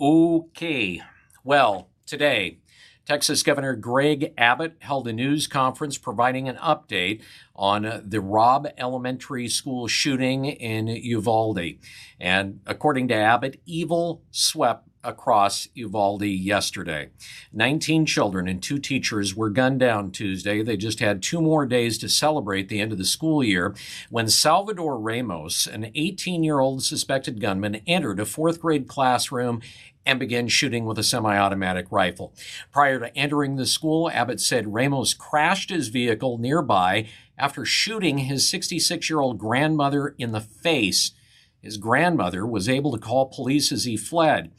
Okay, 0.00 1.02
well, 1.44 1.88
today, 2.06 2.58
Texas 3.08 3.42
Governor 3.42 3.74
Greg 3.74 4.34
Abbott 4.36 4.76
held 4.80 5.08
a 5.08 5.14
news 5.14 5.46
conference 5.46 5.96
providing 5.96 6.46
an 6.46 6.56
update 6.56 7.22
on 7.56 8.02
the 8.04 8.20
Robb 8.20 8.68
Elementary 8.76 9.48
School 9.48 9.88
shooting 9.88 10.44
in 10.44 10.88
Uvalde. 10.88 11.78
And 12.20 12.60
according 12.66 13.08
to 13.08 13.14
Abbott, 13.14 13.62
evil 13.64 14.22
swept 14.30 14.87
across 15.04 15.68
Uvalde 15.74 16.22
yesterday. 16.22 17.10
19 17.52 18.06
children 18.06 18.48
and 18.48 18.62
two 18.62 18.78
teachers 18.78 19.34
were 19.34 19.50
gunned 19.50 19.80
down 19.80 20.10
Tuesday. 20.10 20.62
They 20.62 20.76
just 20.76 21.00
had 21.00 21.22
two 21.22 21.40
more 21.40 21.66
days 21.66 21.98
to 21.98 22.08
celebrate 22.08 22.68
the 22.68 22.80
end 22.80 22.92
of 22.92 22.98
the 22.98 23.04
school 23.04 23.42
year 23.42 23.74
when 24.10 24.28
Salvador 24.28 24.98
Ramos, 24.98 25.66
an 25.66 25.90
18 25.94 26.42
year 26.42 26.60
old 26.60 26.82
suspected 26.82 27.40
gunman, 27.40 27.76
entered 27.86 28.20
a 28.20 28.24
fourth 28.24 28.60
grade 28.60 28.88
classroom 28.88 29.60
and 30.08 30.18
began 30.18 30.48
shooting 30.48 30.86
with 30.86 30.98
a 30.98 31.02
semi 31.02 31.36
automatic 31.36 31.86
rifle. 31.90 32.32
Prior 32.72 32.98
to 32.98 33.16
entering 33.16 33.56
the 33.56 33.66
school, 33.66 34.10
Abbott 34.10 34.40
said 34.40 34.72
Ramos 34.72 35.12
crashed 35.12 35.68
his 35.68 35.88
vehicle 35.88 36.38
nearby 36.38 37.06
after 37.36 37.64
shooting 37.64 38.18
his 38.18 38.48
66 38.48 39.10
year 39.10 39.20
old 39.20 39.38
grandmother 39.38 40.14
in 40.18 40.32
the 40.32 40.40
face. 40.40 41.12
His 41.60 41.76
grandmother 41.76 42.46
was 42.46 42.68
able 42.68 42.92
to 42.92 42.98
call 42.98 43.26
police 43.26 43.70
as 43.70 43.84
he 43.84 43.96
fled. 43.96 44.50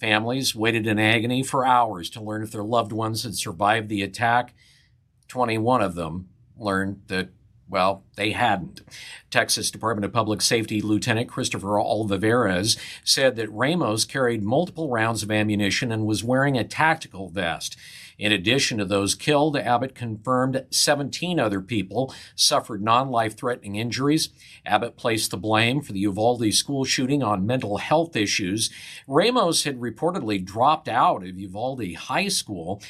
Families 0.00 0.54
waited 0.54 0.86
in 0.86 0.98
agony 0.98 1.42
for 1.42 1.66
hours 1.66 2.10
to 2.10 2.22
learn 2.22 2.42
if 2.42 2.52
their 2.52 2.62
loved 2.62 2.92
ones 2.92 3.22
had 3.22 3.34
survived 3.34 3.88
the 3.88 4.02
attack. 4.02 4.54
21 5.28 5.82
of 5.82 5.94
them 5.94 6.28
learned 6.58 7.02
that, 7.08 7.30
well, 7.68 8.04
they 8.16 8.32
hadn't. 8.32 8.82
Texas 9.30 9.70
Department 9.70 10.04
of 10.04 10.12
Public 10.12 10.42
Safety 10.42 10.82
Lieutenant 10.82 11.28
Christopher 11.28 11.78
Olivarez 11.78 12.78
said 13.04 13.36
that 13.36 13.50
Ramos 13.50 14.04
carried 14.04 14.42
multiple 14.42 14.90
rounds 14.90 15.22
of 15.22 15.30
ammunition 15.30 15.90
and 15.90 16.06
was 16.06 16.22
wearing 16.22 16.58
a 16.58 16.64
tactical 16.64 17.30
vest. 17.30 17.76
In 18.18 18.32
addition 18.32 18.78
to 18.78 18.84
those 18.84 19.14
killed, 19.14 19.56
Abbott 19.56 19.94
confirmed 19.94 20.64
17 20.70 21.38
other 21.38 21.60
people 21.60 22.14
suffered 22.34 22.82
non 22.82 23.10
life 23.10 23.36
threatening 23.36 23.76
injuries. 23.76 24.30
Abbott 24.64 24.96
placed 24.96 25.30
the 25.30 25.36
blame 25.36 25.82
for 25.82 25.92
the 25.92 26.00
Uvalde 26.00 26.52
school 26.54 26.84
shooting 26.84 27.22
on 27.22 27.46
mental 27.46 27.78
health 27.78 28.16
issues. 28.16 28.70
Ramos 29.06 29.64
had 29.64 29.80
reportedly 29.80 30.42
dropped 30.42 30.88
out 30.88 31.26
of 31.26 31.38
Uvalde 31.38 31.94
High 31.94 32.28
School. 32.28 32.80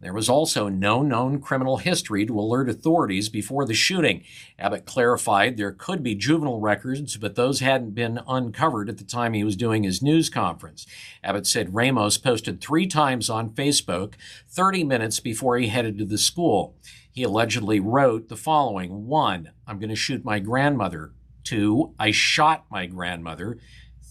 There 0.00 0.12
was 0.12 0.28
also 0.28 0.68
no 0.68 1.02
known 1.02 1.40
criminal 1.40 1.78
history 1.78 2.24
to 2.24 2.38
alert 2.38 2.68
authorities 2.68 3.28
before 3.28 3.66
the 3.66 3.74
shooting. 3.74 4.22
Abbott 4.56 4.86
clarified 4.86 5.56
there 5.56 5.72
could 5.72 6.04
be 6.04 6.14
juvenile 6.14 6.60
records, 6.60 7.16
but 7.16 7.34
those 7.34 7.58
hadn't 7.58 7.96
been 7.96 8.20
uncovered 8.28 8.88
at 8.88 8.98
the 8.98 9.04
time 9.04 9.32
he 9.32 9.42
was 9.42 9.56
doing 9.56 9.82
his 9.82 10.00
news 10.00 10.30
conference. 10.30 10.86
Abbott 11.24 11.48
said 11.48 11.74
Ramos 11.74 12.16
posted 12.16 12.60
three 12.60 12.86
times 12.86 13.28
on 13.28 13.50
Facebook 13.50 14.14
30 14.48 14.84
minutes 14.84 15.18
before 15.18 15.58
he 15.58 15.66
headed 15.66 15.98
to 15.98 16.04
the 16.04 16.18
school. 16.18 16.76
He 17.10 17.24
allegedly 17.24 17.80
wrote 17.80 18.28
the 18.28 18.36
following 18.36 19.08
One, 19.08 19.50
I'm 19.66 19.80
going 19.80 19.90
to 19.90 19.96
shoot 19.96 20.24
my 20.24 20.38
grandmother. 20.38 21.12
Two, 21.42 21.94
I 21.98 22.12
shot 22.12 22.66
my 22.70 22.86
grandmother. 22.86 23.58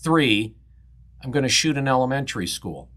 Three, 0.03 0.55
I'm 1.23 1.31
going 1.31 1.43
to 1.43 1.49
shoot 1.49 1.77
an 1.77 1.87
elementary 1.87 2.47
school. 2.47 2.89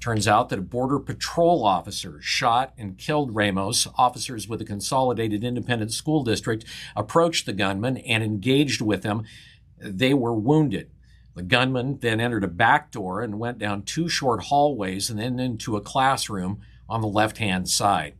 Turns 0.00 0.28
out 0.28 0.48
that 0.48 0.60
a 0.60 0.62
Border 0.62 1.00
Patrol 1.00 1.64
officer 1.64 2.20
shot 2.20 2.72
and 2.78 2.96
killed 2.96 3.34
Ramos. 3.34 3.88
Officers 3.96 4.48
with 4.48 4.60
the 4.60 4.64
Consolidated 4.64 5.42
Independent 5.42 5.92
School 5.92 6.22
District 6.22 6.64
approached 6.94 7.46
the 7.46 7.52
gunman 7.52 7.96
and 7.98 8.22
engaged 8.22 8.80
with 8.80 9.02
him. 9.02 9.24
They 9.76 10.14
were 10.14 10.34
wounded. 10.34 10.90
The 11.34 11.42
gunman 11.42 11.98
then 11.98 12.20
entered 12.20 12.44
a 12.44 12.48
back 12.48 12.90
door 12.90 13.20
and 13.22 13.38
went 13.38 13.58
down 13.58 13.82
two 13.82 14.08
short 14.08 14.44
hallways 14.44 15.10
and 15.10 15.18
then 15.18 15.40
into 15.40 15.76
a 15.76 15.80
classroom 15.80 16.60
on 16.88 17.00
the 17.00 17.08
left 17.08 17.38
hand 17.38 17.68
side. 17.68 18.14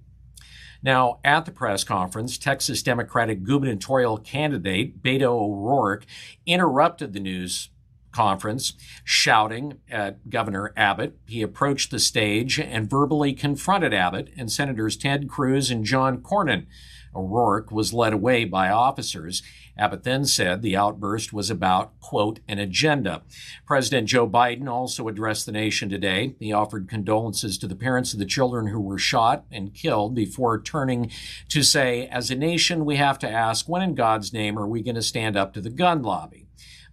Now, 0.82 1.18
at 1.24 1.44
the 1.44 1.50
press 1.50 1.82
conference, 1.82 2.38
Texas 2.38 2.82
Democratic 2.82 3.42
gubernatorial 3.42 4.18
candidate 4.18 5.02
Beto 5.02 5.30
O'Rourke 5.30 6.06
interrupted 6.46 7.12
the 7.12 7.20
news 7.20 7.70
conference, 8.18 8.72
shouting 9.04 9.78
at 9.88 10.28
Governor 10.28 10.72
Abbott. 10.76 11.16
He 11.24 11.40
approached 11.40 11.92
the 11.92 12.00
stage 12.00 12.58
and 12.58 12.90
verbally 12.90 13.32
confronted 13.32 13.94
Abbott 13.94 14.30
and 14.36 14.50
Senators 14.50 14.96
Ted 14.96 15.28
Cruz 15.28 15.70
and 15.70 15.84
John 15.84 16.18
Cornyn. 16.18 16.66
O'Rourke 17.14 17.70
was 17.70 17.92
led 17.92 18.12
away 18.12 18.44
by 18.44 18.70
officers. 18.70 19.40
Abbott 19.78 20.02
then 20.02 20.24
said 20.24 20.62
the 20.62 20.76
outburst 20.76 21.32
was 21.32 21.48
about, 21.48 21.92
quote, 22.00 22.40
an 22.48 22.58
agenda. 22.58 23.22
President 23.64 24.08
Joe 24.08 24.28
Biden 24.28 24.68
also 24.68 25.06
addressed 25.06 25.46
the 25.46 25.52
nation 25.52 25.88
today. 25.88 26.34
He 26.40 26.52
offered 26.52 26.88
condolences 26.88 27.56
to 27.58 27.68
the 27.68 27.76
parents 27.76 28.12
of 28.12 28.18
the 28.18 28.26
children 28.26 28.66
who 28.66 28.80
were 28.80 28.98
shot 28.98 29.44
and 29.52 29.72
killed 29.72 30.16
before 30.16 30.60
turning 30.60 31.12
to 31.50 31.62
say, 31.62 32.08
as 32.08 32.32
a 32.32 32.34
nation, 32.34 32.84
we 32.84 32.96
have 32.96 33.20
to 33.20 33.30
ask, 33.30 33.68
when 33.68 33.80
in 33.80 33.94
God's 33.94 34.32
name 34.32 34.58
are 34.58 34.66
we 34.66 34.82
going 34.82 34.96
to 34.96 35.02
stand 35.02 35.36
up 35.36 35.54
to 35.54 35.60
the 35.60 35.70
gun 35.70 36.02
lobby? 36.02 36.46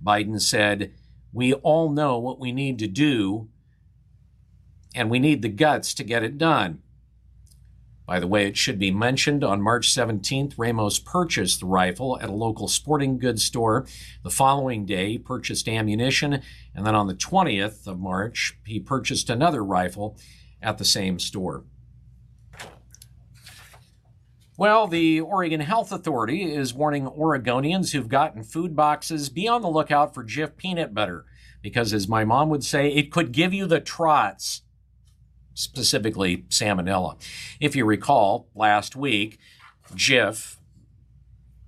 Biden 0.04 0.40
said, 0.40 0.94
we 1.36 1.54
all 1.54 1.90
know 1.90 2.18
what 2.18 2.40
we 2.40 2.54
need 2.54 2.80
to 2.80 2.88
do, 2.88 3.50
and 4.96 5.10
we 5.10 5.20
need 5.20 5.42
the 5.42 5.50
guts 5.50 5.94
to 5.94 6.04
get 6.06 6.24
it 6.24 6.38
done. 6.38 6.82
By 8.06 8.22
the 8.22 8.28
way, 8.28 8.48
it 8.48 8.56
should 8.56 8.80
be 8.80 8.90
mentioned 8.90 9.44
on 9.44 9.62
March 9.62 9.94
17th, 9.94 10.54
Ramos 10.58 10.98
purchased 10.98 11.60
the 11.60 11.66
rifle 11.66 12.18
at 12.22 12.30
a 12.30 12.34
local 12.34 12.70
sporting 12.70 13.18
goods 13.18 13.44
store. 13.44 13.86
The 14.24 14.30
following 14.30 14.86
day, 14.86 15.10
he 15.10 15.18
purchased 15.18 15.68
ammunition, 15.68 16.42
and 16.74 16.86
then 16.86 16.96
on 16.96 17.08
the 17.08 17.14
20th 17.14 17.86
of 17.86 18.00
March, 18.00 18.58
he 18.66 18.80
purchased 18.80 19.30
another 19.30 19.62
rifle 19.62 20.18
at 20.62 20.78
the 20.78 20.86
same 20.86 21.20
store. 21.20 21.66
Well, 24.58 24.88
the 24.88 25.20
Oregon 25.20 25.60
Health 25.60 25.92
Authority 25.92 26.44
is 26.44 26.74
warning 26.74 27.08
Oregonians 27.08 27.92
who've 27.92 28.08
gotten 28.08 28.42
food 28.42 28.74
boxes 28.74 29.28
be 29.28 29.50
on 29.50 29.62
the 29.62 29.68
lookout 29.68 30.14
for 30.14 30.24
Jif 30.24 30.56
peanut 30.56 30.94
butter 30.94 31.26
because, 31.62 31.92
as 31.92 32.08
my 32.08 32.24
mom 32.24 32.48
would 32.50 32.64
say, 32.64 32.88
it 32.88 33.12
could 33.12 33.34
give 33.34 33.54
you 33.54 33.66
the 33.66 33.82
trots, 33.82 34.62
specifically 35.56 36.46
salmonella. 36.48 37.22
If 37.60 37.76
you 37.76 37.84
recall, 37.84 38.48
last 38.56 38.96
week, 38.96 39.40
Jif, 39.94 40.56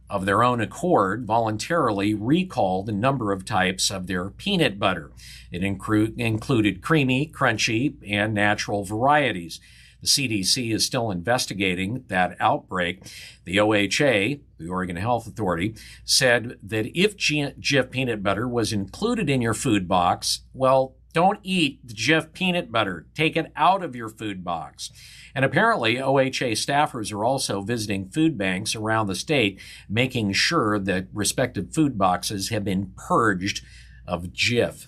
of 0.09 0.25
their 0.25 0.41
own 0.41 0.61
accord, 0.61 1.25
voluntarily 1.25 2.13
recalled 2.13 2.87
a 2.87 2.93
number 2.93 3.33
of 3.33 3.43
types 3.43 3.91
of 3.91 4.07
their 4.07 4.29
peanut 4.29 4.79
butter. 4.79 5.11
It 5.51 5.61
inclu- 5.61 6.17
included 6.17 6.81
creamy, 6.81 7.29
crunchy, 7.29 7.95
and 8.09 8.33
natural 8.33 8.85
varieties. 8.85 9.59
The 10.01 10.07
CDC 10.07 10.73
is 10.73 10.85
still 10.85 11.11
investigating 11.11 12.03
that 12.07 12.35
outbreak. 12.39 13.03
The 13.45 13.57
OHA, 13.57 14.41
the 14.59 14.69
Oregon 14.69 14.95
Health 14.95 15.27
Authority, 15.27 15.75
said 16.05 16.57
that 16.63 16.87
if 16.97 17.17
Jif 17.17 17.89
peanut 17.91 18.21
butter 18.21 18.47
was 18.47 18.71
included 18.73 19.29
in 19.29 19.41
your 19.41 19.53
food 19.53 19.87
box, 19.87 20.41
well, 20.53 20.95
don't 21.13 21.39
eat 21.41 21.79
the 21.87 21.95
Jif 21.95 22.31
peanut 22.33 22.71
butter. 22.71 23.07
Take 23.15 23.35
it 23.35 23.51
out 23.55 23.83
of 23.83 23.95
your 23.95 24.09
food 24.09 24.43
box. 24.43 24.91
And 25.33 25.43
apparently, 25.43 25.95
OHA 25.95 26.51
staffers 26.51 27.11
are 27.11 27.25
also 27.25 27.61
visiting 27.61 28.09
food 28.09 28.37
banks 28.37 28.75
around 28.75 29.07
the 29.07 29.15
state, 29.15 29.59
making 29.89 30.33
sure 30.33 30.77
that 30.77 31.07
respective 31.13 31.73
food 31.73 31.97
boxes 31.97 32.49
have 32.49 32.63
been 32.63 32.93
purged 32.95 33.63
of 34.05 34.25
Jif. 34.25 34.87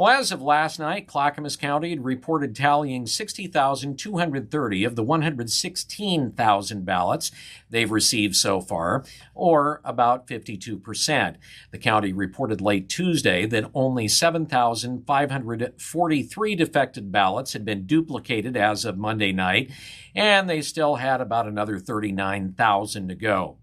Well, 0.00 0.18
as 0.18 0.32
of 0.32 0.40
last 0.40 0.78
night, 0.78 1.06
Clackamas 1.06 1.56
County 1.56 1.90
had 1.90 2.06
reported 2.06 2.56
tallying 2.56 3.06
60,230 3.06 4.84
of 4.84 4.96
the 4.96 5.02
116,000 5.02 6.84
ballots 6.86 7.30
they've 7.68 7.90
received 7.90 8.34
so 8.34 8.62
far, 8.62 9.04
or 9.34 9.82
about 9.84 10.26
52%. 10.26 11.36
The 11.70 11.76
county 11.76 12.14
reported 12.14 12.62
late 12.62 12.88
Tuesday 12.88 13.44
that 13.44 13.70
only 13.74 14.08
7,543 14.08 16.54
defected 16.54 17.12
ballots 17.12 17.52
had 17.52 17.66
been 17.66 17.84
duplicated 17.84 18.56
as 18.56 18.86
of 18.86 18.96
Monday 18.96 19.32
night, 19.32 19.70
and 20.14 20.48
they 20.48 20.62
still 20.62 20.94
had 20.94 21.20
about 21.20 21.46
another 21.46 21.78
39,000 21.78 23.06
to 23.06 23.14
go. 23.14 23.58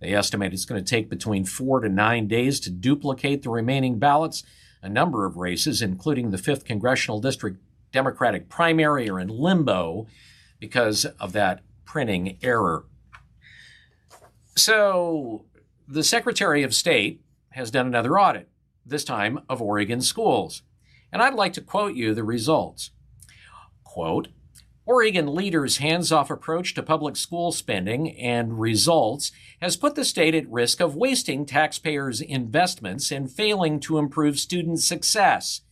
They 0.00 0.14
estimate 0.14 0.52
it's 0.52 0.64
going 0.64 0.84
to 0.84 0.90
take 0.90 1.08
between 1.08 1.44
four 1.44 1.78
to 1.78 1.88
nine 1.88 2.26
days 2.26 2.58
to 2.60 2.70
duplicate 2.70 3.44
the 3.44 3.50
remaining 3.50 4.00
ballots 4.00 4.42
a 4.82 4.88
number 4.88 5.24
of 5.24 5.36
races, 5.36 5.82
including 5.82 6.30
the 6.30 6.36
5th 6.36 6.64
Congressional 6.64 7.20
District 7.20 7.58
Democratic 7.92 8.48
primary, 8.48 9.08
are 9.08 9.20
in 9.20 9.28
limbo 9.28 10.06
because 10.58 11.04
of 11.18 11.32
that 11.32 11.60
printing 11.84 12.38
error. 12.42 12.84
So, 14.54 15.44
the 15.86 16.02
Secretary 16.02 16.62
of 16.62 16.74
State 16.74 17.20
has 17.50 17.70
done 17.70 17.86
another 17.86 18.18
audit, 18.18 18.48
this 18.84 19.04
time 19.04 19.40
of 19.48 19.62
Oregon 19.62 20.00
schools. 20.00 20.62
And 21.12 21.22
I'd 21.22 21.34
like 21.34 21.52
to 21.54 21.60
quote 21.60 21.94
you 21.94 22.14
the 22.14 22.24
results. 22.24 22.90
Quote, 23.84 24.28
Oregon 24.86 25.34
leaders' 25.34 25.78
hands 25.78 26.12
off 26.12 26.30
approach 26.30 26.72
to 26.74 26.82
public 26.82 27.16
school 27.16 27.50
spending 27.50 28.16
and 28.16 28.60
results 28.60 29.32
has 29.60 29.76
put 29.76 29.96
the 29.96 30.04
state 30.04 30.32
at 30.32 30.48
risk 30.48 30.80
of 30.80 30.94
wasting 30.94 31.44
taxpayers' 31.44 32.20
investments 32.20 33.10
and 33.10 33.28
failing 33.28 33.80
to 33.80 33.98
improve 33.98 34.38
student 34.38 34.78
success. 34.78 35.62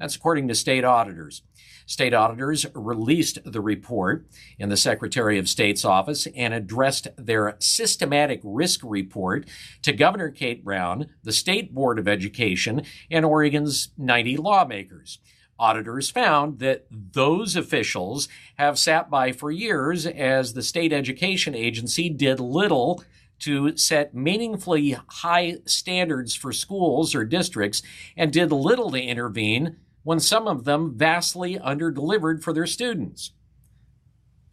That's 0.00 0.16
according 0.16 0.48
to 0.48 0.54
state 0.56 0.84
auditors. 0.84 1.42
State 1.86 2.12
auditors 2.12 2.66
released 2.74 3.38
the 3.44 3.60
report 3.60 4.26
in 4.58 4.68
the 4.68 4.76
Secretary 4.76 5.38
of 5.38 5.48
State's 5.48 5.84
office 5.84 6.26
and 6.34 6.52
addressed 6.52 7.06
their 7.16 7.54
systematic 7.60 8.40
risk 8.42 8.80
report 8.82 9.46
to 9.82 9.92
Governor 9.92 10.32
Kate 10.32 10.64
Brown, 10.64 11.06
the 11.22 11.30
State 11.30 11.72
Board 11.72 12.00
of 12.00 12.08
Education, 12.08 12.82
and 13.12 13.24
Oregon's 13.24 13.90
90 13.96 14.38
lawmakers. 14.38 15.20
Auditors 15.58 16.10
found 16.10 16.58
that 16.58 16.86
those 16.90 17.56
officials 17.56 18.28
have 18.56 18.78
sat 18.78 19.08
by 19.08 19.32
for 19.32 19.50
years 19.50 20.06
as 20.06 20.52
the 20.52 20.62
state 20.62 20.92
education 20.92 21.54
agency 21.54 22.10
did 22.10 22.40
little 22.40 23.02
to 23.38 23.76
set 23.76 24.14
meaningfully 24.14 24.96
high 25.08 25.56
standards 25.64 26.34
for 26.34 26.52
schools 26.52 27.14
or 27.14 27.24
districts 27.24 27.82
and 28.16 28.32
did 28.32 28.52
little 28.52 28.90
to 28.90 29.00
intervene 29.00 29.76
when 30.02 30.20
some 30.20 30.46
of 30.46 30.64
them 30.64 30.94
vastly 30.96 31.58
underdelivered 31.58 32.42
for 32.42 32.52
their 32.52 32.66
students. 32.66 33.32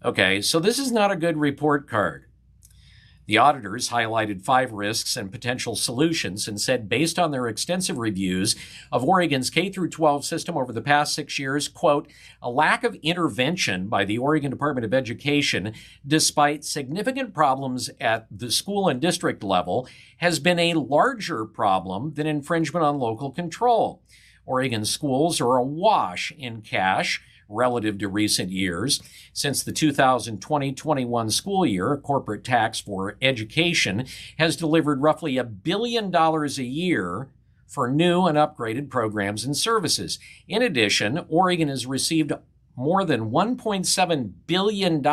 Okay, 0.03 0.41
so 0.41 0.59
this 0.59 0.79
is 0.79 0.91
not 0.91 1.11
a 1.11 1.15
good 1.15 1.37
report 1.37 1.87
card. 1.87 2.25
The 3.25 3.37
auditors 3.37 3.89
highlighted 3.89 4.41
five 4.41 4.73
risks 4.73 5.15
and 5.15 5.31
potential 5.31 5.75
solutions 5.75 6.47
and 6.47 6.59
said 6.59 6.89
based 6.89 7.17
on 7.17 7.31
their 7.31 7.47
extensive 7.47 7.97
reviews 7.97 8.55
of 8.91 9.03
Oregon's 9.03 9.49
K 9.49 9.69
through 9.69 9.89
12 9.89 10.25
system 10.25 10.57
over 10.57 10.73
the 10.73 10.81
past 10.81 11.13
6 11.15 11.39
years, 11.39 11.67
quote, 11.69 12.09
a 12.41 12.49
lack 12.49 12.83
of 12.83 12.95
intervention 12.95 13.87
by 13.87 14.03
the 14.03 14.17
Oregon 14.17 14.51
Department 14.51 14.83
of 14.83 14.93
Education 14.93 15.73
despite 16.05 16.65
significant 16.65 17.33
problems 17.33 17.89
at 18.01 18.27
the 18.29 18.51
school 18.51 18.89
and 18.89 18.99
district 18.99 19.43
level 19.43 19.87
has 20.17 20.39
been 20.39 20.59
a 20.59 20.73
larger 20.73 21.45
problem 21.45 22.13
than 22.15 22.27
infringement 22.27 22.85
on 22.85 22.99
local 22.99 23.31
control. 23.31 24.01
Oregon 24.45 24.83
schools 24.83 25.39
are 25.39 25.55
awash 25.55 26.33
in 26.37 26.61
cash 26.61 27.21
relative 27.53 27.97
to 27.99 28.07
recent 28.07 28.49
years. 28.51 29.01
Since 29.31 29.63
the 29.63 29.71
2020 29.71 30.73
21 30.73 31.29
school 31.29 31.65
year, 31.65 31.97
corporate 31.97 32.43
tax 32.43 32.79
for 32.79 33.17
education 33.21 34.05
has 34.37 34.55
delivered 34.55 35.01
roughly 35.01 35.37
a 35.37 35.43
billion 35.43 36.11
dollars 36.11 36.57
a 36.57 36.63
year 36.63 37.29
for 37.67 37.87
new 37.87 38.25
and 38.25 38.37
upgraded 38.37 38.89
programs 38.89 39.43
and 39.43 39.57
services. 39.57 40.19
In 40.47 40.61
addition, 40.61 41.25
Oregon 41.29 41.69
has 41.69 41.85
received 41.85 42.31
more 42.75 43.03
than 43.05 43.31
$1.7 43.31 44.31
billion 44.47 45.05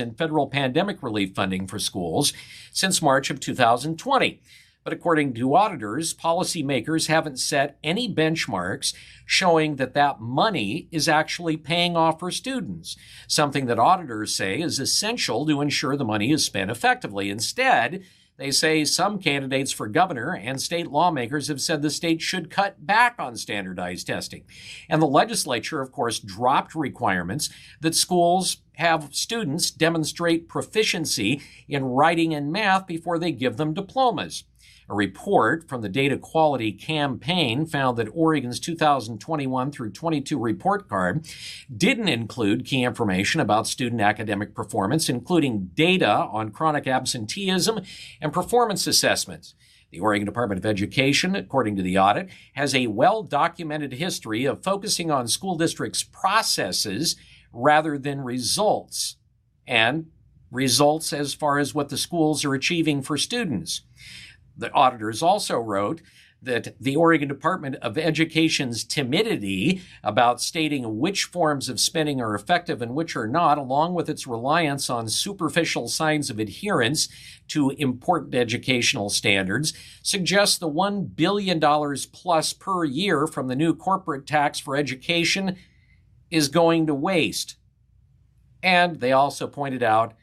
in 0.00 0.14
federal 0.14 0.46
pandemic 0.48 1.02
relief 1.02 1.34
funding 1.34 1.66
for 1.66 1.78
schools 1.78 2.32
since 2.72 3.02
March 3.02 3.30
of 3.30 3.40
2020. 3.40 4.40
But 4.84 4.92
according 4.92 5.32
to 5.34 5.54
auditors, 5.54 6.12
policymakers 6.12 7.08
haven't 7.08 7.38
set 7.38 7.78
any 7.82 8.14
benchmarks 8.14 8.92
showing 9.24 9.76
that 9.76 9.94
that 9.94 10.20
money 10.20 10.88
is 10.92 11.08
actually 11.08 11.56
paying 11.56 11.96
off 11.96 12.20
for 12.20 12.30
students, 12.30 12.94
something 13.26 13.64
that 13.66 13.78
auditors 13.78 14.34
say 14.34 14.60
is 14.60 14.78
essential 14.78 15.46
to 15.46 15.62
ensure 15.62 15.96
the 15.96 16.04
money 16.04 16.30
is 16.30 16.44
spent 16.44 16.70
effectively. 16.70 17.30
Instead, 17.30 18.04
they 18.36 18.50
say 18.50 18.84
some 18.84 19.20
candidates 19.20 19.72
for 19.72 19.86
governor 19.86 20.36
and 20.36 20.60
state 20.60 20.88
lawmakers 20.88 21.48
have 21.48 21.60
said 21.60 21.80
the 21.80 21.90
state 21.90 22.20
should 22.20 22.50
cut 22.50 22.84
back 22.84 23.14
on 23.18 23.36
standardized 23.36 24.08
testing. 24.08 24.42
And 24.88 25.00
the 25.00 25.06
legislature, 25.06 25.80
of 25.80 25.92
course, 25.92 26.18
dropped 26.18 26.74
requirements 26.74 27.48
that 27.80 27.94
schools 27.94 28.58
have 28.74 29.14
students 29.14 29.70
demonstrate 29.70 30.48
proficiency 30.48 31.40
in 31.68 31.84
writing 31.84 32.34
and 32.34 32.52
math 32.52 32.88
before 32.88 33.20
they 33.20 33.30
give 33.30 33.56
them 33.56 33.72
diplomas. 33.72 34.44
A 34.88 34.94
report 34.94 35.66
from 35.66 35.80
the 35.80 35.88
Data 35.88 36.18
Quality 36.18 36.70
Campaign 36.70 37.64
found 37.64 37.96
that 37.96 38.08
Oregon's 38.12 38.60
2021 38.60 39.72
through 39.72 39.90
22 39.90 40.38
report 40.38 40.88
card 40.88 41.26
didn't 41.74 42.08
include 42.08 42.66
key 42.66 42.84
information 42.84 43.40
about 43.40 43.66
student 43.66 44.02
academic 44.02 44.54
performance, 44.54 45.08
including 45.08 45.70
data 45.74 46.10
on 46.10 46.50
chronic 46.50 46.86
absenteeism 46.86 47.80
and 48.20 48.32
performance 48.32 48.86
assessments. 48.86 49.54
The 49.90 50.00
Oregon 50.00 50.26
Department 50.26 50.58
of 50.58 50.66
Education, 50.66 51.34
according 51.34 51.76
to 51.76 51.82
the 51.82 51.96
audit, 51.96 52.28
has 52.54 52.74
a 52.74 52.88
well 52.88 53.22
documented 53.22 53.94
history 53.94 54.44
of 54.44 54.62
focusing 54.62 55.10
on 55.10 55.28
school 55.28 55.56
districts' 55.56 56.02
processes 56.02 57.16
rather 57.52 57.96
than 57.96 58.20
results, 58.20 59.16
and 59.66 60.10
results 60.50 61.12
as 61.12 61.32
far 61.32 61.58
as 61.58 61.74
what 61.74 61.88
the 61.88 61.96
schools 61.96 62.44
are 62.44 62.54
achieving 62.54 63.02
for 63.02 63.16
students. 63.16 63.82
The 64.56 64.72
auditors 64.72 65.22
also 65.22 65.58
wrote 65.58 66.00
that 66.44 66.74
the 66.78 66.96
Oregon 66.96 67.28
Department 67.28 67.76
of 67.76 67.96
Education's 67.96 68.84
timidity 68.84 69.80
about 70.02 70.40
stating 70.40 70.98
which 70.98 71.24
forms 71.24 71.68
of 71.68 71.80
spending 71.80 72.20
are 72.20 72.34
effective 72.34 72.82
and 72.82 72.94
which 72.94 73.16
are 73.16 73.26
not, 73.26 73.56
along 73.58 73.94
with 73.94 74.10
its 74.10 74.26
reliance 74.26 74.90
on 74.90 75.08
superficial 75.08 75.88
signs 75.88 76.30
of 76.30 76.38
adherence 76.38 77.08
to 77.48 77.70
important 77.70 78.34
educational 78.34 79.08
standards, 79.08 79.72
suggests 80.02 80.58
the 80.58 80.70
$1 80.70 81.16
billion 81.16 81.60
plus 82.12 82.52
per 82.52 82.84
year 82.84 83.26
from 83.26 83.48
the 83.48 83.56
new 83.56 83.74
corporate 83.74 84.26
tax 84.26 84.58
for 84.58 84.76
education 84.76 85.56
is 86.30 86.48
going 86.48 86.86
to 86.86 86.94
waste. 86.94 87.56
And 88.62 89.00
they 89.00 89.12
also 89.12 89.46
pointed 89.46 89.82
out, 89.82 90.14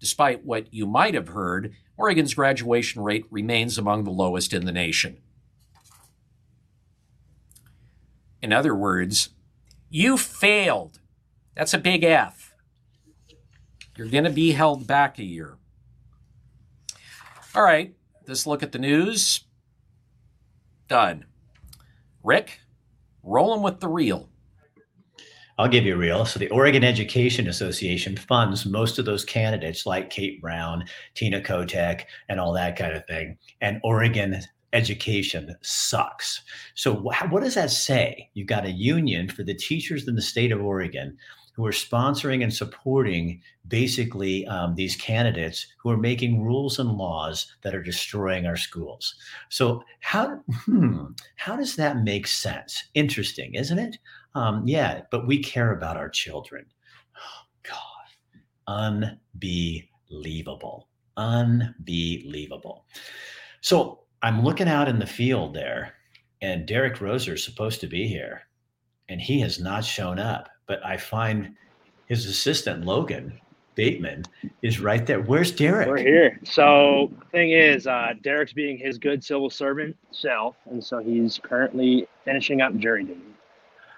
despite 0.00 0.44
what 0.44 0.72
you 0.72 0.86
might 0.86 1.14
have 1.14 1.28
heard, 1.28 1.74
Oregon's 1.96 2.34
graduation 2.34 3.02
rate 3.02 3.26
remains 3.30 3.78
among 3.78 4.04
the 4.04 4.10
lowest 4.10 4.52
in 4.52 4.64
the 4.64 4.72
nation. 4.72 5.18
In 8.40 8.52
other 8.52 8.74
words, 8.74 9.30
you 9.88 10.16
failed. 10.16 10.98
That's 11.54 11.74
a 11.74 11.78
big 11.78 12.02
F. 12.02 12.54
You're 13.96 14.08
going 14.08 14.24
to 14.24 14.30
be 14.30 14.52
held 14.52 14.86
back 14.86 15.18
a 15.18 15.24
year. 15.24 15.58
All 17.54 17.62
right, 17.62 17.94
this 18.26 18.46
look 18.46 18.62
at 18.62 18.72
the 18.72 18.78
news. 18.78 19.44
Done. 20.88 21.26
Rick, 22.24 22.60
rolling 23.22 23.62
with 23.62 23.80
the 23.80 23.88
reel. 23.88 24.31
I'll 25.62 25.68
give 25.68 25.86
you 25.86 25.94
a 25.94 25.96
real. 25.96 26.24
So 26.24 26.40
the 26.40 26.50
Oregon 26.50 26.82
Education 26.82 27.46
Association 27.46 28.16
funds 28.16 28.66
most 28.66 28.98
of 28.98 29.04
those 29.04 29.24
candidates 29.24 29.86
like 29.86 30.10
Kate 30.10 30.40
Brown, 30.40 30.86
Tina 31.14 31.40
Kotek, 31.40 32.02
and 32.28 32.40
all 32.40 32.52
that 32.54 32.74
kind 32.74 32.96
of 32.96 33.06
thing. 33.06 33.38
And 33.60 33.78
Oregon 33.84 34.40
education 34.72 35.54
sucks. 35.62 36.42
So 36.74 36.92
what 36.92 37.44
does 37.44 37.54
that 37.54 37.70
say? 37.70 38.28
You've 38.34 38.48
got 38.48 38.66
a 38.66 38.72
union 38.72 39.28
for 39.28 39.44
the 39.44 39.54
teachers 39.54 40.08
in 40.08 40.16
the 40.16 40.20
state 40.20 40.50
of 40.50 40.60
Oregon 40.60 41.16
who 41.54 41.64
are 41.64 41.70
sponsoring 41.70 42.42
and 42.42 42.52
supporting 42.52 43.40
basically 43.68 44.44
um, 44.46 44.74
these 44.74 44.96
candidates 44.96 45.66
who 45.78 45.90
are 45.90 45.96
making 45.96 46.42
rules 46.42 46.80
and 46.80 46.90
laws 46.90 47.46
that 47.62 47.74
are 47.74 47.82
destroying 47.82 48.46
our 48.46 48.56
schools. 48.56 49.14
So 49.48 49.84
how 50.00 50.40
hmm, 50.64 51.12
how 51.36 51.54
does 51.54 51.76
that 51.76 52.02
make 52.02 52.26
sense? 52.26 52.82
Interesting, 52.94 53.54
isn't 53.54 53.78
it? 53.78 53.98
Um, 54.34 54.66
yeah, 54.66 55.02
but 55.10 55.26
we 55.26 55.42
care 55.42 55.72
about 55.72 55.96
our 55.96 56.08
children. 56.08 56.64
Oh, 57.16 57.42
God, 58.68 59.18
unbelievable, 59.38 60.88
unbelievable. 61.16 62.84
So 63.60 64.00
I'm 64.22 64.42
looking 64.42 64.68
out 64.68 64.88
in 64.88 64.98
the 64.98 65.06
field 65.06 65.54
there, 65.54 65.94
and 66.40 66.66
Derek 66.66 66.96
Roser 66.96 67.34
is 67.34 67.44
supposed 67.44 67.80
to 67.80 67.86
be 67.86 68.08
here, 68.08 68.42
and 69.08 69.20
he 69.20 69.40
has 69.40 69.60
not 69.60 69.84
shown 69.84 70.18
up. 70.18 70.48
But 70.66 70.84
I 70.86 70.96
find 70.96 71.54
his 72.06 72.26
assistant 72.26 72.84
Logan 72.84 73.38
Bateman 73.74 74.24
is 74.62 74.80
right 74.80 75.06
there. 75.06 75.20
Where's 75.20 75.50
Derek? 75.50 75.88
We're 75.88 75.96
here. 75.98 76.38
So 76.44 77.10
thing 77.30 77.52
is, 77.52 77.86
uh, 77.86 78.12
Derek's 78.22 78.52
being 78.52 78.76
his 78.76 78.98
good 78.98 79.24
civil 79.24 79.50
servant 79.50 79.96
self, 80.10 80.56
and 80.70 80.82
so 80.82 80.98
he's 80.98 81.40
currently 81.42 82.06
finishing 82.24 82.60
up 82.60 82.76
jury 82.76 83.04
duty. 83.04 83.31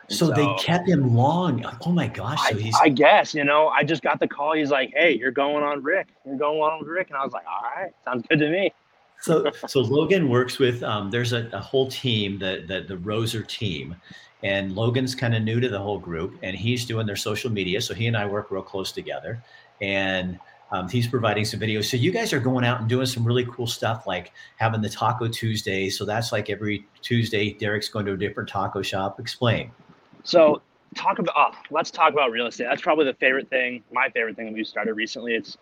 So, 0.08 0.26
so, 0.26 0.32
they 0.32 0.46
kept 0.62 0.88
him 0.88 1.14
long. 1.14 1.64
Oh 1.86 1.90
my 1.90 2.06
gosh! 2.06 2.38
So 2.48 2.58
I, 2.58 2.72
I, 2.82 2.88
guess 2.90 3.34
you 3.34 3.44
know. 3.44 3.68
I 3.68 3.84
just 3.84 4.02
got 4.02 4.20
the 4.20 4.28
call. 4.28 4.52
He's 4.52 4.70
like, 4.70 4.92
"Hey, 4.94 5.16
you're 5.16 5.30
going 5.30 5.64
on 5.64 5.82
Rick. 5.82 6.08
You're 6.26 6.36
going 6.36 6.60
on 6.60 6.80
with 6.80 6.88
Rick," 6.88 7.08
and 7.08 7.16
I 7.16 7.24
was 7.24 7.32
like, 7.32 7.46
"All 7.46 7.70
right, 7.74 7.90
sounds 8.04 8.26
good 8.28 8.38
to 8.40 8.50
me." 8.50 8.72
so 9.20 9.50
so 9.66 9.80
Logan 9.80 10.28
works 10.28 10.58
with 10.58 10.82
um, 10.82 11.10
there's 11.10 11.32
a, 11.32 11.48
a, 11.52 11.60
whole 11.60 11.88
team 11.88 12.38
the 12.38 12.64
the, 12.68 12.82
the 12.82 12.96
Roser 13.00 13.46
team, 13.46 13.96
and 14.42 14.74
Logan's 14.74 15.14
kind 15.14 15.34
of 15.34 15.42
new 15.42 15.60
to 15.60 15.68
the 15.68 15.78
whole 15.78 15.98
group, 15.98 16.36
and 16.42 16.54
he's 16.54 16.84
doing 16.84 17.06
their 17.06 17.16
social 17.16 17.50
media. 17.50 17.80
So 17.80 17.94
he 17.94 18.06
and 18.06 18.16
I 18.16 18.26
work 18.26 18.50
real 18.50 18.62
close 18.62 18.92
together, 18.92 19.42
and 19.80 20.38
um, 20.72 20.88
he's 20.88 21.06
providing 21.06 21.44
some 21.44 21.60
videos. 21.60 21.84
So 21.84 21.96
you 21.96 22.10
guys 22.10 22.32
are 22.32 22.40
going 22.40 22.64
out 22.64 22.80
and 22.80 22.88
doing 22.88 23.06
some 23.06 23.24
really 23.24 23.46
cool 23.46 23.66
stuff, 23.66 24.06
like 24.06 24.32
having 24.56 24.82
the 24.82 24.88
Taco 24.88 25.28
Tuesday. 25.28 25.88
So 25.88 26.04
that's 26.04 26.32
like 26.32 26.50
every 26.50 26.86
Tuesday, 27.00 27.52
Derek's 27.52 27.88
going 27.88 28.06
to 28.06 28.12
a 28.12 28.16
different 28.16 28.48
taco 28.48 28.82
shop. 28.82 29.20
Explain. 29.20 29.70
So 30.24 30.62
talk 30.94 31.18
about 31.18 31.34
oh, 31.36 31.50
let's 31.70 31.90
talk 31.90 32.12
about 32.12 32.30
real 32.30 32.46
estate. 32.46 32.64
That's 32.64 32.82
probably 32.82 33.04
the 33.04 33.14
favorite 33.14 33.48
thing, 33.48 33.82
my 33.92 34.08
favorite 34.08 34.36
thing 34.36 34.46
that 34.46 34.54
we've 34.54 34.66
started 34.66 34.94
recently. 34.94 35.34
It's 35.34 35.56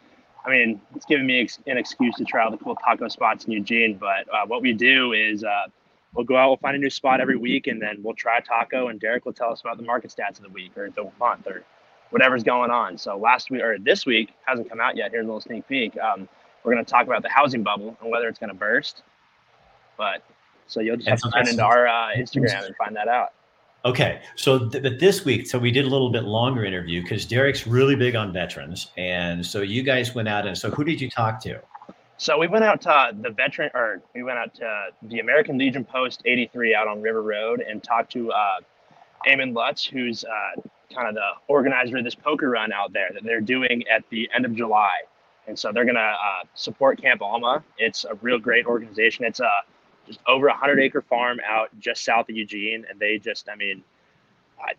I 0.44 0.50
mean, 0.50 0.80
it's 0.94 1.06
given 1.06 1.26
me 1.26 1.40
ex- 1.42 1.60
an 1.66 1.78
excuse 1.78 2.16
to 2.16 2.24
try 2.24 2.44
all 2.44 2.50
the 2.50 2.56
cool 2.56 2.74
taco 2.76 3.08
spots 3.08 3.44
in 3.44 3.52
Eugene. 3.52 3.96
But 3.96 4.28
uh, 4.32 4.46
what 4.46 4.62
we 4.62 4.72
do 4.72 5.12
is 5.12 5.44
uh, 5.44 5.66
we'll 6.14 6.24
go 6.24 6.36
out, 6.36 6.48
we'll 6.48 6.56
find 6.56 6.74
a 6.74 6.78
new 6.78 6.90
spot 6.90 7.20
every 7.20 7.36
week, 7.36 7.68
and 7.68 7.80
then 7.80 8.02
we'll 8.02 8.14
try 8.14 8.38
a 8.38 8.42
taco, 8.42 8.88
and 8.88 8.98
Derek 8.98 9.24
will 9.24 9.32
tell 9.32 9.52
us 9.52 9.60
about 9.60 9.76
the 9.76 9.84
market 9.84 10.14
stats 10.16 10.38
of 10.38 10.42
the 10.42 10.48
week 10.48 10.76
or 10.76 10.90
the 10.90 11.10
month 11.20 11.46
or 11.46 11.62
whatever's 12.10 12.42
going 12.42 12.70
on. 12.70 12.98
So 12.98 13.16
last 13.16 13.50
week 13.50 13.62
or 13.62 13.78
this 13.78 14.04
week 14.04 14.30
hasn't 14.44 14.68
come 14.68 14.80
out 14.80 14.96
yet. 14.96 15.12
Here's 15.12 15.24
a 15.24 15.26
little 15.26 15.40
sneak 15.40 15.66
peek. 15.68 15.96
Um, 15.98 16.28
we're 16.64 16.72
going 16.72 16.84
to 16.84 16.90
talk 16.90 17.06
about 17.06 17.22
the 17.22 17.30
housing 17.30 17.62
bubble 17.62 17.96
and 18.00 18.10
whether 18.10 18.28
it's 18.28 18.38
going 18.38 18.50
to 18.50 18.54
burst. 18.54 19.02
But 19.96 20.22
so 20.66 20.80
you'll 20.80 20.96
just 20.96 21.08
have 21.08 21.20
to 21.20 21.30
tune 21.30 21.48
into 21.48 21.64
our 21.64 21.86
uh, 21.86 22.10
Instagram 22.16 22.66
and 22.66 22.76
find 22.76 22.96
that 22.96 23.08
out. 23.08 23.32
Okay, 23.84 24.22
so 24.36 24.68
th- 24.68 24.82
but 24.82 25.00
this 25.00 25.24
week, 25.24 25.46
so 25.46 25.58
we 25.58 25.72
did 25.72 25.84
a 25.84 25.88
little 25.88 26.10
bit 26.10 26.22
longer 26.22 26.64
interview 26.64 27.02
because 27.02 27.26
Derek's 27.26 27.66
really 27.66 27.96
big 27.96 28.14
on 28.14 28.32
veterans, 28.32 28.92
and 28.96 29.44
so 29.44 29.60
you 29.60 29.82
guys 29.82 30.14
went 30.14 30.28
out 30.28 30.46
and 30.46 30.56
so 30.56 30.70
who 30.70 30.84
did 30.84 31.00
you 31.00 31.10
talk 31.10 31.40
to? 31.42 31.60
So 32.16 32.38
we 32.38 32.46
went 32.46 32.62
out 32.62 32.80
to 32.82 33.10
the 33.20 33.30
veteran, 33.30 33.72
or 33.74 34.00
we 34.14 34.22
went 34.22 34.38
out 34.38 34.54
to 34.54 34.90
the 35.02 35.18
American 35.18 35.58
Legion 35.58 35.84
Post 35.84 36.22
83 36.24 36.72
out 36.72 36.86
on 36.86 37.02
River 37.02 37.22
Road 37.22 37.60
and 37.60 37.82
talked 37.82 38.12
to 38.12 38.30
uh, 38.30 38.60
Eamon 39.26 39.52
Lutz, 39.52 39.84
who's 39.84 40.22
uh, 40.22 40.60
kind 40.94 41.08
of 41.08 41.14
the 41.14 41.30
organizer 41.48 41.96
of 41.96 42.04
this 42.04 42.14
poker 42.14 42.50
run 42.50 42.72
out 42.72 42.92
there 42.92 43.10
that 43.12 43.24
they're 43.24 43.40
doing 43.40 43.82
at 43.88 44.04
the 44.10 44.30
end 44.32 44.44
of 44.44 44.54
July. 44.54 45.00
And 45.48 45.58
so 45.58 45.72
they're 45.72 45.84
to 45.84 46.00
uh, 46.00 46.44
support 46.54 47.02
Camp 47.02 47.22
Alma. 47.22 47.64
It's 47.78 48.04
a 48.04 48.14
real 48.22 48.38
great 48.38 48.66
organization. 48.66 49.24
It's 49.24 49.40
a 49.40 49.50
just 50.06 50.20
over 50.26 50.48
a 50.48 50.56
hundred 50.56 50.80
acre 50.80 51.02
farm 51.02 51.40
out 51.46 51.68
just 51.78 52.04
south 52.04 52.28
of 52.28 52.36
Eugene, 52.36 52.84
and 52.88 52.98
they 52.98 53.18
just, 53.18 53.48
I 53.48 53.56
mean, 53.56 53.82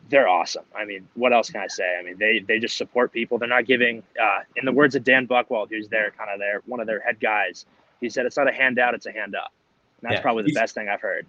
they're 0.09 0.27
awesome. 0.27 0.65
I 0.75 0.85
mean, 0.85 1.07
what 1.15 1.33
else 1.33 1.49
can 1.49 1.61
I 1.61 1.67
say? 1.67 1.97
I 1.99 2.03
mean, 2.03 2.17
they 2.17 2.39
they 2.39 2.59
just 2.59 2.77
support 2.77 3.11
people. 3.11 3.37
They're 3.37 3.49
not 3.49 3.65
giving, 3.65 4.03
uh, 4.21 4.39
in 4.55 4.65
the 4.65 4.71
words 4.71 4.95
of 4.95 5.03
Dan 5.03 5.27
Buchwald, 5.27 5.69
who's 5.69 5.87
their 5.87 6.11
kind 6.11 6.29
of 6.31 6.39
their 6.39 6.61
one 6.65 6.79
of 6.79 6.87
their 6.87 7.01
head 7.01 7.19
guys. 7.19 7.65
He 7.99 8.09
said, 8.09 8.25
"It's 8.25 8.37
not 8.37 8.47
a 8.47 8.53
handout; 8.53 8.93
it's 8.93 9.05
a 9.05 9.11
hand 9.11 9.35
up." 9.35 9.51
And 10.01 10.09
that's 10.09 10.19
yeah, 10.19 10.21
probably 10.21 10.43
the 10.43 10.53
best 10.53 10.75
thing 10.75 10.89
I've 10.89 11.01
heard. 11.01 11.25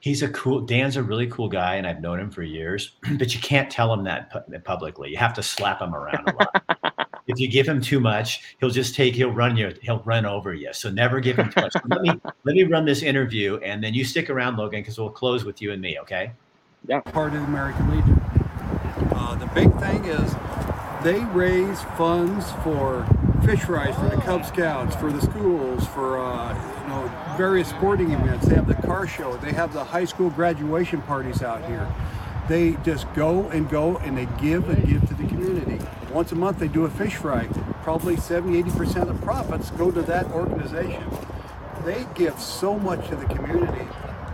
He's 0.00 0.22
a 0.22 0.28
cool. 0.28 0.60
Dan's 0.60 0.96
a 0.96 1.02
really 1.02 1.26
cool 1.26 1.48
guy, 1.48 1.76
and 1.76 1.86
I've 1.86 2.00
known 2.00 2.20
him 2.20 2.30
for 2.30 2.42
years. 2.42 2.92
But 3.18 3.34
you 3.34 3.40
can't 3.40 3.70
tell 3.70 3.92
him 3.92 4.04
that 4.04 4.64
publicly. 4.64 5.10
You 5.10 5.16
have 5.16 5.34
to 5.34 5.42
slap 5.42 5.80
him 5.80 5.94
around 5.94 6.28
a 6.28 6.34
lot. 6.36 6.87
if 7.28 7.38
you 7.38 7.46
give 7.46 7.68
him 7.68 7.80
too 7.80 8.00
much, 8.00 8.56
he'll 8.58 8.70
just 8.70 8.94
take, 8.94 9.14
he'll 9.14 9.30
run 9.30 9.56
you, 9.56 9.74
he'll 9.82 10.00
run 10.00 10.26
over 10.26 10.54
you. 10.54 10.72
So 10.72 10.90
never 10.90 11.20
give 11.20 11.38
him 11.38 11.50
too 11.50 11.60
much. 11.60 11.72
let 11.86 12.00
me 12.00 12.10
let 12.44 12.56
me 12.56 12.64
run 12.64 12.84
this 12.84 13.02
interview, 13.02 13.58
and 13.58 13.84
then 13.84 13.94
you 13.94 14.04
stick 14.04 14.30
around, 14.30 14.56
Logan, 14.56 14.80
because 14.80 14.98
we'll 14.98 15.10
close 15.10 15.44
with 15.44 15.62
you 15.62 15.72
and 15.72 15.80
me. 15.80 15.98
Okay? 16.00 16.32
Yeah. 16.86 17.00
Part 17.00 17.34
of 17.34 17.40
the 17.40 17.46
American 17.46 17.90
Legion. 17.90 18.20
Uh, 19.12 19.34
the 19.36 19.46
big 19.48 19.72
thing 19.78 20.04
is 20.06 20.34
they 21.04 21.20
raise 21.26 21.82
funds 21.96 22.50
for 22.64 23.06
fish 23.44 23.60
fries 23.60 23.94
for 23.94 24.14
the 24.14 24.20
Cub 24.22 24.44
Scouts, 24.44 24.96
for 24.96 25.12
the 25.12 25.20
schools, 25.20 25.86
for 25.88 26.18
uh, 26.18 26.54
you 26.82 26.88
know 26.88 27.34
various 27.36 27.68
sporting 27.68 28.10
events. 28.12 28.46
They 28.46 28.54
have 28.54 28.66
the 28.66 28.74
car 28.74 29.06
show. 29.06 29.36
They 29.36 29.52
have 29.52 29.72
the 29.72 29.84
high 29.84 30.06
school 30.06 30.30
graduation 30.30 31.02
parties 31.02 31.42
out 31.42 31.64
here. 31.66 31.86
They 32.48 32.72
just 32.82 33.12
go 33.14 33.48
and 33.50 33.68
go 33.68 33.98
and 33.98 34.16
they 34.16 34.26
give 34.40 34.68
and 34.70 34.86
give 34.88 35.06
to 35.08 35.14
the 35.14 35.26
community. 35.28 35.77
Once 36.18 36.32
a 36.32 36.34
month 36.34 36.58
they 36.58 36.66
do 36.66 36.84
a 36.84 36.90
fish 36.90 37.14
fry. 37.14 37.46
Probably 37.84 38.16
70, 38.16 38.60
80% 38.72 39.02
of 39.02 39.20
the 39.20 39.24
profits 39.24 39.70
go 39.70 39.92
to 39.92 40.02
that 40.02 40.26
organization. 40.32 41.04
They 41.84 42.06
give 42.16 42.40
so 42.40 42.76
much 42.76 43.08
to 43.10 43.14
the 43.14 43.24
community. 43.26 43.84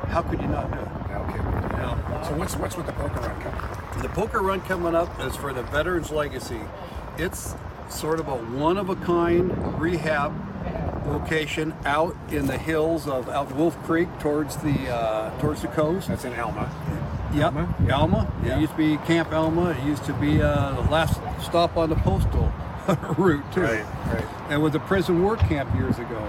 How 0.08 0.22
could 0.22 0.40
you 0.40 0.46
not 0.48 0.72
do 0.72 0.78
it? 0.78 0.88
Okay. 1.14 1.38
Now, 1.76 2.22
so 2.26 2.38
what's 2.38 2.56
what's 2.56 2.78
with 2.78 2.86
the 2.86 2.92
poker 2.92 3.20
run 3.20 3.38
coming? 3.42 4.00
The 4.02 4.08
poker 4.08 4.40
run 4.40 4.62
coming 4.62 4.94
up 4.94 5.20
is 5.20 5.36
for 5.36 5.52
the 5.52 5.62
Veterans 5.64 6.10
Legacy. 6.10 6.62
It's 7.18 7.54
sort 7.90 8.18
of 8.18 8.28
a 8.28 8.36
one 8.36 8.78
of 8.78 8.88
a 8.88 8.96
kind 8.96 9.78
rehab 9.78 10.32
location 11.06 11.74
out 11.84 12.16
in 12.30 12.46
the 12.46 12.56
hills 12.56 13.06
of 13.06 13.28
out 13.28 13.54
Wolf 13.54 13.76
Creek 13.82 14.08
towards 14.20 14.56
the 14.56 14.88
uh, 14.88 15.38
towards 15.38 15.60
the 15.60 15.68
coast. 15.68 16.08
That's 16.08 16.24
in 16.24 16.32
Elma. 16.32 16.70
Yep, 17.34 17.54
Elma? 17.54 17.74
Elma. 17.88 18.32
It 18.44 18.60
used 18.60 18.72
to 18.72 18.78
be 18.78 18.96
Camp 18.98 19.32
Elma. 19.32 19.70
It 19.70 19.82
used 19.84 20.04
to 20.04 20.12
be 20.14 20.40
uh, 20.42 20.72
the 20.82 20.90
last 20.90 21.20
stop 21.42 21.76
on 21.76 21.90
the 21.90 21.96
postal 21.96 22.52
route 23.18 23.44
too. 23.52 23.62
Right, 23.62 23.84
right. 24.06 24.24
And 24.50 24.62
was 24.62 24.74
a 24.74 24.80
prison 24.80 25.22
work 25.22 25.40
camp 25.40 25.74
years 25.74 25.98
ago. 25.98 26.20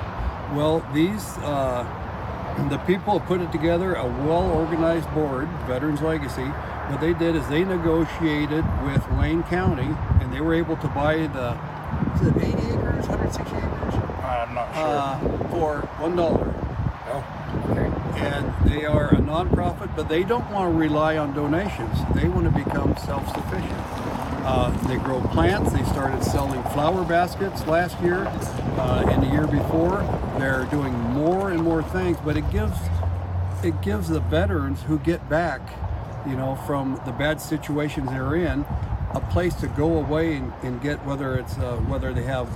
Well, 0.54 0.86
these 0.94 1.38
uh, 1.40 1.86
the 2.70 2.78
people 2.80 3.20
put 3.20 3.42
it 3.42 3.52
together 3.52 3.96
a 3.96 4.06
well-organized 4.06 5.14
board, 5.14 5.48
Veterans 5.68 6.02
Legacy. 6.02 6.46
What 6.90 7.02
they 7.02 7.14
did 7.14 7.36
is 7.36 7.48
they 7.50 7.64
negotiated 7.66 8.64
with 8.84 9.04
Lane 9.20 9.44
County, 9.44 9.90
and 10.22 10.32
they 10.34 10.40
were 10.40 10.54
able 10.54 10.78
to 10.78 10.88
buy 10.90 11.28
the 11.28 11.58
is 12.16 12.28
it 12.28 12.36
80 12.38 12.48
acres, 12.48 13.08
160 13.08 13.56
acres 13.56 13.94
I'm 14.24 14.54
not 14.54 14.74
sure. 14.74 14.84
uh, 14.84 15.50
for 15.50 15.80
one 16.00 16.16
dollar. 16.16 16.54
Oh. 17.08 17.35
And 18.16 18.54
they 18.70 18.86
are 18.86 19.10
a 19.14 19.18
nonprofit, 19.18 19.96
but 19.96 20.08
they 20.08 20.24
don't 20.24 20.50
want 20.52 20.74
to 20.74 20.78
rely 20.78 21.18
on 21.18 21.34
donations. 21.34 21.98
They 22.14 22.28
want 22.28 22.46
to 22.46 22.64
become 22.64 22.96
self-sufficient. 23.06 24.06
Uh, 24.48 24.70
they 24.88 24.98
grow 24.98 25.22
plants. 25.22 25.74
They 25.74 25.84
started 25.86 26.24
selling 26.24 26.62
flower 26.74 27.04
baskets 27.04 27.66
last 27.66 28.00
year. 28.02 28.26
Uh, 28.78 29.06
and 29.10 29.24
the 29.24 29.28
year 29.28 29.48
before, 29.48 30.02
they're 30.38 30.66
doing 30.66 30.94
more 30.94 31.50
and 31.52 31.62
more 31.62 31.82
things. 31.82 32.18
But 32.24 32.38
it 32.38 32.50
gives 32.52 32.78
it 33.64 33.82
gives 33.82 34.10
the 34.10 34.20
veterans 34.20 34.84
who 34.84 35.00
get 35.00 35.28
back, 35.28 35.62
you 36.28 36.36
know, 36.36 36.56
from 36.68 37.02
the 37.06 37.12
bad 37.12 37.42
situations 37.42 38.10
they're 38.12 38.36
in, 38.36 38.66
a 39.14 39.20
place 39.32 39.56
to 39.56 39.68
go 39.68 39.98
away 39.98 40.36
and, 40.36 40.54
and 40.62 40.82
get 40.82 41.04
whether 41.06 41.36
it's 41.36 41.58
uh, 41.58 41.78
whether 41.88 42.14
they 42.14 42.24
have 42.24 42.48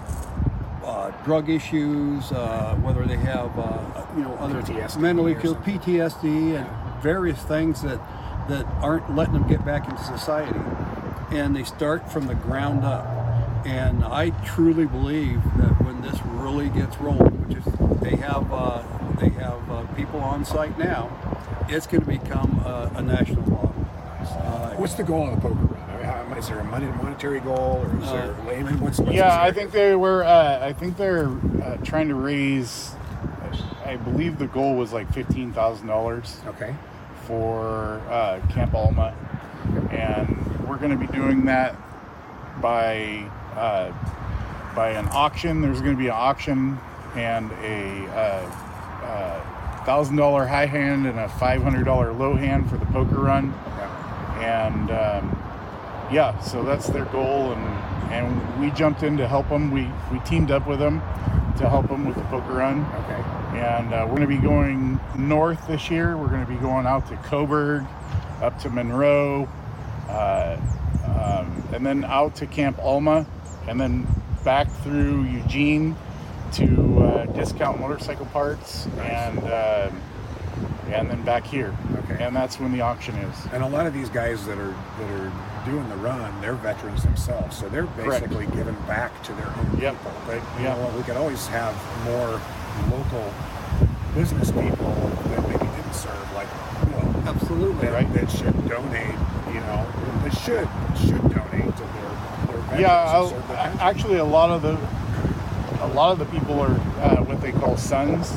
uh, 0.86 1.10
drug 1.24 1.50
issues, 1.50 2.32
uh, 2.32 2.76
whether 2.82 3.06
they 3.06 3.18
have 3.18 3.58
uh, 3.58 3.99
you 4.16 4.24
know 4.24 4.34
other 4.36 4.62
PTSD 4.62 5.00
mental 5.00 5.28
or 5.28 5.30
issues, 5.32 5.52
something. 5.52 5.80
PTSD, 5.80 6.56
and 6.60 7.02
various 7.04 7.42
things 7.44 7.82
that 7.84 8.00
that 8.50 8.66
aren't 8.82 9.16
letting 9.16 9.34
them 9.34 9.48
get 9.48 9.64
back 9.66 9.88
into 9.90 10.02
society, 10.04 10.60
and 11.32 11.56
they 11.56 11.64
start 11.64 12.12
from 12.12 12.28
the 12.28 12.36
ground 12.36 12.84
up. 12.84 13.06
And 13.66 14.04
I 14.06 14.30
truly 14.46 14.86
believe 14.86 15.44
that 15.58 15.82
when 15.84 16.02
this 16.02 16.20
really 16.26 16.70
gets 16.70 16.98
rolling, 16.98 17.46
which 17.48 17.58
is 17.58 17.66
they 18.02 18.16
have 18.16 18.52
uh, 18.52 18.82
they 19.20 19.30
have 19.30 19.70
uh, 19.70 19.84
people 19.96 20.20
on 20.22 20.46
site 20.46 20.78
now, 20.80 21.10
it's 21.68 21.86
going 21.86 22.02
to 22.04 22.08
become 22.08 22.60
a, 22.66 22.92
a 22.96 23.02
national 23.02 23.44
law. 23.52 23.74
Uh, 24.22 24.76
What's 24.76 24.94
the 24.96 25.04
goal 25.04 25.28
of 25.30 25.36
the 25.36 25.42
poker 25.42 25.56
run? 25.56 25.90
I 25.90 25.98
mean, 25.98 26.06
how- 26.06 26.36
Is 26.38 26.48
there 26.48 26.60
a 26.60 26.64
money 26.64 26.86
monetary 26.88 27.42
goal, 27.42 27.84
or 27.86 28.02
is 28.04 28.10
there 28.12 28.36
layman? 28.48 28.80
What's, 28.80 29.00
what's 29.00 29.12
yeah, 29.14 29.42
I 29.42 29.52
think 29.52 29.72
they 29.72 29.96
were. 29.96 30.24
Uh, 30.24 30.60
I 30.66 30.72
think 30.74 30.96
they're 30.98 31.28
uh, 31.62 31.78
trying 31.84 32.08
to 32.08 32.16
raise. 32.16 32.96
I 33.90 33.96
believe 33.96 34.38
the 34.38 34.46
goal 34.46 34.76
was 34.76 34.94
like 34.94 35.12
fifteen 35.12 35.52
thousand 35.52 35.88
dollars 35.88 36.40
Okay. 36.46 36.76
for 37.24 38.00
uh, 38.08 38.40
Camp 38.52 38.76
Alma, 38.76 39.16
and 39.90 40.70
we're 40.70 40.78
going 40.78 40.92
to 40.92 40.96
be 40.96 41.08
doing 41.08 41.46
that 41.46 41.76
by 42.62 43.28
uh, 43.56 43.92
by 44.76 44.92
an 44.92 45.08
auction. 45.12 45.62
There's 45.62 45.82
going 45.82 45.96
to 45.96 45.98
be 45.98 46.06
an 46.06 46.14
auction 46.16 46.78
and 47.16 47.52
a 47.64 48.06
uh, 48.12 49.06
uh, 49.06 49.86
thousand 49.86 50.18
dollar 50.18 50.46
high 50.46 50.68
hand 50.68 51.08
and 51.08 51.18
a 51.18 51.28
five 51.28 51.64
hundred 51.64 51.86
dollar 51.86 52.14
low 52.14 52.36
hand 52.36 52.70
for 52.70 52.78
the 52.78 52.86
poker 52.86 53.22
run, 53.22 53.52
and 54.38 54.92
um, 54.92 55.36
yeah, 56.12 56.40
so 56.42 56.64
that's 56.64 56.86
their 56.86 57.06
goal, 57.06 57.54
and 57.54 58.14
and 58.14 58.62
we 58.62 58.70
jumped 58.70 59.02
in 59.02 59.18
to 59.18 59.28
help 59.28 59.50
them. 59.50 59.72
We 59.72 59.90
we 60.12 60.20
teamed 60.26 60.52
up 60.52 60.68
with 60.68 60.78
them 60.78 61.02
to 61.60 61.70
help 61.70 61.88
them 61.90 62.06
with 62.06 62.16
the 62.16 62.24
poker 62.24 62.54
run 62.54 62.86
Okay. 62.86 63.60
and 63.60 63.94
uh, 63.94 64.06
we're 64.10 64.16
going 64.18 64.22
to 64.22 64.28
be 64.28 64.38
going 64.38 65.00
north 65.18 65.66
this 65.68 65.90
year. 65.92 66.18
We're 66.18 66.30
going 66.30 66.46
to 66.46 66.52
be 66.52 66.58
going 66.58 66.86
out 66.86 67.08
to 67.10 67.16
Coburg, 67.18 67.86
up 68.42 68.58
to 68.60 68.70
Monroe, 68.70 69.48
uh, 70.08 70.58
um, 71.06 71.64
and 71.74 71.86
then 71.86 72.06
out 72.06 72.36
to 72.36 72.46
Camp 72.48 72.80
Alma, 72.80 73.26
and 73.68 73.80
then 73.80 74.08
back 74.46 74.70
through 74.84 75.24
Eugene 75.24 75.96
to 76.54 77.00
uh, 77.04 77.26
Discount 77.34 77.80
Motorcycle 77.80 78.26
Parts, 78.28 78.88
and 79.02 79.40
uh, 79.44 79.92
and 80.88 81.10
then 81.10 81.22
back 81.24 81.46
here. 81.46 81.76
Okay. 82.20 82.28
And 82.28 82.36
that's 82.36 82.60
when 82.60 82.74
the 82.74 82.82
auction 82.82 83.16
is. 83.16 83.46
And 83.54 83.64
a 83.64 83.68
lot 83.68 83.88
of 83.88 83.94
these 83.94 84.10
guys 84.10 84.46
that 84.46 84.58
are 84.58 84.76
that 85.00 85.10
are 85.22 85.32
doing 85.66 85.88
the 85.88 85.96
run, 85.98 86.42
they're 86.42 86.54
veterans 86.56 87.04
themselves, 87.04 87.58
so 87.58 87.70
they're 87.70 87.86
Correct. 87.86 88.26
basically 88.30 88.46
giving 88.48 88.76
back 88.88 89.24
to 89.24 89.32
their 89.34 89.48
own 89.48 89.78
Yep. 89.80 89.94
people. 89.94 90.12
But 90.28 90.36
you 90.36 90.66
Yeah. 90.66 90.74
know 90.76 90.82
what? 90.84 90.94
We 90.96 91.04
could 91.04 91.16
always 91.16 91.48
have 91.48 91.74
more 92.04 92.42
local 92.92 93.24
business 94.16 94.52
people 94.52 94.94
that 95.30 95.42
maybe 95.48 95.60
didn't 95.60 95.94
serve, 95.94 96.28
like 96.36 96.48
you 96.86 96.92
know, 96.92 97.30
absolutely. 97.30 97.88
that, 97.88 97.94
Right. 97.94 98.14
that 98.14 98.30
should 98.30 98.68
donate. 98.68 99.16
You 99.54 99.62
know, 99.62 99.86
that 100.24 100.34
should 100.34 100.68
should 101.00 101.22
donate 101.22 101.72
to 101.78 101.84
their 101.84 102.12
their 102.48 102.62
veterans 102.68 102.82
Yeah, 102.82 103.16
and 103.16 103.26
I- 103.26 103.30
serve 103.30 103.48
their 103.48 103.58
actually, 103.80 104.18
a 104.18 104.26
lot 104.26 104.50
of 104.50 104.62
the 104.62 104.78
a 105.82 105.88
lot 105.88 106.12
of 106.12 106.20
the 106.20 106.26
people 106.26 106.60
are 106.60 106.76
uh, 107.02 107.16
what 107.24 107.40
they 107.40 107.54
call 107.54 107.78
sons 107.78 108.34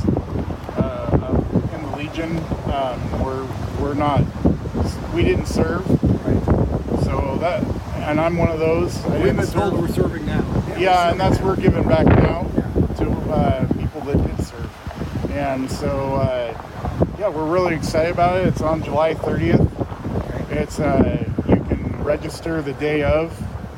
of- 2.18 2.18
in 2.20 2.34
the 2.36 2.40
Legion. 2.42 2.72
Um, 2.72 3.22
we're 3.22 3.46
we're 3.80 3.94
not 3.94 4.22
we 5.14 5.22
didn't 5.24 5.46
serve, 5.46 5.86
Right. 6.24 7.04
so 7.04 7.36
that 7.40 7.62
and 8.08 8.20
I'm 8.20 8.36
one 8.36 8.48
of 8.48 8.58
those. 8.58 8.96
I 9.04 9.08
We've 9.10 9.22
didn't 9.24 9.36
been 9.36 9.46
told 9.46 9.74
we're 9.80 9.88
serving 9.88 10.26
now. 10.26 10.44
Yeah, 10.78 11.10
and 11.10 11.20
that's 11.20 11.38
we're 11.40 11.56
giving 11.56 11.86
back 11.86 12.06
now 12.06 12.46
to 12.98 13.10
uh, 13.32 13.66
people 13.74 14.00
that 14.02 14.16
did 14.36 14.44
serve. 14.46 15.30
And 15.30 15.70
so, 15.70 16.16
uh, 16.16 16.60
yeah, 17.18 17.28
we're 17.28 17.44
really 17.46 17.74
excited 17.76 18.10
about 18.12 18.40
it. 18.40 18.48
It's 18.48 18.60
on 18.60 18.82
July 18.82 19.14
30th. 19.14 19.70
It's 20.50 20.80
uh, 20.80 21.24
you 21.48 21.56
can 21.56 22.02
register 22.02 22.60
the 22.62 22.72
day 22.74 23.02
of. 23.02 23.32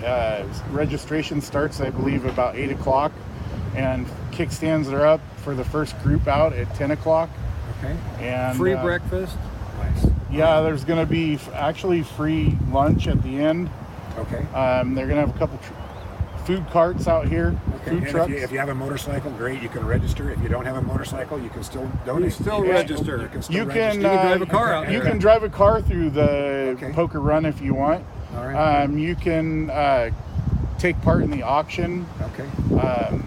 Uh, 0.05 0.45
registration 0.71 1.41
starts, 1.41 1.81
I 1.81 1.91
believe, 1.91 2.25
about 2.27 2.57
eight 2.57 2.71
o'clock, 2.71 3.13
and 3.75 4.07
kickstands 4.33 4.91
are 4.93 5.07
up 5.07 5.21
for 5.39 5.55
the 5.55 5.65
first 5.65 5.99
group 6.03 6.27
out 6.29 6.53
at 6.53 6.73
10 6.75 6.91
o'clock. 6.93 7.31
Okay. 7.85 7.97
And 8.21 8.57
Free 8.57 8.73
uh, 8.75 8.83
breakfast. 8.83 9.37
Nice. 9.79 10.07
Yeah, 10.31 10.61
there's 10.63 10.85
going 10.85 10.99
to 11.05 11.11
be 11.11 11.35
f- 11.35 11.53
actually 11.55 12.03
free 12.03 12.57
lunch 12.71 13.07
at 13.07 13.23
the 13.23 13.37
end. 13.41 13.71
Okay. 14.19 14.45
Um, 14.55 14.95
they're 14.95 15.07
going 15.07 15.21
to 15.21 15.27
have 15.27 15.35
a 15.35 15.39
couple 15.39 15.59
tr- 15.59 15.73
food 16.45 16.65
carts 16.71 17.07
out 17.09 17.27
here, 17.29 17.57
Okay. 17.77 17.91
food 17.91 18.03
And 18.03 18.09
trucks. 18.11 18.31
If 18.33 18.39
you, 18.39 18.45
if 18.45 18.53
you 18.53 18.59
have 18.59 18.69
a 18.69 18.75
motorcycle, 18.75 19.31
great. 19.33 19.61
You 19.63 19.69
can 19.69 19.85
register. 19.87 20.31
If 20.31 20.41
you 20.41 20.49
don't 20.49 20.65
have 20.65 20.77
a 20.77 20.83
motorcycle, 20.83 21.41
you 21.41 21.49
can 21.51 21.63
still 21.63 21.91
donate. 22.05 22.33
still 22.33 22.65
You 22.65 22.71
register. 22.73 23.23
You 23.23 23.29
can 23.29 23.43
still 23.43 23.57
You 23.57 23.65
register. 23.65 23.91
can, 23.93 24.01
You 24.03 24.09
can 24.09 24.19
uh, 24.19 24.23
drive 24.23 24.43
a 24.43 24.47
car 24.47 24.73
out 24.73 24.91
You 24.91 25.01
there. 25.01 25.11
can 25.11 25.19
drive 25.19 25.43
a 25.43 25.49
car 25.49 25.81
through 25.83 26.11
the 26.11 26.75
Okay. 26.77 26.93
poker 26.93 27.21
run 27.21 27.45
if 27.47 27.61
you 27.61 27.75
want. 27.75 28.05
All 28.37 28.47
right. 28.47 28.83
Um, 28.85 28.99
you 28.99 29.15
can 29.15 29.71
uh, 29.71 30.11
take 30.79 31.01
part 31.03 31.23
in 31.23 31.31
the 31.31 31.43
auction. 31.43 32.07
okay. 32.23 32.49
Um, 32.77 33.25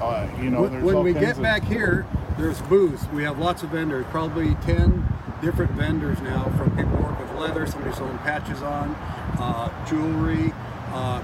uh, 0.00 0.26
you 0.40 0.50
know, 0.50 0.62
When- 0.62 0.72
there's 0.72 0.84
when 0.84 0.94
all 0.96 1.02
we 1.02 1.12
kinds 1.14 1.26
get 1.26 1.36
of- 1.36 1.42
back 1.42 1.64
here, 1.64 2.06
there's 2.38 2.60
booths. 2.62 3.06
We 3.12 3.22
have 3.24 3.38
lots 3.38 3.62
of 3.62 3.70
vendors, 3.70 4.04
probably 4.10 4.54
10 4.56 5.06
different 5.40 5.72
vendors 5.72 6.20
now 6.20 6.44
from 6.56 6.70
people 6.70 6.96
who 6.96 7.04
work 7.04 7.18
with 7.18 7.38
leather, 7.38 7.66
somebody 7.66 7.94
selling 7.94 8.18
patches 8.18 8.62
on, 8.62 8.94
uh, 9.38 9.86
jewelry, 9.86 10.52
uh, 10.92 11.22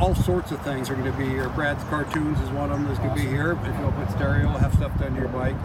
all 0.00 0.14
sorts 0.14 0.50
of 0.50 0.60
things 0.62 0.90
are 0.90 0.94
going 0.94 1.10
to 1.10 1.18
be 1.18 1.26
here. 1.26 1.48
Brad's 1.50 1.82
Cartoons 1.84 2.40
is 2.40 2.50
one 2.50 2.70
of 2.70 2.78
them 2.78 2.86
that's 2.86 2.98
going 2.98 3.10
to 3.10 3.16
be 3.16 3.28
here. 3.28 3.52
If 3.52 3.80
you'll 3.80 3.92
put 3.92 4.10
stereo, 4.10 4.48
have 4.48 4.74
stuff 4.74 4.98
done 4.98 5.14
to 5.14 5.20
your 5.20 5.28
bike. 5.28 5.56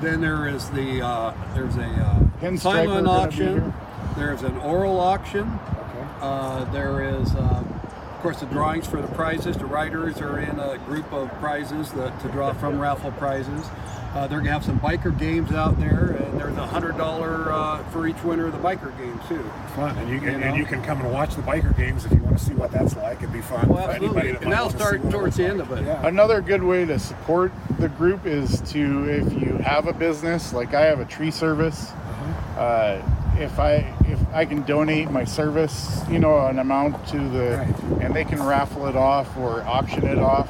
Then 0.00 0.20
there 0.20 0.48
is 0.48 0.70
the, 0.70 1.02
uh, 1.02 1.34
there's 1.54 1.76
a 1.76 1.84
uh, 1.84 2.56
silent 2.56 3.06
auction. 3.06 3.74
There's 4.16 4.42
an 4.42 4.56
oral 4.58 4.98
auction. 5.00 5.42
Okay. 5.42 6.08
Uh, 6.20 6.64
there 6.72 7.02
is, 7.02 7.34
uh, 7.34 7.64
of 7.64 8.20
course, 8.22 8.40
the 8.40 8.46
drawings 8.46 8.86
for 8.86 9.02
the 9.02 9.08
prizes. 9.08 9.56
The 9.56 9.66
riders 9.66 10.20
are 10.20 10.38
in 10.38 10.58
a 10.58 10.78
group 10.86 11.12
of 11.12 11.30
prizes 11.38 11.92
that, 11.92 12.18
to 12.20 12.28
draw 12.28 12.52
from 12.54 12.78
raffle 12.78 13.12
prizes. 13.12 13.66
Uh, 14.14 14.26
they're 14.26 14.38
gonna 14.38 14.50
have 14.52 14.64
some 14.64 14.80
biker 14.80 15.16
games 15.18 15.52
out 15.52 15.78
there, 15.78 16.16
and 16.18 16.40
there's 16.40 16.56
a 16.56 16.66
hundred 16.66 16.96
dollar 16.96 17.52
uh, 17.52 17.82
for 17.90 18.06
each 18.06 18.22
winner 18.24 18.46
of 18.46 18.52
the 18.52 18.58
biker 18.58 18.96
game 18.98 19.20
too. 19.28 19.42
Fun, 19.74 19.96
and 19.98 20.08
you 20.08 20.18
can 20.18 20.32
You 20.32 20.38
know? 20.38 20.46
and 20.46 20.56
you 20.56 20.64
can 20.64 20.82
come 20.82 21.00
and 21.02 21.12
watch 21.12 21.34
the 21.34 21.42
biker 21.42 21.76
games 21.76 22.06
if 22.06 22.12
you 22.12 22.18
want 22.18 22.38
to 22.38 22.42
see 22.44 22.54
what 22.54 22.70
that's 22.70 22.96
like. 22.96 23.18
It'd 23.18 23.32
be 23.32 23.42
fun. 23.42 23.68
Well, 23.68 23.84
for 23.84 23.90
absolutely. 23.90 24.06
anybody 24.20 24.32
that 24.32 24.42
And 24.42 24.52
that'll 24.52 24.70
start 24.70 25.02
towards 25.10 25.26
it's 25.28 25.36
the 25.36 25.42
like. 25.42 25.52
end 25.52 25.60
of 25.60 25.72
it. 25.72 25.84
Yeah. 25.84 26.06
Another 26.06 26.40
good 26.40 26.62
way 26.62 26.86
to 26.86 26.98
support 26.98 27.52
the 27.78 27.88
group 27.90 28.24
is 28.24 28.60
to, 28.72 29.04
if 29.10 29.32
you 29.34 29.58
have 29.58 29.86
a 29.86 29.92
business, 29.92 30.54
like 30.54 30.72
I 30.72 30.82
have 30.86 31.00
a 31.00 31.04
tree 31.04 31.30
service, 31.30 31.90
Uh-huh. 31.90 32.60
uh, 32.60 33.02
if 33.38 33.58
I 33.58 33.92
if 34.08 34.18
I 34.32 34.46
can 34.46 34.62
donate 34.62 35.10
my 35.10 35.24
service, 35.24 36.00
you 36.10 36.18
know, 36.18 36.38
an 36.46 36.58
amount 36.58 37.06
to 37.08 37.18
the, 37.18 37.58
Right. 37.58 38.02
and 38.02 38.14
they 38.14 38.24
can 38.24 38.42
raffle 38.42 38.86
it 38.86 38.96
off 38.96 39.36
or 39.36 39.62
auction 39.64 40.06
it 40.06 40.18
off. 40.18 40.48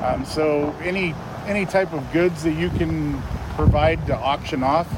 Um, 0.00 0.24
so 0.24 0.72
any 0.84 1.14
any 1.46 1.66
type 1.66 1.92
of 1.92 2.12
goods 2.12 2.42
that 2.44 2.52
you 2.52 2.70
can 2.70 3.20
provide 3.56 4.06
to 4.06 4.16
auction 4.16 4.62
off 4.62 4.88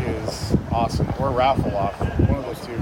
is 0.00 0.56
awesome, 0.72 1.08
or 1.18 1.30
raffle 1.30 1.74
off, 1.76 1.98
one 2.28 2.38
of 2.38 2.44
those 2.46 2.60
two. 2.66 2.78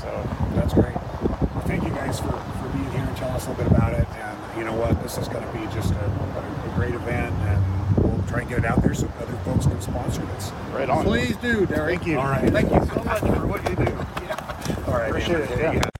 So 0.00 0.54
That's 0.54 0.72
great. 0.72 0.94
Well, 0.94 1.64
thank 1.66 1.82
you 1.82 1.90
guys 1.90 2.20
for, 2.20 2.28
for 2.28 2.68
being 2.72 2.90
here 2.92 3.02
and 3.02 3.16
telling 3.16 3.34
us 3.34 3.46
a 3.46 3.50
little 3.50 3.64
bit 3.64 3.72
about 3.72 3.92
it. 3.92 4.06
And 4.08 4.58
you 4.58 4.64
know 4.64 4.74
what? 4.74 5.02
This 5.02 5.18
is 5.18 5.28
going 5.28 5.44
to 5.44 5.52
be 5.52 5.64
just 5.74 5.92
a, 5.92 6.04
a 6.04 6.72
great 6.76 6.94
event, 6.94 7.34
and 7.34 7.96
we'll 7.96 8.22
try 8.28 8.40
and 8.40 8.48
get 8.48 8.58
it 8.58 8.64
out 8.64 8.82
there 8.82 8.94
so 8.94 9.10
other 9.20 9.36
folks 9.38 9.66
can 9.66 9.80
sponsor 9.80 10.22
this. 10.26 10.52
Right 10.72 10.88
on. 10.88 11.04
Please 11.04 11.36
do, 11.36 11.66
Derek. 11.66 11.98
Thank 11.98 12.06
you. 12.06 12.18
All 12.18 12.26
right. 12.26 12.50
Thank 12.50 12.70
you 12.70 12.94
so 12.94 13.02
much 13.02 13.20
for 13.20 13.46
what 13.46 13.68
you 13.68 13.76
do. 13.76 13.92
Yeah. 14.22 14.84
All 14.86 14.94
right. 14.94 15.08
Appreciate 15.08 15.50
man. 15.50 15.76
it, 15.76 15.82
yeah. 15.82 15.90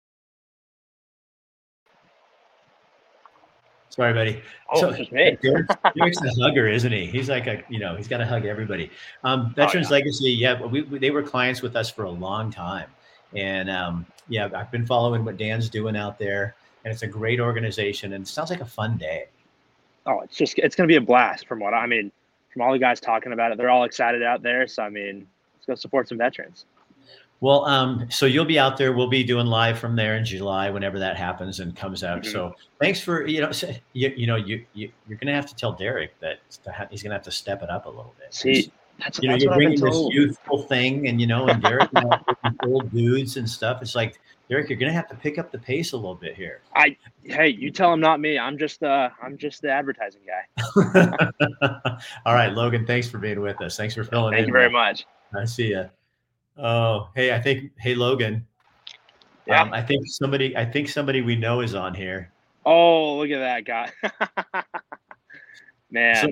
Sorry, 3.95 4.13
buddy. 4.13 4.43
Oh, 4.73 4.81
So-. 4.81 5.05
Derek's, 5.05 5.41
Derek's 5.97 6.21
a 6.21 6.43
hugger, 6.43 6.67
isn't 6.67 6.91
he? 6.91 7.07
He's 7.07 7.29
like 7.29 7.47
a, 7.47 7.63
you 7.69 7.79
know, 7.79 7.95
he's 7.95 8.09
got 8.09 8.19
to 8.19 8.27
hug 8.27 8.45
everybody. 8.45 8.91
Um, 9.23 9.55
Veterans 9.55 9.87
yeah. 9.87 9.93
Legacy, 9.93 10.33
yeah, 10.33 10.61
we, 10.61 10.83
we, 10.83 10.99
they 10.99 11.13
were 11.13 11.23
clients 11.23 11.63
with 11.63 11.77
us 11.77 11.91
for 11.91 12.03
a 12.03 12.11
long 12.11 12.51
time. 12.51 12.89
And 13.37 13.71
um, 13.71 14.05
yeah, 14.29 14.49
I've 14.53 14.73
been 14.73 14.85
following 14.85 15.25
what 15.25 15.37
Dan's 15.37 15.69
doing 15.69 15.97
out 15.97 16.19
there, 16.19 16.57
and 16.85 16.93
it's 16.93 17.03
a 17.03 17.07
great 17.07 17.39
organization, 17.39 18.15
and 18.15 18.25
it 18.25 18.29
sounds 18.29 18.51
like 18.51 18.61
a 18.61 18.67
fun 18.67 18.97
day. 18.97 19.27
Oh, 20.07 20.21
it's 20.23 20.37
just 20.37 20.59
it's 20.59 20.75
gonna 20.75 20.89
be 20.89 20.97
a 20.97 21.01
blast 21.01 21.47
from 21.47 21.61
what 21.61 21.73
I 21.73 21.87
mean. 21.87 22.11
From 22.53 22.63
all 22.63 22.73
the 22.73 22.79
guys 22.79 23.01
talking 23.01 23.33
about 23.33 23.53
it, 23.53 23.59
they're 23.59 23.71
all 23.71 23.85
excited 23.85 24.23
out 24.25 24.43
there. 24.43 24.67
So 24.67 24.83
I 24.83 24.91
mean, 24.91 25.27
let's 25.57 25.67
go 25.67 25.75
support 25.77 26.09
some 26.09 26.19
veterans. 26.19 26.67
Well, 27.45 27.67
um, 27.67 28.07
so 28.09 28.25
you'll 28.25 28.47
be 28.47 28.59
out 28.59 28.79
there. 28.79 28.95
We'll 28.95 29.07
be 29.07 29.23
doing 29.23 29.45
live 29.45 29.79
from 29.79 29.95
there 29.95 30.17
in 30.17 30.25
July, 30.25 30.71
whenever 30.71 30.99
that 30.99 31.19
happens 31.19 31.61
and 31.61 31.77
comes 31.77 32.03
out. 32.03 32.23
Mhm. 32.23 32.33
So 32.33 32.55
thanks 32.81 33.03
for 33.03 33.27
you 33.27 33.43
know, 33.43 33.51
you, 33.93 34.15
you 34.17 34.27
know, 34.27 34.37
you, 34.37 34.65
you 34.73 34.91
you're 35.07 35.19
gonna 35.19 35.35
have 35.35 35.45
to 35.49 35.55
tell 35.55 35.71
Derek 35.71 36.19
that 36.21 36.39
he's 36.91 37.03
gonna 37.03 37.15
have 37.15 37.25
to 37.25 37.31
step 37.31 37.63
it 37.63 37.69
up 37.69 37.85
a 37.85 37.91
little 37.91 38.15
bit. 38.19 38.33
See, 38.33 38.73
that's, 38.99 39.19
you 39.21 39.29
know, 39.29 39.35
that's 39.35 39.45
you're 39.45 39.55
bringing 39.57 39.79
this 39.79 40.07
youthful 40.09 40.63
thing, 40.63 41.07
and 41.07 41.21
you 41.21 41.27
know, 41.27 41.47
and 41.49 41.63
Derek, 41.63 41.91
you 41.95 42.01
know, 42.09 42.19
old 42.65 42.91
dudes 42.91 43.37
and 43.37 43.47
stuff. 43.47 43.83
It's 43.83 43.95
like 43.95 44.19
Derek, 44.49 44.71
you're 44.71 44.79
gonna 44.79 44.91
have 44.91 45.09
to 45.09 45.15
pick 45.15 45.39
up 45.39 45.53
the 45.53 45.59
pace 45.59 45.93
a 45.93 45.97
little 45.97 46.15
bit 46.15 46.35
here. 46.35 46.63
I 46.75 46.97
hey, 47.25 47.49
you 47.49 47.71
tell 47.71 47.93
him 47.93 48.01
not 48.01 48.21
me. 48.21 48.39
I'm 48.39 48.57
just 48.57 48.83
uh 48.83 49.11
I'm 49.23 49.37
just 49.37 49.61
the 49.61 49.71
advertising 49.71 50.23
guy. 50.27 51.19
All 52.25 52.33
right, 52.33 52.55
Logan, 52.55 52.87
thanks 52.87 53.07
for 53.07 53.19
being 53.19 53.43
with 53.43 53.61
us. 53.61 53.77
Thanks 53.77 53.95
for 53.95 54.05
filling 54.05 54.33
in. 54.33 54.39
Thank 54.39 54.47
you 54.47 54.55
very 54.55 54.71
much. 54.71 55.05
I 55.39 55.45
see 55.45 55.69
you. 55.69 55.91
Oh, 56.57 57.09
hey, 57.15 57.33
I 57.35 57.41
think, 57.41 57.73
hey, 57.79 57.95
Logan. 57.95 58.47
Yeah. 59.47 59.63
Um, 59.63 59.73
I 59.73 59.83
think 59.83 60.05
somebody, 60.07 60.57
I 60.57 60.65
think 60.65 60.89
somebody 60.89 61.21
we 61.21 61.37
know 61.37 61.61
is 61.61 61.75
on 61.75 61.95
here. 61.95 62.33
Oh, 62.65 63.17
look 63.19 63.31
at 63.31 63.41
that 63.41 63.65
guy. 63.65 63.91
Man, 65.91 66.17
So, 66.17 66.29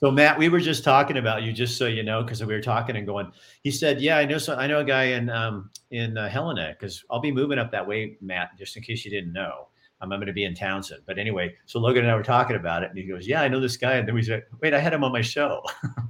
so 0.00 0.10
Matt, 0.10 0.38
we 0.38 0.48
were 0.48 0.60
just 0.60 0.82
talking 0.82 1.18
about 1.18 1.42
you, 1.42 1.52
just 1.52 1.76
so 1.76 1.86
you 1.86 2.02
know, 2.02 2.22
because 2.22 2.44
we 2.44 2.52
were 2.54 2.60
talking 2.60 2.96
and 2.96 3.06
going. 3.06 3.30
He 3.62 3.70
said, 3.70 4.00
"Yeah, 4.00 4.18
I 4.18 4.24
know. 4.24 4.38
So 4.38 4.54
I 4.54 4.66
know 4.66 4.80
a 4.80 4.84
guy 4.84 5.04
in 5.04 5.30
um, 5.30 5.70
in 5.90 6.18
uh, 6.18 6.28
Helena, 6.28 6.74
because 6.78 7.04
I'll 7.10 7.20
be 7.20 7.30
moving 7.30 7.58
up 7.58 7.70
that 7.72 7.86
way, 7.86 8.16
Matt. 8.20 8.50
Just 8.58 8.76
in 8.76 8.82
case 8.82 9.04
you 9.04 9.10
didn't 9.10 9.32
know, 9.32 9.68
um, 10.00 10.12
I'm 10.12 10.18
going 10.18 10.26
to 10.26 10.32
be 10.32 10.44
in 10.44 10.54
Townsend. 10.54 11.02
But 11.06 11.18
anyway, 11.18 11.54
so 11.66 11.78
Logan 11.78 12.02
and 12.02 12.12
I 12.12 12.16
were 12.16 12.22
talking 12.22 12.56
about 12.56 12.82
it, 12.82 12.90
and 12.90 12.98
he 12.98 13.04
goes, 13.04 13.26
"Yeah, 13.26 13.42
I 13.42 13.48
know 13.48 13.60
this 13.60 13.76
guy." 13.76 13.94
And 13.94 14.08
then 14.08 14.14
we 14.14 14.22
said, 14.22 14.44
"Wait, 14.60 14.74
I 14.74 14.80
had 14.80 14.92
him 14.92 15.04
on 15.04 15.12
my 15.12 15.22
show." 15.22 15.62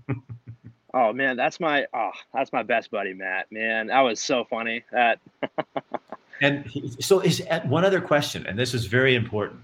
oh 0.95 1.12
man, 1.12 1.36
that's 1.36 1.61
my 1.61 1.86
oh 1.92 2.12
that's 2.32 2.53
my 2.53 2.62
best 2.62 2.90
buddy, 2.90 3.12
Matt. 3.12 3.53
Man, 3.53 3.88
that 3.88 4.01
was 4.01 4.20
so 4.20 4.45
funny. 4.45 4.82
That 4.92 5.20
And 6.40 6.64
so 6.99 7.20
is 7.20 7.42
uh, 7.51 7.61
one 7.61 7.84
other 7.84 8.01
question, 8.01 8.47
and 8.47 8.59
this 8.59 8.74
is 8.74 8.86
very 8.86 9.14
important. 9.14 9.61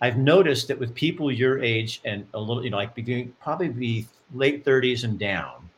I've 0.00 0.16
noticed 0.18 0.68
that 0.68 0.78
with 0.78 0.94
people 0.94 1.32
your 1.32 1.62
age 1.62 2.00
and 2.04 2.26
a 2.32 2.38
little, 2.38 2.62
you 2.64 2.70
know, 2.70 2.76
like 2.76 2.94
beginning 2.94 3.34
probably 3.40 3.68
be 3.68 4.06
late 4.34 4.64
30s 4.64 5.04
and 5.04 5.18
down, 5.18 5.68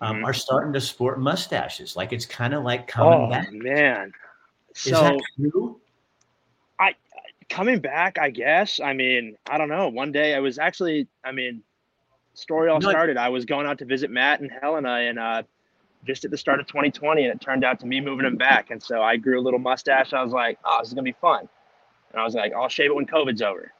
um, 0.00 0.16
Mhm. 0.16 0.24
are 0.24 0.32
starting 0.34 0.72
to 0.72 0.80
sport 0.80 1.20
mustaches. 1.20 1.96
Like 1.96 2.12
it's 2.12 2.26
kind 2.26 2.54
of 2.54 2.64
like 2.64 2.88
coming 2.88 3.26
oh 3.26 3.30
back. 3.30 3.52
man. 3.52 4.12
Is 4.70 4.82
So 4.82 5.02
that 5.02 5.20
true? 5.36 5.80
I 6.78 6.94
coming 7.48 7.78
back, 7.78 8.18
I 8.18 8.30
guess. 8.30 8.80
I 8.80 8.92
mean, 8.92 9.36
I 9.48 9.58
don't 9.58 9.68
know. 9.68 9.88
One 9.88 10.12
day 10.12 10.34
I 10.34 10.40
was 10.40 10.58
actually, 10.58 11.06
I 11.24 11.32
mean, 11.32 11.62
story 12.38 12.70
all 12.70 12.80
No, 12.80 12.90
started. 12.90 13.16
I 13.16 13.28
was 13.28 13.44
going 13.44 13.66
out 13.66 13.78
to 13.78 13.84
visit 13.84 14.10
Matt 14.10 14.40
and 14.40 14.50
Helena 14.50 14.94
and 14.96 15.18
uh, 15.18 15.42
just 16.06 16.24
at 16.24 16.30
the 16.30 16.38
start 16.38 16.60
of 16.60 16.66
2020, 16.66 17.24
and 17.24 17.32
it 17.34 17.40
turned 17.40 17.64
out 17.64 17.80
to 17.80 17.86
me 17.86 18.00
moving 18.00 18.26
him 18.26 18.36
back. 18.36 18.70
And 18.70 18.82
so 18.82 19.02
I 19.02 19.16
grew 19.16 19.40
a 19.40 19.42
little 19.42 19.58
mustache. 19.58 20.12
I 20.12 20.22
was 20.22 20.32
like, 20.32 20.58
oh, 20.64 20.78
this 20.80 20.88
is 20.88 20.94
gonna 20.94 21.02
be 21.02 21.16
fun. 21.20 21.48
And 22.12 22.20
I 22.20 22.24
was 22.24 22.34
like, 22.34 22.52
I'll 22.52 22.68
shave 22.68 22.90
it 22.90 22.94
when 22.94 23.06
COVID's 23.06 23.42
over. 23.42 23.72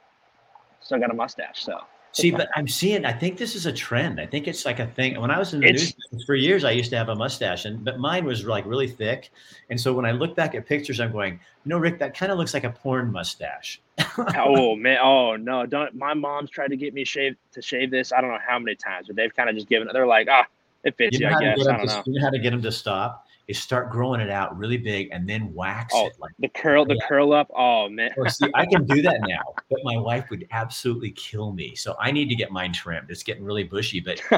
Still 0.80 0.98
got 0.98 1.10
a 1.10 1.14
mustache, 1.14 1.64
so 1.64 1.80
See, 2.12 2.30
but 2.30 2.48
I'm 2.56 2.66
seeing. 2.66 3.04
I 3.04 3.12
think 3.12 3.38
this 3.38 3.54
is 3.54 3.66
a 3.66 3.72
trend. 3.72 4.20
I 4.20 4.26
think 4.26 4.48
it's 4.48 4.64
like 4.64 4.80
a 4.80 4.86
thing. 4.86 5.20
When 5.20 5.30
I 5.30 5.38
was 5.38 5.54
in 5.54 5.60
the 5.60 5.66
It's- 5.68 5.94
news 6.12 6.24
for 6.24 6.34
years, 6.34 6.64
I 6.64 6.70
used 6.70 6.90
to 6.90 6.96
have 6.96 7.10
a 7.10 7.14
mustache, 7.14 7.64
and 7.64 7.84
but 7.84 7.98
mine 7.98 8.24
was 8.24 8.44
like 8.44 8.64
really 8.66 8.88
thick. 8.88 9.30
And 9.70 9.80
so 9.80 9.92
when 9.92 10.04
I 10.04 10.12
look 10.12 10.34
back 10.34 10.54
at 10.54 10.66
pictures, 10.66 11.00
I'm 11.00 11.12
going, 11.12 11.34
you 11.34 11.68
know, 11.68 11.78
Rick, 11.78 11.98
that 11.98 12.16
kind 12.16 12.32
of 12.32 12.38
looks 12.38 12.54
like 12.54 12.64
a 12.64 12.70
porn 12.70 13.12
mustache. 13.12 13.80
oh 14.36 14.74
man, 14.74 14.98
oh 15.02 15.36
no, 15.36 15.66
don't. 15.66 15.94
My 15.94 16.14
mom's 16.14 16.50
tried 16.50 16.68
to 16.68 16.76
get 16.76 16.94
me 16.94 17.04
shave 17.04 17.36
to 17.52 17.62
shave 17.62 17.90
this. 17.90 18.12
I 18.12 18.20
don't 18.20 18.30
know 18.30 18.38
how 18.44 18.58
many 18.58 18.74
times, 18.74 19.06
but 19.06 19.14
they've 19.16 19.34
kind 19.34 19.48
of 19.50 19.54
just 19.54 19.68
given 19.68 19.88
it. 19.88 19.92
They're 19.92 20.06
like, 20.06 20.28
ah, 20.30 20.46
it 20.84 20.96
fits 20.96 21.18
You 21.18 21.28
you, 21.28 21.34
I 21.34 21.40
guess. 21.40 21.66
I 21.66 21.76
don't 21.76 21.80
to, 21.80 21.94
know. 21.94 22.02
you 22.06 22.12
know 22.14 22.24
how 22.24 22.30
to 22.30 22.38
get 22.38 22.50
them 22.50 22.62
to 22.62 22.72
stop? 22.72 23.26
Is 23.48 23.58
start 23.58 23.90
growing 23.90 24.20
it 24.20 24.28
out 24.28 24.56
really 24.58 24.76
big 24.76 25.08
and 25.10 25.26
then 25.26 25.52
wax 25.54 25.94
Oh, 25.96 26.06
it 26.06 26.12
like. 26.20 26.32
the 26.38 26.48
curl, 26.48 26.84
the 26.84 27.00
curl 27.08 27.32
up. 27.32 27.50
Oh 27.56 27.88
man, 27.88 28.10
Or 28.18 28.28
see, 28.28 28.46
I 28.54 28.66
can 28.66 28.84
do 28.84 29.00
that 29.08 29.20
now, 29.26 29.42
but 29.70 29.78
my 29.84 29.96
wife 29.96 30.28
would 30.28 30.46
absolutely 30.50 31.12
kill 31.12 31.52
me. 31.54 31.74
So 31.74 31.96
I 31.98 32.10
need 32.10 32.28
to 32.28 32.34
get 32.34 32.50
mine 32.52 32.74
trimmed. 32.74 33.10
It's 33.10 33.22
getting 33.22 33.42
really 33.44 33.64
bushy, 33.64 34.00
but 34.00 34.20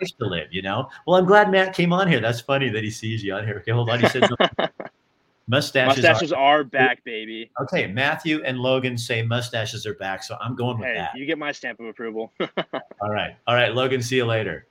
nice 0.00 0.12
to 0.18 0.24
live, 0.26 0.48
you 0.50 0.62
know. 0.62 0.88
Well, 1.06 1.16
I'm 1.18 1.26
glad 1.26 1.50
Matt 1.50 1.74
came 1.74 1.92
on 1.92 2.08
here. 2.08 2.20
That's 2.20 2.40
funny 2.40 2.70
that 2.70 2.82
he 2.82 2.90
sees 2.90 3.22
you 3.22 3.34
on 3.34 3.44
here. 3.46 3.58
Okay, 3.58 3.72
hold 3.72 3.90
on. 3.90 4.00
He 4.00 4.08
said 4.08 4.24
something. 4.26 4.68
mustaches. 5.48 6.02
are- 6.04 6.08
mustaches 6.08 6.32
are 6.32 6.64
back, 6.64 7.04
baby. 7.04 7.50
okay, 7.60 7.86
Matthew 7.86 8.42
and 8.44 8.58
Logan 8.58 8.96
say 8.96 9.22
mustaches 9.22 9.86
are 9.86 9.94
back, 9.94 10.22
so 10.24 10.36
I'm 10.40 10.56
going 10.56 10.78
with 10.78 10.88
Hey, 10.88 10.94
that. 10.94 11.10
you 11.16 11.26
get 11.26 11.36
my 11.38 11.52
stamp 11.52 11.80
of 11.80 11.86
approval. 11.86 12.32
All 12.40 13.10
right, 13.10 13.36
all 13.46 13.54
right, 13.54 13.74
Logan. 13.74 14.00
See 14.02 14.16
you 14.16 14.24
later. 14.24 14.66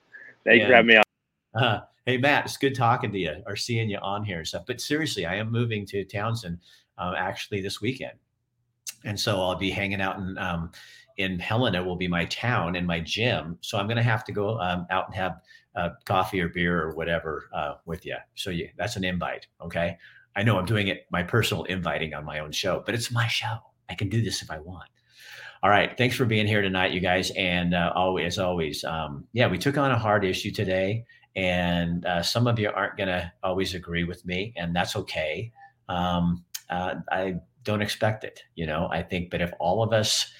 Yeah. 0.47 0.67
for 0.67 0.73
having 0.73 0.87
me 0.87 0.97
on. 0.97 1.03
Uh, 1.63 1.81
hey 2.05 2.17
Matt, 2.17 2.45
it's 2.45 2.57
good 2.57 2.75
talking 2.75 3.11
to 3.11 3.17
you 3.17 3.41
or 3.47 3.55
seeing 3.55 3.89
you 3.89 3.97
on 3.97 4.23
here 4.23 4.37
and 4.37 4.47
stuff. 4.47 4.65
But 4.67 4.79
seriously, 4.79 5.25
I 5.25 5.35
am 5.35 5.51
moving 5.51 5.85
to 5.87 6.05
Townsend 6.05 6.59
um, 6.97 7.15
actually 7.17 7.61
this 7.61 7.81
weekend, 7.81 8.13
and 9.03 9.19
so 9.19 9.41
I'll 9.41 9.55
be 9.55 9.71
hanging 9.71 10.01
out 10.01 10.17
in 10.17 10.37
um, 10.37 10.71
in 11.17 11.39
Helena. 11.39 11.83
Will 11.83 11.95
be 11.95 12.07
my 12.07 12.25
town 12.25 12.75
and 12.75 12.85
my 12.85 12.99
gym. 12.99 13.57
So 13.61 13.77
I'm 13.77 13.87
going 13.87 13.97
to 13.97 14.03
have 14.03 14.23
to 14.25 14.31
go 14.31 14.59
um, 14.59 14.85
out 14.91 15.07
and 15.07 15.15
have 15.15 15.41
uh, 15.75 15.89
coffee 16.05 16.41
or 16.41 16.49
beer 16.49 16.81
or 16.81 16.93
whatever 16.95 17.49
uh, 17.53 17.75
with 17.85 18.05
you. 18.05 18.17
So 18.35 18.49
you, 18.49 18.69
that's 18.77 18.95
an 18.95 19.03
invite. 19.03 19.47
Okay, 19.61 19.97
I 20.35 20.43
know 20.43 20.57
I'm 20.57 20.65
doing 20.65 20.87
it 20.87 21.07
my 21.11 21.23
personal 21.23 21.63
inviting 21.65 22.13
on 22.13 22.23
my 22.23 22.39
own 22.39 22.51
show, 22.51 22.83
but 22.85 22.93
it's 22.93 23.11
my 23.11 23.27
show. 23.27 23.57
I 23.89 23.95
can 23.95 24.09
do 24.09 24.21
this 24.21 24.41
if 24.41 24.51
I 24.51 24.59
want. 24.59 24.89
All 25.63 25.71
right. 25.71 25.97
Thanks 25.97 26.15
for 26.15 26.25
being 26.25 26.45
here 26.45 26.61
tonight, 26.61 26.91
you 26.91 26.99
guys. 26.99 27.31
And 27.31 27.73
uh, 27.73 27.91
always, 27.95 28.33
as 28.33 28.39
always, 28.39 28.83
um, 28.83 29.25
yeah, 29.33 29.47
we 29.47 29.57
took 29.57 29.79
on 29.79 29.89
a 29.89 29.97
hard 29.97 30.23
issue 30.23 30.51
today 30.51 31.05
and 31.35 32.05
uh, 32.05 32.23
some 32.23 32.47
of 32.47 32.59
you 32.59 32.69
aren't 32.69 32.97
going 32.97 33.09
to 33.09 33.31
always 33.43 33.73
agree 33.73 34.03
with 34.03 34.25
me, 34.25 34.53
and 34.55 34.75
that's 34.75 34.95
okay. 34.95 35.51
Um, 35.89 36.45
uh, 36.69 36.95
I 37.11 37.35
don't 37.63 37.81
expect 37.81 38.23
it, 38.23 38.41
you 38.55 38.65
know. 38.65 38.87
I 38.91 39.03
think, 39.03 39.29
but 39.29 39.41
if 39.41 39.51
all 39.59 39.83
of 39.83 39.91
us 39.91 40.31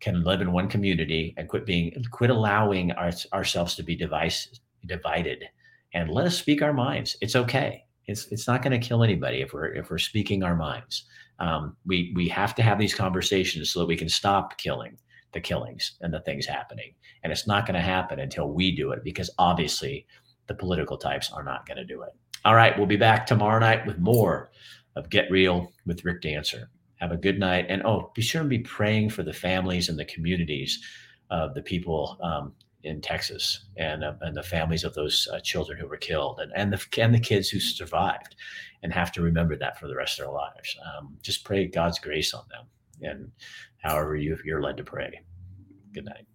can 0.00 0.22
live 0.22 0.40
in 0.40 0.52
one 0.52 0.68
community 0.68 1.34
and 1.36 1.48
quit 1.48 1.66
being, 1.66 1.92
quit 2.10 2.30
allowing 2.30 2.92
our, 2.92 3.10
ourselves 3.32 3.74
to 3.76 3.82
be 3.82 3.96
device, 3.96 4.60
divided, 4.86 5.44
and 5.92 6.10
let 6.10 6.26
us 6.26 6.38
speak 6.38 6.62
our 6.62 6.72
minds, 6.72 7.16
it's 7.20 7.36
okay. 7.36 7.84
It's 8.06 8.26
it's 8.28 8.46
not 8.46 8.62
going 8.62 8.78
to 8.78 8.86
kill 8.86 9.02
anybody 9.02 9.40
if 9.40 9.52
we're 9.52 9.72
if 9.74 9.90
we're 9.90 9.98
speaking 9.98 10.42
our 10.42 10.56
minds. 10.56 11.04
Um, 11.40 11.76
we 11.84 12.12
we 12.14 12.28
have 12.28 12.54
to 12.56 12.62
have 12.62 12.78
these 12.78 12.94
conversations 12.94 13.70
so 13.70 13.80
that 13.80 13.86
we 13.86 13.96
can 13.96 14.08
stop 14.08 14.56
killing 14.58 14.98
the 15.32 15.40
killings 15.40 15.96
and 16.00 16.14
the 16.14 16.20
things 16.20 16.46
happening, 16.46 16.94
and 17.22 17.32
it's 17.32 17.46
not 17.46 17.66
going 17.66 17.74
to 17.74 17.80
happen 17.80 18.20
until 18.20 18.52
we 18.52 18.76
do 18.76 18.92
it 18.92 19.02
because 19.02 19.30
obviously 19.38 20.06
the 20.46 20.54
political 20.54 20.96
types 20.96 21.30
are 21.32 21.42
not 21.42 21.66
going 21.66 21.76
to 21.76 21.84
do 21.84 22.02
it. 22.02 22.10
All 22.44 22.54
right, 22.54 22.76
we'll 22.76 22.86
be 22.86 22.96
back 22.96 23.26
tomorrow 23.26 23.58
night 23.58 23.86
with 23.86 23.98
more 23.98 24.50
of 24.96 25.10
Get 25.10 25.30
Real 25.30 25.72
with 25.86 26.04
Rick 26.04 26.22
Dancer. 26.22 26.68
Have 26.96 27.12
a 27.12 27.16
good 27.16 27.38
night. 27.38 27.66
And 27.68 27.82
oh, 27.84 28.12
be 28.14 28.22
sure 28.22 28.40
and 28.40 28.50
be 28.50 28.60
praying 28.60 29.10
for 29.10 29.22
the 29.22 29.32
families 29.32 29.88
and 29.88 29.98
the 29.98 30.04
communities 30.04 30.82
of 31.30 31.54
the 31.54 31.62
people 31.62 32.18
um, 32.22 32.52
in 32.82 33.00
Texas 33.00 33.64
and, 33.76 34.04
uh, 34.04 34.12
and 34.20 34.36
the 34.36 34.42
families 34.42 34.84
of 34.84 34.94
those 34.94 35.26
uh, 35.32 35.40
children 35.40 35.78
who 35.78 35.88
were 35.88 35.96
killed 35.96 36.38
and, 36.40 36.52
and, 36.54 36.72
the, 36.72 37.02
and 37.02 37.14
the 37.14 37.20
kids 37.20 37.48
who 37.48 37.58
survived 37.58 38.36
and 38.82 38.92
have 38.92 39.10
to 39.12 39.22
remember 39.22 39.56
that 39.56 39.80
for 39.80 39.88
the 39.88 39.96
rest 39.96 40.18
of 40.18 40.26
their 40.26 40.34
lives. 40.34 40.76
Um, 40.84 41.16
just 41.22 41.44
pray 41.44 41.66
God's 41.66 41.98
grace 41.98 42.34
on 42.34 42.44
them 42.50 42.66
and 43.00 43.30
however 43.78 44.16
you, 44.16 44.38
you're 44.44 44.62
led 44.62 44.76
to 44.76 44.84
pray. 44.84 45.20
Good 45.92 46.04
night. 46.04 46.26